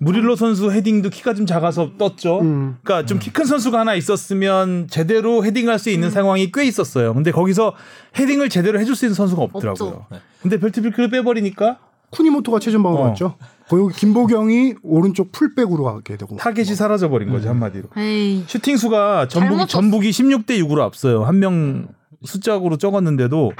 [0.00, 2.40] 무릴로 선수 헤딩도 키가 좀 작아서 떴죠.
[2.40, 2.76] 음.
[2.82, 7.14] 그러니까 좀 키 큰 선수가 하나 있었으면 제대로 헤딩할 수 있는 상황이 꽤 있었어요.
[7.14, 7.74] 근데 거기서
[8.18, 10.06] 헤딩을 제대로 해줄 수 있는 선수가 없더라고요.
[10.10, 10.18] 네.
[10.42, 11.78] 근데 벨트비크를 빼버리니까
[12.10, 13.06] 쿠니모토가 최전방으로 어.
[13.08, 13.34] 갔죠.
[13.68, 16.36] 거기 김보경이 오른쪽 풀백으로 가게 되고.
[16.36, 17.88] 타겟이 사라져 버린 거죠 한마디로.
[17.96, 18.44] 에이.
[18.46, 19.66] 슈팅 수가 쳤어.
[19.66, 21.24] 전북이 16대 6으로 앞서요.
[21.24, 21.88] 한 명
[22.24, 23.52] 숫자로 적었는데도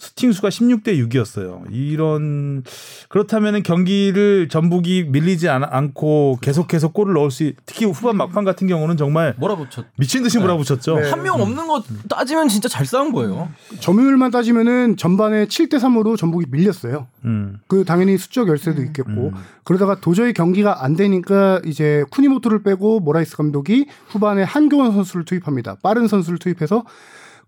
[0.00, 1.64] 슈팅 수가 16대 6이었어요.
[1.70, 2.64] 이런
[3.10, 8.66] 그렇다면은 경기를 전북이 밀리지 않, 않고 계속해서 골을 넣을 수 있, 특히 후반 막판 같은
[8.66, 9.84] 경우는 정말 몰아붙였.
[9.98, 10.98] 미친 듯이 몰아붙였죠.
[10.98, 11.10] 네.
[11.10, 13.50] 한명 없는 거 따지면 진짜 잘 싸운 거예요.
[13.80, 17.06] 점유율만 따지면은 전반에 7대 3으로 전북이 밀렸어요.
[17.26, 17.60] 음.
[17.66, 19.32] 그 당연히 수적 열세도 있겠고
[19.64, 25.76] 그러다가 도저히 경기가 안 되니까 이제 쿠니모토를 빼고 모라이스 감독이 후반에 한교원 선수를 투입합니다.
[25.82, 26.84] 빠른 선수를 투입해서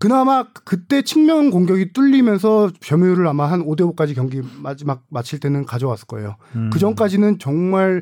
[0.03, 6.09] 그나마 그때 측면 공격이 뚫리면서 점유율을 아마 한 5대 5까지 경기 마지막 마칠 때는 가져왔을
[6.09, 6.35] 거예요.
[6.57, 6.71] 음.
[6.73, 8.01] 그 전까지는 정말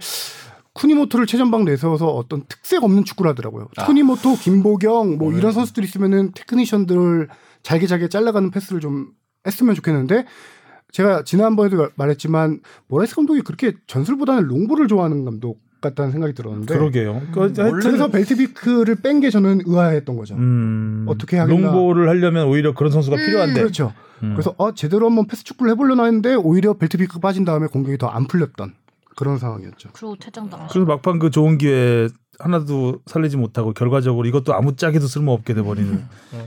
[0.73, 3.69] 쿠니모토를 최전방 내세워서 어떤 특색 없는 축구를 하더라고요.
[3.85, 7.29] 쿠니모토, 김보경 뭐 이런 선수들 있으면은 테크니션들
[7.63, 9.11] 잘게 잘게 잘라가는 패스를 좀
[9.47, 10.25] 했으면 좋겠는데
[10.93, 17.23] 제가 지난번에도 말- 말했지만 모라이스 감독이 그렇게 전술보다는 롱볼을 좋아하는 감독 같다는 생각이 들었는데 그러게요.
[17.33, 20.35] 그 하여튼 그래서 벨트비크를 뺀 게 저는 의아했던 거죠.
[20.37, 21.71] 음, 어떻게 하겠나.
[21.73, 23.27] 롱볼을 하려면 오히려 그런 선수가 음.
[23.27, 23.61] 필요한데.
[23.61, 23.93] 그렇죠.
[24.23, 24.33] 음.
[24.35, 28.27] 그래서 어 제대로 한번 패스 축구를 해보려나 했는데 오히려 벨트비크 빠진 다음에 공격이 더 안
[28.27, 28.75] 풀렸던
[29.17, 29.91] 그런 상황이었죠.
[29.93, 32.09] 그리고 퇴장당하셨 그래서 막판 그 좋은 기회
[32.39, 36.03] 하나도 살리지 못하고 결과적으로 이것도 아무 짝에도 쓸모없게 돼버리는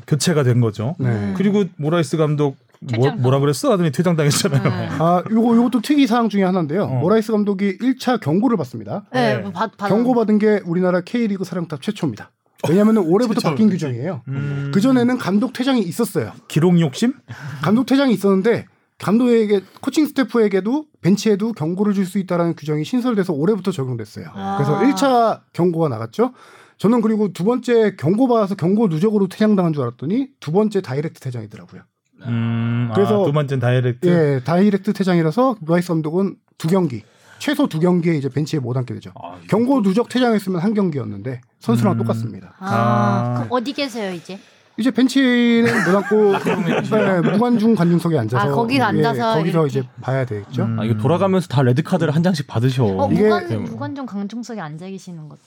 [0.07, 0.95] 교체가 된 거죠.
[0.99, 1.33] 네.
[1.37, 2.57] 그리고 모라이스 감독
[2.95, 3.71] 뭐, 뭐라 그랬어?
[3.71, 5.01] 하더니 퇴장당했잖아요.
[5.01, 6.83] 아 요거 요것도 특이 사항 중에 하나인데요.
[6.83, 6.99] 어.
[6.99, 9.05] 모라이스 감독이 1차 경고를 받습니다.
[9.13, 9.41] 네, 네.
[9.41, 12.31] 뭐 받, 받, 경고 받은 게 우리나라 K리그 사령탑 최초입니다.
[12.69, 14.21] 왜냐하면 올해부터 바뀐 규정이에요.
[14.27, 16.31] 음, 그 전에는 감독 퇴장이 있었어요.
[16.47, 17.13] 기록 욕심?
[17.61, 18.65] 감독 퇴장이 있었는데
[18.99, 24.27] 감독에게 코칭 스태프에게도 벤치에도 경고를 줄 수 있다라는 규정이 신설돼서 올해부터 적용됐어요.
[24.33, 24.57] 아.
[24.57, 26.31] 그래서 1차 경고가 나갔죠.
[26.77, 31.81] 저는 그리고 두 번째 경고 받아서 경고 누적으로 퇴장당한 줄 알았더니 두 번째 direct 퇴장이더라고요.
[32.27, 34.07] 음, 그래서- 아, 두 번째는 direct.
[34.07, 37.03] 예, direct 퇴장이라서 라이스 감독은 두 경기
[37.39, 39.11] 최소 두 경기에 이제 벤치에 못 앉게 되죠.
[39.21, 41.97] 아, 경고 누적 퇴장했으면 한 경기였는데 선수랑 음.
[41.97, 42.53] 똑같습니다.
[42.59, 43.33] 아, 아.
[43.35, 44.39] 그럼 어디 계세요 이제?
[44.77, 46.33] 이제 벤치는 못 앉고
[46.97, 49.79] 네, 무관중 관중석에 앉아서 아, 거기서 앉아서 거기서 이렇게.
[49.79, 50.63] 이제 봐야 되겠죠.
[50.63, 50.79] 음.
[50.79, 52.83] 아, 이거 돌아가면서 다 레드 카드를 한 장씩 받으셔.
[52.85, 55.39] 어, 이게- 무관 무관중 강중석에 앉아 계시는 것도.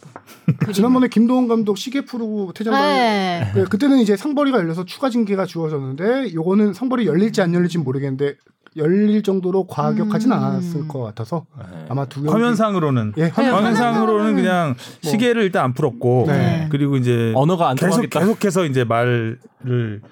[0.61, 0.72] 그림.
[0.72, 3.53] 지난번에 김동원 감독 시계 프로 퇴장당 네.
[3.55, 8.37] 네, 그때는 이제 상벌이가 열려서 추가 징계가 주어졌는데 요거는 상벌이 열릴지 안 열릴지 모르겠는데
[8.77, 10.37] 열릴 정도로 과격하진 음.
[10.37, 11.64] 않았을 것 같아서 네.
[11.89, 16.68] 아마 두 경기 화면상으로는 예, 화면- 화면 상으로는 그냥 시계를 일단 안 풀었고 네.
[16.70, 18.20] 그리고 이제 언어가 안 계속 통하겠다.
[18.20, 19.39] 계속해서 이제 말을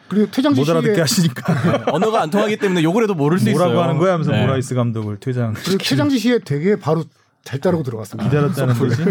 [0.08, 3.64] 그리고 퇴장 못 알아듣게 지시에 하시니까 언어가 안 통하기 때문에 욕을 해도 모를 수 있어요.
[3.66, 4.40] 뭐라고 하는 거야 하면서 네.
[4.40, 7.04] 모라이스 감독을 퇴장 그리고 퇴장 지시에 되게 바로
[7.44, 8.30] 잘 따르고 들어갔습니다.
[8.30, 9.02] 기다렸다는 거지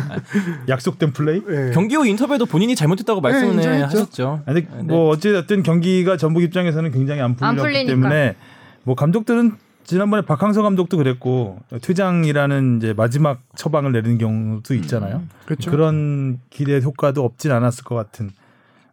[0.68, 1.72] 약속된 플레이 예.
[1.72, 3.86] 경기 후 인터뷰에도 본인이 잘못했다고 말씀을 인정했죠.
[3.86, 4.42] 하셨죠.
[4.48, 7.92] 아니 뭐 어찌됐든 경기가 전북 입장에서는 굉장히 안 풀렸기 풀리니까.
[7.92, 8.36] 때문에
[8.84, 9.54] 뭐 감독들은
[9.86, 15.24] 지난번에 박항서 감독도 그랬고 퇴장이라는 이제 마지막 처방을 내리는 경우도 있잖아요.
[15.46, 15.72] 그렇죠.
[15.72, 18.32] 그런 기대 효과도 없진 않았을 것 같은.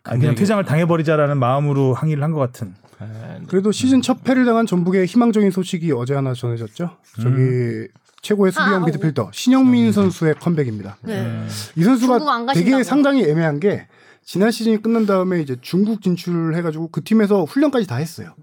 [0.03, 2.75] 아, 그냥 퇴장을 당해버리자라는 마음으로 항의를 한 것 같은.
[3.01, 3.41] 네.
[3.47, 6.91] 그래도 시즌 첫 패를 당한 전북의 희망적인 소식이 어제 하나 전해졌죠.
[7.23, 7.89] 저기
[8.21, 10.97] 최고의 수비형 아, 미드필더 신영민 선수의 컴백입니다.
[11.03, 11.47] 네.
[11.77, 12.19] 이 선수가
[12.53, 12.83] 되게.
[12.83, 13.87] 상당히 애매한 게
[14.25, 18.35] 지난 시즌이 끝난 다음에 이제 중국 진출해가지고 그 팀에서 훈련까지 다 했어요.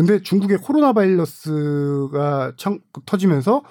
[0.00, 3.62] 근데 중국의 코로나 바이러스가 청- 터지면서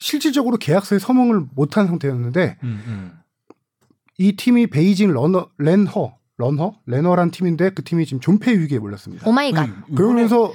[0.00, 3.12] 실질적으로 계약서에 서명을 못한 상태였는데 음, 음.
[4.18, 9.28] 이 팀이 베이징 러너 렌허 런허 레너란 팀인데 그 팀이 지금 존폐 위기에 몰렸습니다.
[9.28, 9.68] Oh my god.
[9.94, 10.52] 그러면서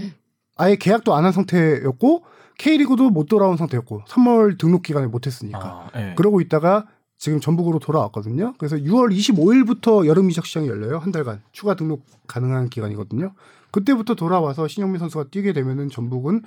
[0.58, 2.24] 아예 계약도 안 한 상태였고
[2.58, 5.60] K리그도 못 돌아온 상태였고 3월 등록 기간에 못 했으니까
[5.94, 6.16] 아, 네.
[6.16, 6.86] 그러고 있다가
[7.18, 8.56] 지금 전북으로 돌아왔거든요.
[8.58, 10.98] 그래서 6월 25일부터 여름 이적 시장이 열려요.
[10.98, 13.34] 한 달간 추가 등록 가능한 기간이거든요.
[13.74, 16.44] 그때부터 돌아와서 신형민 선수가 뛰게 되면은 전북은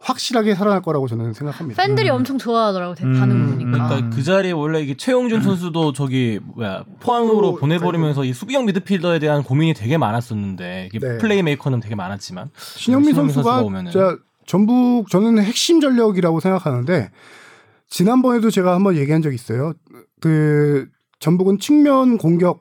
[0.00, 1.82] 확실하게 살아날 거라고 저는 생각합니다.
[1.82, 3.88] 팬들이 엄청 좋아하더라고 대- 음, 반응 보니까.
[3.88, 9.18] 그러니까 그 자리에 원래 이게 최영준 선수도 저기 뭐야 포항으로 어, 보내버리면서 이 수비형 미드필더에
[9.18, 11.18] 대한 고민이 되게 많았었는데 이게 네.
[11.18, 13.90] 플레이메이커는 되게 많았지만 신형민 신형민 선수가 선수가.
[13.90, 14.16] 자,
[14.46, 17.10] 전북 저는 핵심 전력이라고 생각하는데
[17.88, 19.72] 지난번에도 제가 한번 얘기한 적이 있어요.
[20.20, 20.86] 그
[21.18, 22.60] 전북은 측면 공격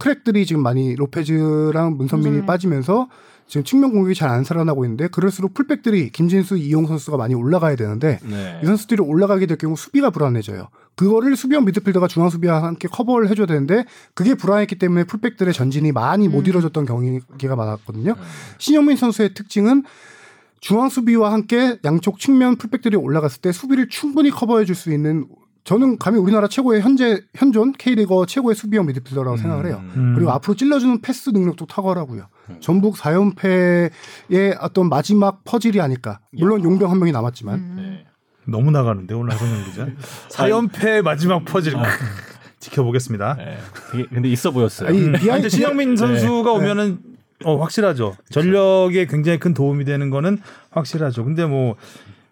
[0.00, 2.46] crack들이 지금 많이 로페즈랑 문선민이 문선민.
[2.46, 3.08] 빠지면서
[3.54, 8.18] 지금 측면 공격이 잘 안 살아나고 있는데 그럴수록 풀백들이 김진수, 이용 선수가 많이 올라가야 되는데
[8.24, 8.58] 네.
[8.60, 10.66] 이 선수들이 올라가게 될 경우 수비가 불안해져요.
[10.96, 16.26] 그거를 수비형 미드필더가 중앙 수비와 함께 커버를 해줘야 되는데 그게 불안했기 때문에 풀백들의 전진이 많이
[16.26, 16.46] 못 음.
[16.46, 18.16] 이루어졌던 경기가 많았거든요.
[18.58, 19.84] 신형민 선수의 특징은
[20.58, 25.26] 중앙 수비와 함께 양쪽 측면 풀백들이 올라갔을 때 수비를 충분히 커버해 줄 수 있는
[25.62, 29.80] 저는 감히 우리나라 최고의 현재 현존 K리거 최고의 수비형 미드필더라고 생각을 해요.
[29.96, 30.14] 음.
[30.16, 32.26] 그리고 앞으로 찔러주는 패스 능력도 탁월하고요.
[32.60, 36.20] 전북 4연패의 어떤 마지막 퍼즐이 아닐까.
[36.32, 37.74] 물론 용병 한 명이 남았지만 음.
[37.76, 38.04] 네.
[38.46, 39.86] 너무 나가는데 오늘 하성룡 기자.
[40.30, 41.72] 4연패 마지막 퍼즐
[42.60, 43.34] 지켜보겠습니다.
[43.38, 43.58] 네.
[43.92, 44.88] 되게 근데 있어 보였어요.
[44.88, 46.98] 아니, 음, behin- 근데 신형민 선수가 오면은
[47.44, 48.16] 어 확실하죠.
[48.30, 50.38] 전력에 굉장히 큰 도움이 되는 거는
[50.70, 51.24] 확실하죠.
[51.24, 51.76] 근데 뭐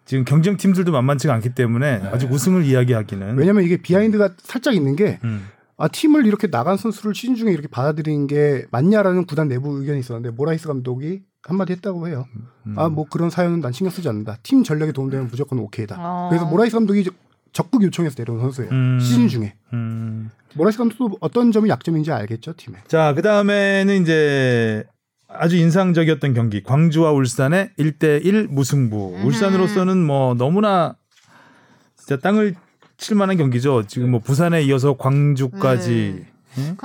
[0.05, 5.19] 지금 경쟁 팀들도 만만치가 않기 때문에 아직 우승을 이야기하기는 왜냐면 이게 behind가 살짝 있는 게
[5.23, 5.47] 음.
[5.77, 10.35] 아, 팀을 이렇게 나간 선수를 시즌 중에 이렇게 받아들이는 게 맞냐라는 구단 내부 의견이 있었는데
[10.35, 12.25] 모라이스 감독이 한마디 했다고 해요.
[12.67, 12.75] 음.
[12.77, 14.37] 아, 뭐 그런 사연은 난 신경 쓰지 않는다.
[14.43, 15.95] 팀 전력에 도움되면 무조건 오케이다.
[15.99, 16.29] 어.
[16.29, 17.09] 그래서 모라이스 감독이
[17.51, 18.71] 적극 요청해서 내려온 선수예요.
[18.71, 18.99] 음.
[18.99, 19.55] 시즌 중에.
[19.73, 20.29] 음.
[20.55, 22.79] 모라이스 감독도 어떤 점이 약점인지 알겠죠, 팀에.
[22.87, 24.85] 자, 그 다음에는 이제
[25.27, 26.63] 아주 인상적이었던 경기.
[26.63, 29.17] 광주와 울산의 1대1 무승부.
[29.23, 30.95] 울산으로서는 뭐 너무나
[31.97, 32.55] 진짜 땅을
[32.97, 33.83] 칠 만한 경기죠.
[33.87, 36.25] 지금 뭐 부산에 이어서 광주까지.
[36.57, 36.77] 응?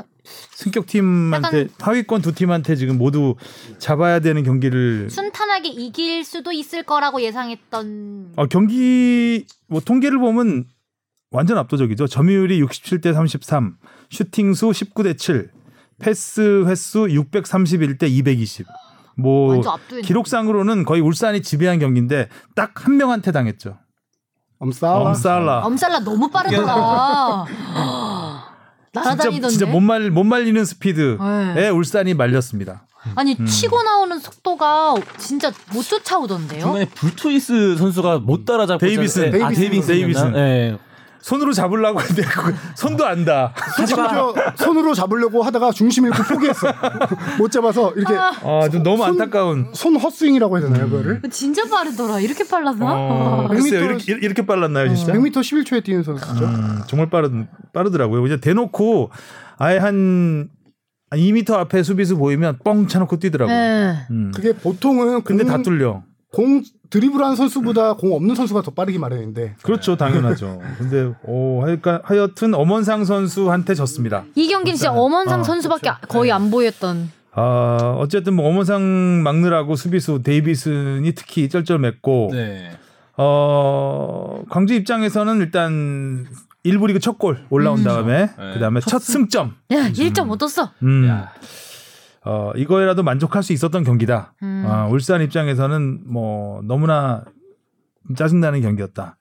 [0.50, 3.34] 승격 팀한테 하위권 두 팀한테 지금 모두
[3.78, 10.64] 잡아야 되는 경기를 순탄하게 이길 수도 있을 거라고 예상했던 어, 경기 뭐 통계를 보면
[11.30, 12.06] 완전 압도적이죠.
[12.08, 13.76] 점유율이 67대 33,
[14.10, 15.50] 슈팅 수 19대 7,
[15.98, 18.66] 패스 횟수 631대 220.
[19.16, 19.60] 뭐.
[20.02, 23.78] 기록상으로는 거의 울산이 지배한 경기인데 딱 한 명한테 당했죠.
[24.58, 25.60] 엄싸와 엄살라.
[25.64, 27.44] 엄살라 너무 빠르더라.
[28.92, 29.48] 진짜 날아다니던데.
[29.50, 31.16] 진짜 못 말 못 말리는 스피드에
[31.54, 31.68] 네.
[31.68, 32.84] 울산이 말렸습니다.
[33.14, 33.46] 아니 음.
[33.46, 36.60] 치고 나오는 속도가 진짜 못 쫓아오던데요.
[36.60, 39.30] 중간에 불투이스 선수가 못 따라잡고 데이비슨.
[39.30, 39.86] 네, 아, 데이비슨.
[39.86, 39.86] 데이비슨.
[39.86, 40.32] 데이비슨.
[40.32, 40.78] 네.
[41.20, 43.52] 손으로 잡으려고 했는데 그 손도 안 다.
[43.76, 46.68] 심지어 손으로 잡으려고 하다가 중심 잃고 포기했어.
[47.38, 49.68] 못 잡아서 이렇게 아, 좀 너무 손- 안타까운.
[49.72, 51.22] 손 헛스윙이라고 해야 되나요, 그거를?
[51.30, 52.20] 진짜 빠르더라.
[52.20, 52.86] 이렇게 빨랐나?
[52.88, 53.80] 어, 글쎄요.
[53.80, 55.12] 100m 이렇게, 이렇게 빨랐나요, 진짜?
[55.12, 56.44] 100m 11초에 뛰는 선수죠.
[56.44, 57.30] 음, 정말 빠르,
[57.72, 58.24] 빠르더라고요.
[58.26, 59.10] 이제 대놓고
[59.58, 60.48] 아예 한
[61.12, 63.56] 2m 앞에 수비수 보이면 뻥 차놓고 뛰더라고요.
[63.56, 63.96] 네.
[64.10, 64.30] 음.
[64.34, 66.02] 그게 보통은 근데 공, 다 뚫려.
[66.32, 70.60] 공 드리블한 선수보다 공 없는 선수가 더 빠르기 마련인데 그렇죠, 당연하죠.
[70.78, 74.24] 근데 오, 하여간 하여튼 엄원상 선수한테 졌습니다.
[74.34, 77.10] 이 경기는 진짜 엄원상 어, 선수밖에 거의 안 보였던.
[77.32, 82.70] 아, 어쨌든 뭐 엄원상 막느라고 수비수 데이비슨이 특히 쩔쩔맸고 네.
[83.16, 86.26] 어, 광주 입장에서는 일단
[86.64, 88.52] 1부 리그 첫 골 올라온 다음에 네.
[88.54, 89.54] 그다음에 첫 승점.
[89.72, 90.72] 야 1점 얻었어.
[90.82, 91.06] 음.
[91.08, 91.32] 야.
[92.24, 94.34] 어, 이거에라도 만족할 수 있었던 경기다.
[94.42, 94.64] 음.
[94.66, 97.24] 아, 울산 입장에서는 뭐 너무나
[98.16, 99.16] 짜증나는 경기였다.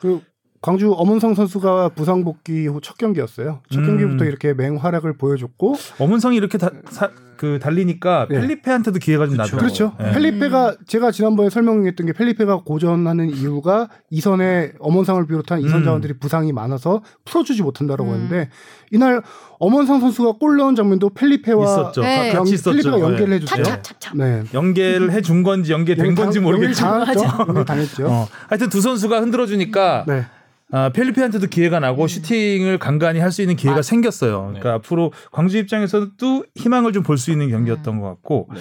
[0.00, 0.20] 그
[0.60, 3.60] 광주 엄원성 선수가 부상 복귀 후 첫 경기였어요.
[3.70, 3.86] 첫 음.
[3.86, 8.40] 경기부터 이렇게 맹활약을 보여줬고 엄은성이 이렇게 다, 사- 그 달리니까 네.
[8.40, 9.60] 펠리페한테도 기회가 좀 나더라고요.
[9.60, 9.96] 그렇죠.
[10.00, 10.10] 예.
[10.12, 15.84] 펠리페가 제가 지난번에 설명했던 게 펠리페가 고전하는 이유가 이선에 엄원상을 비롯한 이선 음.
[15.84, 18.14] 자원들이 부상이 많아서 풀어주지 못한다라고 음.
[18.14, 18.50] 했는데
[18.90, 19.22] 이날
[19.58, 22.02] 엄원상 선수가 골 넣은 장면도 펠리페와 있었죠.
[22.02, 22.34] 네.
[22.46, 22.70] 있었죠.
[22.72, 23.34] 펠리페가 네.
[23.36, 23.64] 해주세요.
[23.64, 24.12] 차차차차.
[24.16, 24.42] 네.
[24.52, 26.82] 연계를 해준 건지 연계된 건지 모르겠죠.
[26.82, 27.22] 당했죠.
[27.48, 28.06] 연결 당했죠.
[28.06, 30.26] 어, 하여튼 두 선수가 흔들어주니까 네.
[30.70, 33.82] 아, 펠리페한테도 기회가 나고 슈팅을 간간히 할 수 있는 기회가 아.
[33.82, 34.46] 생겼어요.
[34.48, 38.60] 그러니까 앞으로 광주 입장에서도 희망을 좀 볼 수 있는 경기였던 것 같고 네.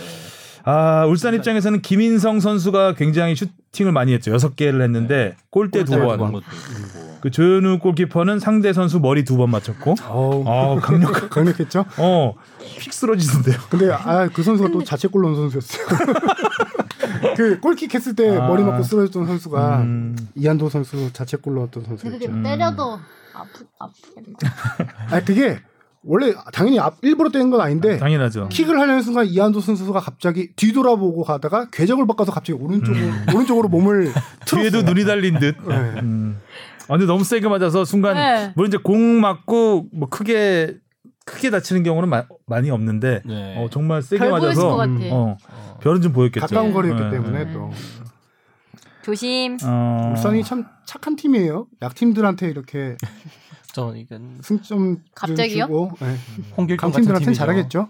[0.69, 4.31] 아, 울산 입장에서는 김인성 선수가 굉장히 슈팅을 많이 했죠.
[4.31, 6.31] 여섯 개를 했는데 골대 두 골대 번.
[6.31, 7.17] 두 있고.
[7.21, 9.95] 그 조현우 골키퍼는 상대 선수 머리 두 번 맞췄고.
[10.01, 11.29] 아, 강력.
[11.31, 11.85] 강력했죠.
[11.97, 12.33] 어,
[12.79, 13.57] 픽 쓰러지는데요.
[13.69, 15.87] 근데 아 그 선수가 또 자책골 넣은 선수였어요.
[17.35, 18.47] 그 골킥 했을 때 아.
[18.47, 20.15] 머리 맞고 쓰러졌던 선수가 음.
[20.35, 22.43] 이한도 선수 자책골 넣었던 선수였죠.
[22.43, 22.99] 때려도
[23.33, 24.53] 아프 아프겠다.
[25.11, 25.59] 아 그게
[26.03, 28.47] 원래 당연히 앞 일부러 뗀건 아닌데 당연하죠.
[28.49, 34.13] 킥을 하려는 순간 이한도 선수가 갑자기 뒤돌아보고 가다가 궤적을 바꿔서 갑자기 오른쪽으로 오른쪽으로 몸을
[34.47, 35.55] 뒤에도 눈이 달린 듯.
[35.67, 35.75] 네.
[36.01, 36.39] 음.
[36.87, 38.53] 아, 근데 너무 세게 맞아서 순간 네.
[38.55, 40.77] 물론 이제 공 맞고 뭐 크게
[41.27, 43.55] 크게 다치는 경우는 마- 많이 없는데 네.
[43.57, 44.93] 어, 정말 세게 맞아서 같아.
[45.11, 45.37] 어,
[45.81, 46.47] 별은 좀 보였겠죠.
[46.47, 47.53] 가까운 거리였기 네, 때문에 네.
[47.53, 47.69] 또
[49.03, 49.57] 조심.
[49.63, 51.67] 어, 울산이 참 착한 팀이에요.
[51.81, 52.95] 약팀들한테 이렇게
[53.73, 55.65] 저 이건 승점 갑자기요?
[55.65, 56.15] 주고 네.
[56.55, 57.33] 홍길동 같은 팀이죠.
[57.33, 57.89] 잘하겠죠.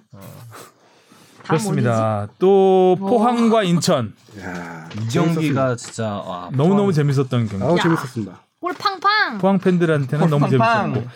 [1.44, 2.28] 그렇습니다.
[2.40, 3.10] 또 뭐.
[3.12, 7.64] 포항과 인천 이 경기가 진짜 와, 너무 너무 재밌었던 경기.
[7.64, 7.82] 야.
[7.84, 8.42] 재밌었습니다.
[8.60, 9.38] 골팡팡.
[9.38, 10.94] 포항 팬들한테는 너무 팡팡.
[10.94, 11.10] 재밌었고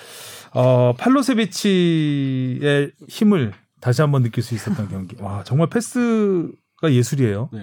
[0.54, 5.16] 어, 팔로세비치의 힘을 다시 한번 느낄 수 있었던 경기.
[5.20, 7.50] 와 정말 패스가 예술이에요.
[7.52, 7.60] 네.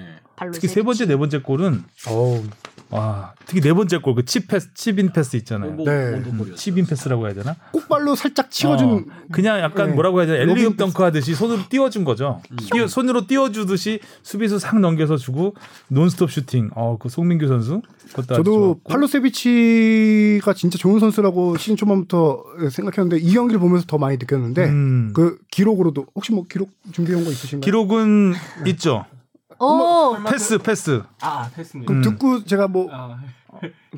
[0.53, 2.45] 특히 세 번째 네 번째 골은 어우
[2.91, 5.73] 와 특히 네 번째 골 그 칩 패스 chip-in 패스 있잖아요.
[5.73, 6.13] 뭐, 네.
[6.13, 6.55] wonder goal이었죠.
[6.57, 7.57] chip-in 패스라고 해야 되나?
[7.73, 9.95] 콕 발로 살짝 띄워준 어, 그냥 약간 네.
[9.95, 12.41] 뭐라고 해야 되나 alley-oop dunk 하듯이 손으로 띄워준 거죠.
[12.73, 15.55] 띄워, 손으로 띄워주듯이 수비수 싹 넘겨서 주고
[15.89, 16.71] 논스톱 슈팅.
[16.75, 18.81] 어 그 송민규 선수 그것도 아주 저도.
[18.89, 25.13] 팔로세비치가 진짜 좋은 선수라고 시즌 초반부터 생각했는데 이 경기를 보면서 더 많이 느꼈는데 음.
[25.15, 27.61] 그 기록으로도 혹시 뭐 기록 준비해 온거 있으신가요?
[27.65, 28.35] 기록은
[28.67, 29.05] 있죠.
[29.61, 30.17] 오.
[30.29, 31.03] 패스 패스.
[31.21, 31.89] 아 됐습니다.
[31.89, 33.19] 그럼 듣고 제가 뭐 아,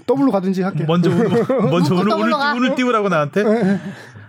[0.07, 0.87] 더블로 가든지 할게요.
[0.89, 1.29] 먼저 오늘
[1.71, 2.33] 먼저 오늘 오늘.
[2.57, 3.45] 오늘 띄우라고 나한테.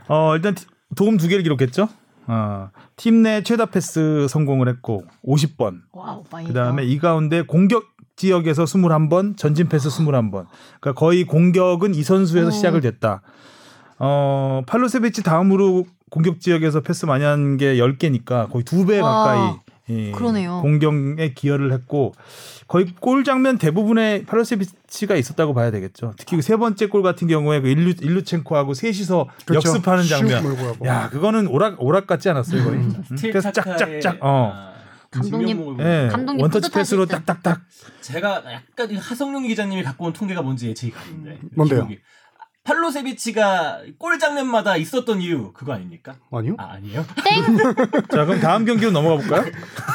[0.08, 1.88] 어 일단 티- 도움 두 개를 기록했죠.
[2.28, 5.82] 어, 팀 내 최다 패스 성공을 했고 50번.
[5.92, 6.48] wow, 많이.
[6.48, 7.86] 그다음에 이 가운데 공격
[8.16, 10.46] 지역에서 21번, 전진 패스 21번.
[10.80, 12.52] 그러니까 거의 공격은 이 선수에서 오.
[12.52, 13.22] 시작을 됐다.
[14.00, 19.12] 어, 팔로세비치 다음으로 공격 지역에서 패스 많이 한 게 10개니까 거의 두배 와.
[19.26, 19.56] 가까이
[19.92, 20.62] 이 그러네요.
[20.62, 22.14] 공격에 기여를 했고
[22.68, 26.14] 거의 골 장면 대부분에 팔로세비치가 있었다고 봐야 되겠죠.
[26.18, 29.70] 특히 그 세 번째 골 같은 경우에 그 일루 일루첸코하고 셋이서 그렇죠.
[29.70, 30.44] 역습하는 슉 장면.
[30.86, 32.78] 야, 그거는 오락 오락 같지 않았어요, 거의.
[32.78, 34.72] 음, 그래서 짝짝짝 어.
[35.12, 35.78] 감독님.
[35.82, 37.12] 예, 감독님 원터치 패스로 듯.
[37.26, 37.60] 딱딱딱.
[38.00, 41.38] 제가 약간 이 하성룡 기자님이 갖고 온 통계가 뭔지 예측이 가는데.
[41.54, 41.80] 뭔데요?
[41.88, 42.00] 기억이.
[42.64, 46.16] 팔로세비치가 골 장면마다 있었던 이유 그거 아닙니까?
[46.32, 46.56] 아니요.
[46.60, 47.04] 아 아니에요?
[48.12, 49.52] 자, 그럼 다음 경기로 넘어가 볼까요?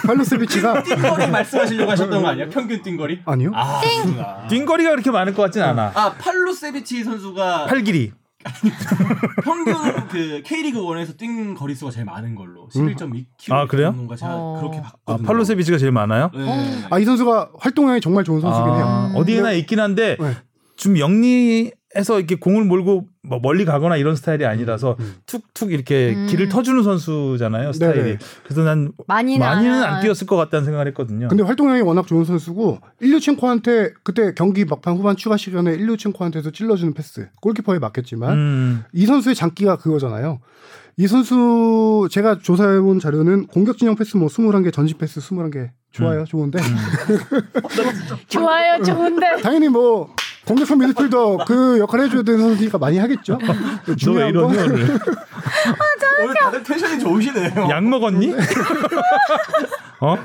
[0.07, 2.49] 팔로세비치가 띵거리 말씀하시려고 하셨던 거 아니야?
[2.49, 3.21] 평균 띵거리?
[3.25, 3.53] 아니요.
[3.55, 4.47] 아, 그렇구나.
[4.49, 5.93] 뛴거리가 그렇게 많을 것 같진 않아.
[5.95, 8.13] 아 팔로세비치 선수가 팔 길이.
[9.43, 13.53] 평균 그 K리그 1에서 뛴 거리 수가 제일 많은 걸로 11.2km.
[13.53, 13.91] 아, 그래요?
[13.91, 14.59] 뭔가 제가 어.
[14.61, 15.27] 그렇게 아, 봤거든요.
[15.27, 16.31] 팔로세비치가 제일 많아요?
[16.33, 16.85] 네.
[16.91, 18.85] 아이 선수가 활동량이 정말 좋은 선수긴 해요.
[18.87, 20.37] 아, 어디에나 있긴 한데 네.
[20.77, 24.97] 좀 영리 해서 이렇게 공을 몰고 뭐 멀리 가거나 이런 스타일이 아니라서
[25.27, 26.27] 툭툭 이렇게 음.
[26.29, 28.03] 길을 터주는 선수잖아요 스타일이.
[28.03, 28.19] 네네.
[28.45, 31.29] 그래서 난 많이는 많이는 안- 안 뛰었을 것 같다는 생각을 했거든요.
[31.29, 37.29] 근데 활동량이 워낙 좋은 선수고 일류첸코한테 그때 경기 막판 후반 추가 시간에 일류첸코한테서 찔러주는 패스
[37.41, 40.41] 골키퍼에 맡겼지만 음, 이 선수의 장기가 그거잖아요.
[40.99, 46.59] 이 선수 제가 조사해본 자료는 공격 진영 패스 뭐 21개, 전진 패스 21개 좋아요, 좋은데
[48.29, 49.41] 좋아요, 좋은데.
[49.43, 50.15] 당연히 뭐
[50.47, 53.39] 공격형 미드필더 그 역할 해줘야 되는 선수니까 많이 하겠죠.
[53.87, 54.83] 너왜 중요한 이러니 건 오늘?
[56.23, 57.69] 오늘 다들 텐션이 좋으시네요.
[57.71, 58.33] 약 먹었니?
[60.01, 60.17] 어?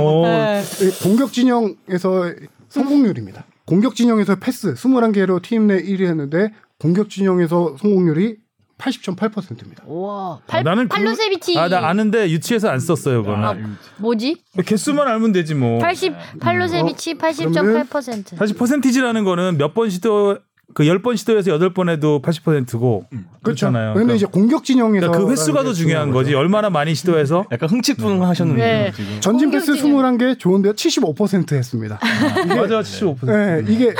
[0.00, 0.62] 어, 네.
[0.82, 2.32] 이 공격 진영에서
[2.68, 3.44] 성공률입니다.
[3.66, 8.36] 공격 진영에서 패스 21개로 팀 내 1위 했는데 공격 진영에서 성공률이
[8.80, 9.84] 80.8%입니다.
[9.86, 10.40] 우와.
[10.46, 11.58] 팔, 나는 그- 팔로세비치.
[11.58, 13.76] 아, 나 아는데 유치해서 안 썼어요, 그거는.
[13.98, 14.36] 뭐지?
[14.66, 15.78] 개수만 알면 되지 뭐.
[15.78, 18.36] 80 팔로세비치 80.8%.
[18.36, 20.38] 사실 퍼센티지라는 거는 몇 번 시도
[20.72, 23.04] 그 10번 시도해서 8번 해도 80%고
[23.42, 23.88] 그렇잖아요.
[23.94, 26.32] 근데 그러니까 이제 공격 진영에서 그러니까 그 횟수가 더 중요한 거지.
[26.34, 28.92] 얼마나 많이 시도해서 약간 흥칫풍하셨는데 네.
[28.94, 29.20] 지금.
[29.20, 30.16] 전진 패스 진영.
[30.16, 30.72] 21개 좋은데요.
[30.74, 31.98] 75% 했습니다.
[32.48, 33.26] 맞아 75%.
[33.26, 33.92] 네, 이게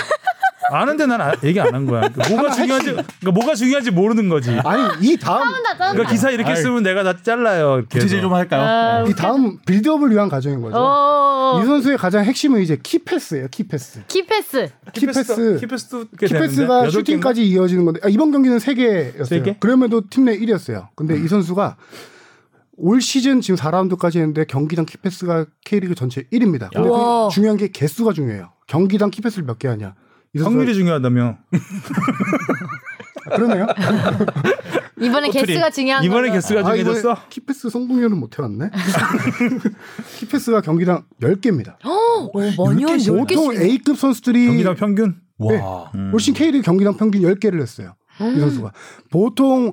[0.71, 2.09] 아는데 난 아- 얘기 안 한 거야.
[2.09, 4.51] 그러니까 뭐가 중요한지 그러니까 뭐가 중요한지 모르는 거지.
[4.65, 5.43] 아니 이 다음.
[5.77, 7.79] 그러니까 기사 이렇게 쓰면 내가 다 잘라요.
[7.79, 8.23] 이렇게 구체적 해서.
[8.29, 8.63] 좀 할까요?
[8.63, 10.77] 아, 이 다음 build-up을 위한 과정인 거죠.
[10.79, 11.61] 어.
[11.63, 13.49] 이 선수의 가장 핵심은 이제 key pass예요.
[13.51, 14.03] key pass.
[14.09, 14.71] 키패스.
[14.93, 15.57] 키패스.
[15.61, 19.25] 키패스도 꽤 key pass가 슈팅까지 이어지는 건데 아, 이번 경기는 3 개였어요.
[19.25, 19.57] 세 개?
[19.59, 20.89] 그럼에도 팀 내 1위였어요.
[20.95, 21.77] 근데 이 선수가
[22.77, 26.71] 올 시즌 지금 4라운드까지 했는데 경기당 key pass가 K리그 전체 1위입니다.
[26.73, 26.89] 근데.
[26.89, 28.53] 그 중요한 게 개수가 중요해요.
[28.67, 29.95] 경기당 key pass를 몇 개 하냐.
[30.39, 31.39] 확률이 중요하다며.
[33.31, 33.67] 아, 그러네요.
[35.01, 35.47] 이번에 꼬투리.
[35.47, 36.31] 개수가 중요한 이번에.
[36.31, 37.17] 개수가 아, 중요해졌어?
[37.31, 38.71] key pass 성공률은 못 해왔네.
[40.19, 41.77] key pass가 경기당 10개입니다.
[41.87, 43.61] 오, 많이 한 보통 10개씩.
[43.63, 45.21] A급 선수들이 경기당 평균?
[45.39, 45.91] 와.
[45.95, 46.11] 음.
[46.13, 47.95] 올 시즌 K리그 경기당 평균 10개를 했어요.
[48.21, 48.73] 이 선수가.
[49.11, 49.73] 보통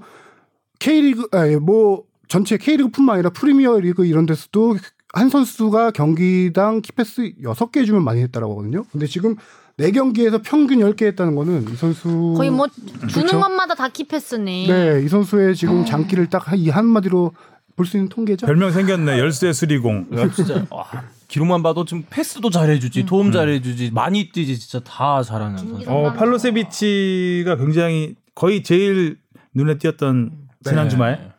[0.80, 4.78] K리그 아니 뭐 전체 K리그뿐만 아니라 프리미어 리그 이런 데서도
[5.14, 8.84] 한 선수가 경기당 키패스 6개 주면 많이 했다라고 하거든요.
[8.92, 9.36] 근데 지금
[9.80, 13.40] 4경기에서 평균 10개 했다는 거는 이 선수 거의 뭐 주는 그렇죠?
[13.40, 14.68] 것마다 다 키패스네.
[14.68, 17.34] 네, 이 선수의 지금 장기를 딱 이 한마디로
[17.76, 18.48] 볼 수 있는 통계죠.
[18.48, 19.20] 별명 생겼네.
[19.20, 20.08] 열쇠 수리공.
[20.18, 20.86] 야, 진짜 와,
[21.28, 25.84] 기록만 봐도 지금 패스도 잘해주지, 도움 잘해주지, 많이 뛰지, 진짜 다 잘하는 선수.
[25.88, 29.18] 어, 팔로세비치가 굉장히 거의 제일
[29.54, 30.32] 눈에 띄었던
[30.64, 30.90] 지난 네.
[30.90, 31.34] 주말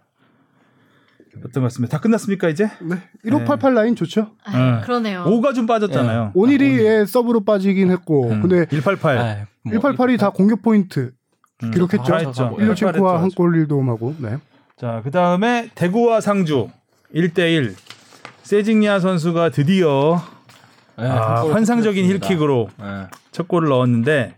[1.45, 1.97] 어떤 것 같습니다.
[1.97, 2.71] 다 끝났습니까 이제?
[2.81, 2.97] 네.
[3.25, 4.33] 1588 라인 좋죠.
[4.45, 5.25] 아, 그러네요.
[5.27, 6.33] 5가 좀 빠졌잖아요.
[6.35, 9.19] 오닐이 서브로 빠지긴 했고 음, 근데 188.
[9.19, 11.13] 아이, 뭐 188이 다 공격 포인트
[11.63, 12.03] 음, 기록했죠.
[12.05, 12.57] 188 했죠.
[13.19, 14.39] 한골 1도움하고 네.
[14.77, 16.69] 자, 그 다음에 대구와 상주
[17.15, 17.75] 1대1
[18.43, 20.23] 세징야 선수가 드디어
[20.97, 22.05] 네, 아, 환상적인.
[22.07, 22.85] 힐킥으로 네.
[23.31, 24.35] 첫 골을 넣었는데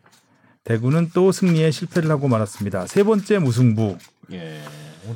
[0.64, 2.86] 대구는 또 승리에 실패를 하고 말았습니다.
[2.86, 3.96] 세 번째 무승부.
[4.32, 4.60] 예.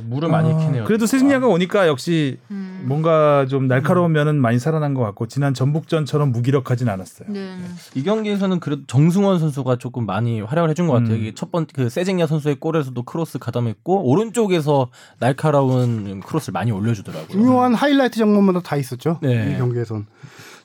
[0.05, 0.85] 무를 많이 아, 캐네요.
[0.85, 2.85] 그래도 세징야가 오니까 역시 음.
[2.87, 7.29] 뭔가 좀 날카로운 면은 많이 살아난 것 같고 지난 전북전처럼 무기력하진 않았어요.
[7.31, 7.57] 네.
[7.95, 11.17] 이 경기에서는 그래도 정승원 선수가 조금 많이 활약을 해준 것 같아요.
[11.17, 11.33] 음.
[11.35, 14.89] 첫 번째 그 세징야 선수의 골에서도 크로스 가담했고 오른쪽에서
[15.19, 17.29] 날카로운 크로스를 많이 올려주더라고요.
[17.29, 19.19] 중요한 하이라이트 장면마다 다 있었죠.
[19.23, 19.53] 네.
[19.55, 20.07] 이 경기에선.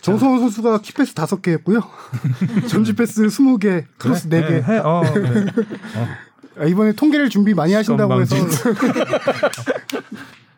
[0.01, 1.81] 정승원 선수가 key pass 5개 했고요.
[2.69, 4.63] 전진 패스 20개, 크로스 4개.
[4.63, 5.45] 해, 해, 어, 그래.
[5.95, 6.07] 아,
[6.65, 8.35] 이번에 통계를 준비 많이 하신다고 해서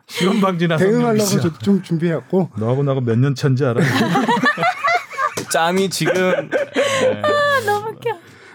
[0.07, 3.81] 시간 방지나 대응하려고 좀 준비해왔고 너하고 나하고 몇 년 차인지 알아?
[5.51, 7.21] 짬이 지금 네.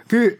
[0.08, 0.38] 그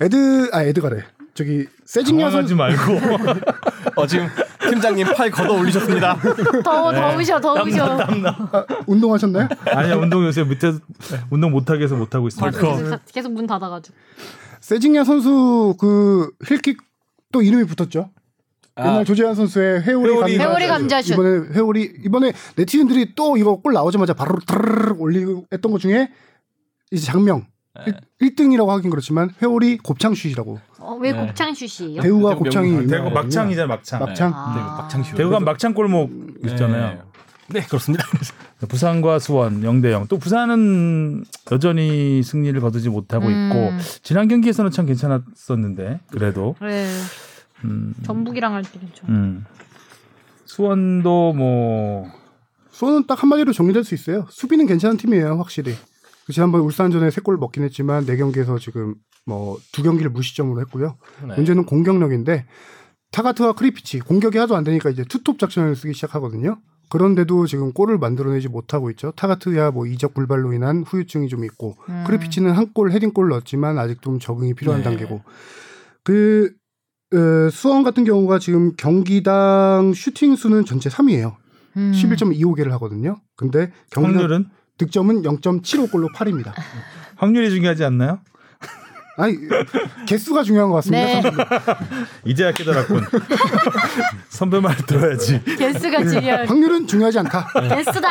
[0.00, 1.04] 에드 아 에드가래
[1.34, 3.00] 저기 세징야 선수 말고
[3.96, 4.28] 어 지금
[4.60, 6.16] 팀장님 팔 걷어 올리셨습니다.
[6.64, 7.98] 더워 더우셔 더우셔.
[8.00, 9.48] 아, 운동하셨나요?
[9.66, 10.72] 아니야 운동 요새 밑에
[11.30, 12.46] 운동 못 하게 해서 못 하고 있어요.
[12.46, 13.94] 맞아, 계속, 계속 문 닫아가지고.
[14.64, 16.78] 세징야 선수 그 힐킥
[17.32, 18.08] 또 이름이 붙었죠.
[18.78, 20.50] 옛날 조재완 선수의 회오리, 회오리 감자.
[20.50, 21.12] 회오리 감자슛.
[21.12, 26.10] 이번에 회오리 이번에 네티즌들이 또 이거 골 나오자마자 바로 드르르 올리고 했던 것 중에
[26.90, 27.46] 이제 장명
[27.86, 27.92] 네.
[28.20, 31.26] 1, 등이라고 하긴 그렇지만 회오리 곱창슛이라고 어, 왜 네.
[31.26, 32.00] 곱창슛이에요?
[32.00, 33.10] 대우가 곱창이 유명하거든요.
[33.14, 34.00] 막창이잖아 막창.
[34.00, 34.54] 막창 아.
[34.56, 35.16] 네, 막창쇼.
[35.16, 36.10] 대구가 막창 골목
[36.46, 37.02] 있잖아요.
[37.48, 38.04] 네, 그렇습니다.
[38.68, 40.06] 부산과 수원 0대 0.
[40.08, 43.32] 또 부산은 여전히 승리를 거두지 못하고 음.
[43.32, 43.72] 있고
[44.02, 46.86] 지난 경기에서는 참 괜찮았었는데 그래도 그래.
[47.64, 49.12] 음, 전북이랑 할 때 괜찮아.
[49.12, 49.44] 음.
[50.46, 52.06] 수원도 뭐
[52.70, 54.26] 수원은 딱 한마디로 정리될 수 있어요.
[54.30, 55.74] 수비는 괜찮은 팀이에요, 확실히.
[56.26, 58.94] 그 지난번 울산전에 세골 먹긴 했지만 네 경기에서 지금
[59.26, 60.96] 뭐 두 경기를 무실점으로 했고요.
[61.26, 61.34] 네.
[61.36, 62.46] 문제는 공격력인데
[63.12, 66.58] 타가트와 크르피치 공격이 하도 안 되니까 이제 투톱 작전을 쓰기 시작하거든요.
[66.94, 69.10] 그런데도 지금 골을 만들어내지 못하고 있죠.
[69.16, 72.04] 타가트야 뭐 이적 불발로 인한 후유증이 좀 있고 음.
[72.06, 74.84] 크르피치는 한 골 헤딩골 넣었지만 아직 좀 적응이 필요한 네.
[74.84, 75.22] 단계고
[76.04, 76.52] 그
[77.12, 81.34] 어, 수원 같은 경우가 지금 경기당 슈팅 수는 전체 3위예요.
[81.76, 81.92] 음.
[81.92, 83.16] 11.25개를 하거든요.
[83.36, 84.46] 근데 경기당 확률은
[84.78, 86.52] 득점은 0.75골로 8입니다.
[87.16, 88.20] 확률이 중요하지 않나요?
[89.16, 89.36] 아니
[90.06, 91.20] 개수가 중요한 것 같습니다.
[91.20, 91.32] 네.
[92.24, 93.00] 이제야 깨달았군.
[94.28, 95.40] 선배 말 들어야지.
[95.56, 96.48] 개수가 중요한.
[96.48, 97.48] 확률은 중요하지 않다.
[97.76, 98.08] 개수다.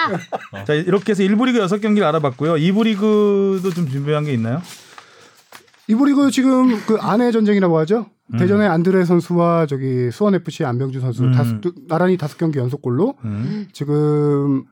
[0.65, 2.53] 자 이렇게 해서 1부 리그 6 경기를 알아봤고요.
[2.55, 4.61] 2부 리그도 좀 준비한 게 있나요?
[5.89, 8.05] 이부 리그 지금 그 아내 전쟁이라고 하죠.
[8.33, 8.39] 음.
[8.39, 11.33] 대전의 안드레 선수와 저기 수원 FC 안병주 선수 음.
[11.33, 13.67] 다섯 두- 나란히 다섯 경기 연속골로 음.
[13.73, 14.63] 지금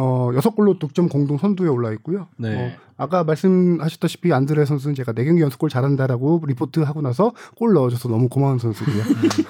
[0.00, 2.28] 어 여섯 골로 득점 공동 선두에 올라 있고요.
[2.36, 2.54] 네.
[2.56, 8.08] 어, 아까 말씀하셨다시피 안드레 선수는 제가 네 경기 연속골 잘한다라고 리포트 하고 나서 골 넣어줘서
[8.08, 9.02] 너무 고마운 선수고요.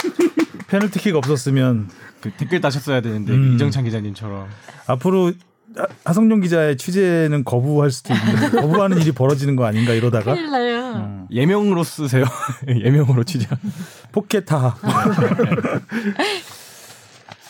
[0.69, 1.91] 페널티킥 없었으면
[2.23, 3.55] 그 댓글 다셨어야 되는데 음.
[3.55, 4.47] 이정찬 기자님처럼.
[4.87, 5.33] 앞으로
[5.77, 10.79] 하- 하성룡 기자의 취재는 거부할 수도 있는 거부하는 일이 벌어지는 거 아닌가 이러다가 큰일 나요.
[10.97, 11.27] 음.
[11.31, 12.25] 예명으로 쓰세요.
[12.69, 13.47] 예명으로 취재.
[14.13, 14.77] 포켓타.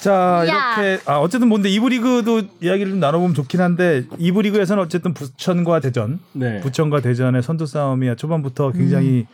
[0.01, 0.81] 자 야.
[0.81, 5.81] 이렇게 아 어쨌든 뭔데 이부 리그도 이야기를 좀 나눠보면 좋긴 한데 이부 리그에서는 어쨌든 부천과
[5.81, 6.61] 대전 네.
[6.61, 9.27] 부천과 대전의 선두 싸움이 초반부터 굉장히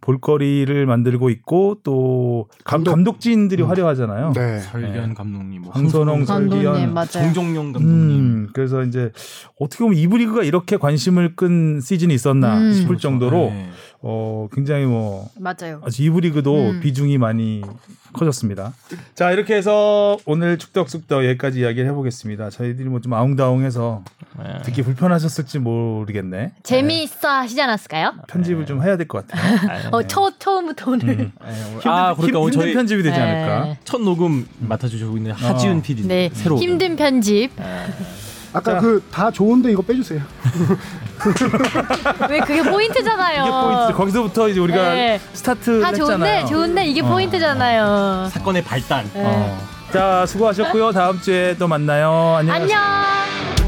[0.00, 2.90] 볼거리를 만들고 있고 또 감, 감독.
[2.92, 4.32] 감독진들이 화려하잖아요.
[4.34, 4.58] 네.
[4.60, 7.06] 설견 감독님, 뭐 황선홍, 설기현, 맞아요.
[7.10, 8.18] 정종용 감독님.
[8.18, 9.12] 음, 그래서 이제
[9.58, 12.72] 어떻게 보면 이부 리그가 이렇게 관심을 끈 시즌이 있었나 음.
[12.72, 13.70] 싶을 정도로 네.
[14.02, 15.82] 어 굉장히 뭐 맞아요.
[15.84, 16.80] 아주 이부 리그도 음.
[16.80, 17.60] 비중이 많이
[18.14, 18.72] 커졌습니다.
[19.14, 22.48] 자 이렇게 해서 오늘 축덕숙덕 여기까지 이야기를 해보겠습니다.
[22.48, 24.02] 저희들이 뭐 좀 아웅다웅해서
[24.38, 24.62] 네.
[24.64, 26.52] 듣기 불편하셨을지 모르겠네.
[26.62, 28.14] 재미있어 하시지 않았을까요?
[28.28, 29.90] 편집을 좀 해야 될 것 같아요.
[29.92, 31.08] 어, 초, 처음부터 오늘.
[31.20, 31.32] 음.
[31.84, 33.22] 아, 그러니까 오늘 힘든 저희 편집이 되지 네.
[33.22, 33.76] 않을까.
[33.84, 36.06] 첫 녹음 맡아주시고 있는 하지은 PD.
[36.08, 36.30] 네.
[36.32, 36.56] 새로.
[36.58, 37.50] 힘든 편집.
[38.52, 38.80] 아까 자.
[38.80, 40.20] 그다 좋은데 이거 빼주세요.
[42.28, 43.42] 왜 그게 포인트잖아요.
[43.42, 43.92] 이게 포인트.
[43.96, 45.20] 거기서부터 이제 우리가 네.
[45.34, 46.46] 스타트를 다 좋은데, 했잖아요.
[46.46, 47.06] 좋은데 이게 어.
[47.06, 48.28] 포인트잖아요.
[48.32, 49.10] 사건의 발단.
[49.14, 49.22] 네.
[49.24, 49.58] 어.
[49.92, 50.92] 자 수고하셨고요.
[50.92, 52.36] 다음 주에 또 만나요.
[52.38, 52.78] 안녕하세요.
[52.78, 53.59] 안녕!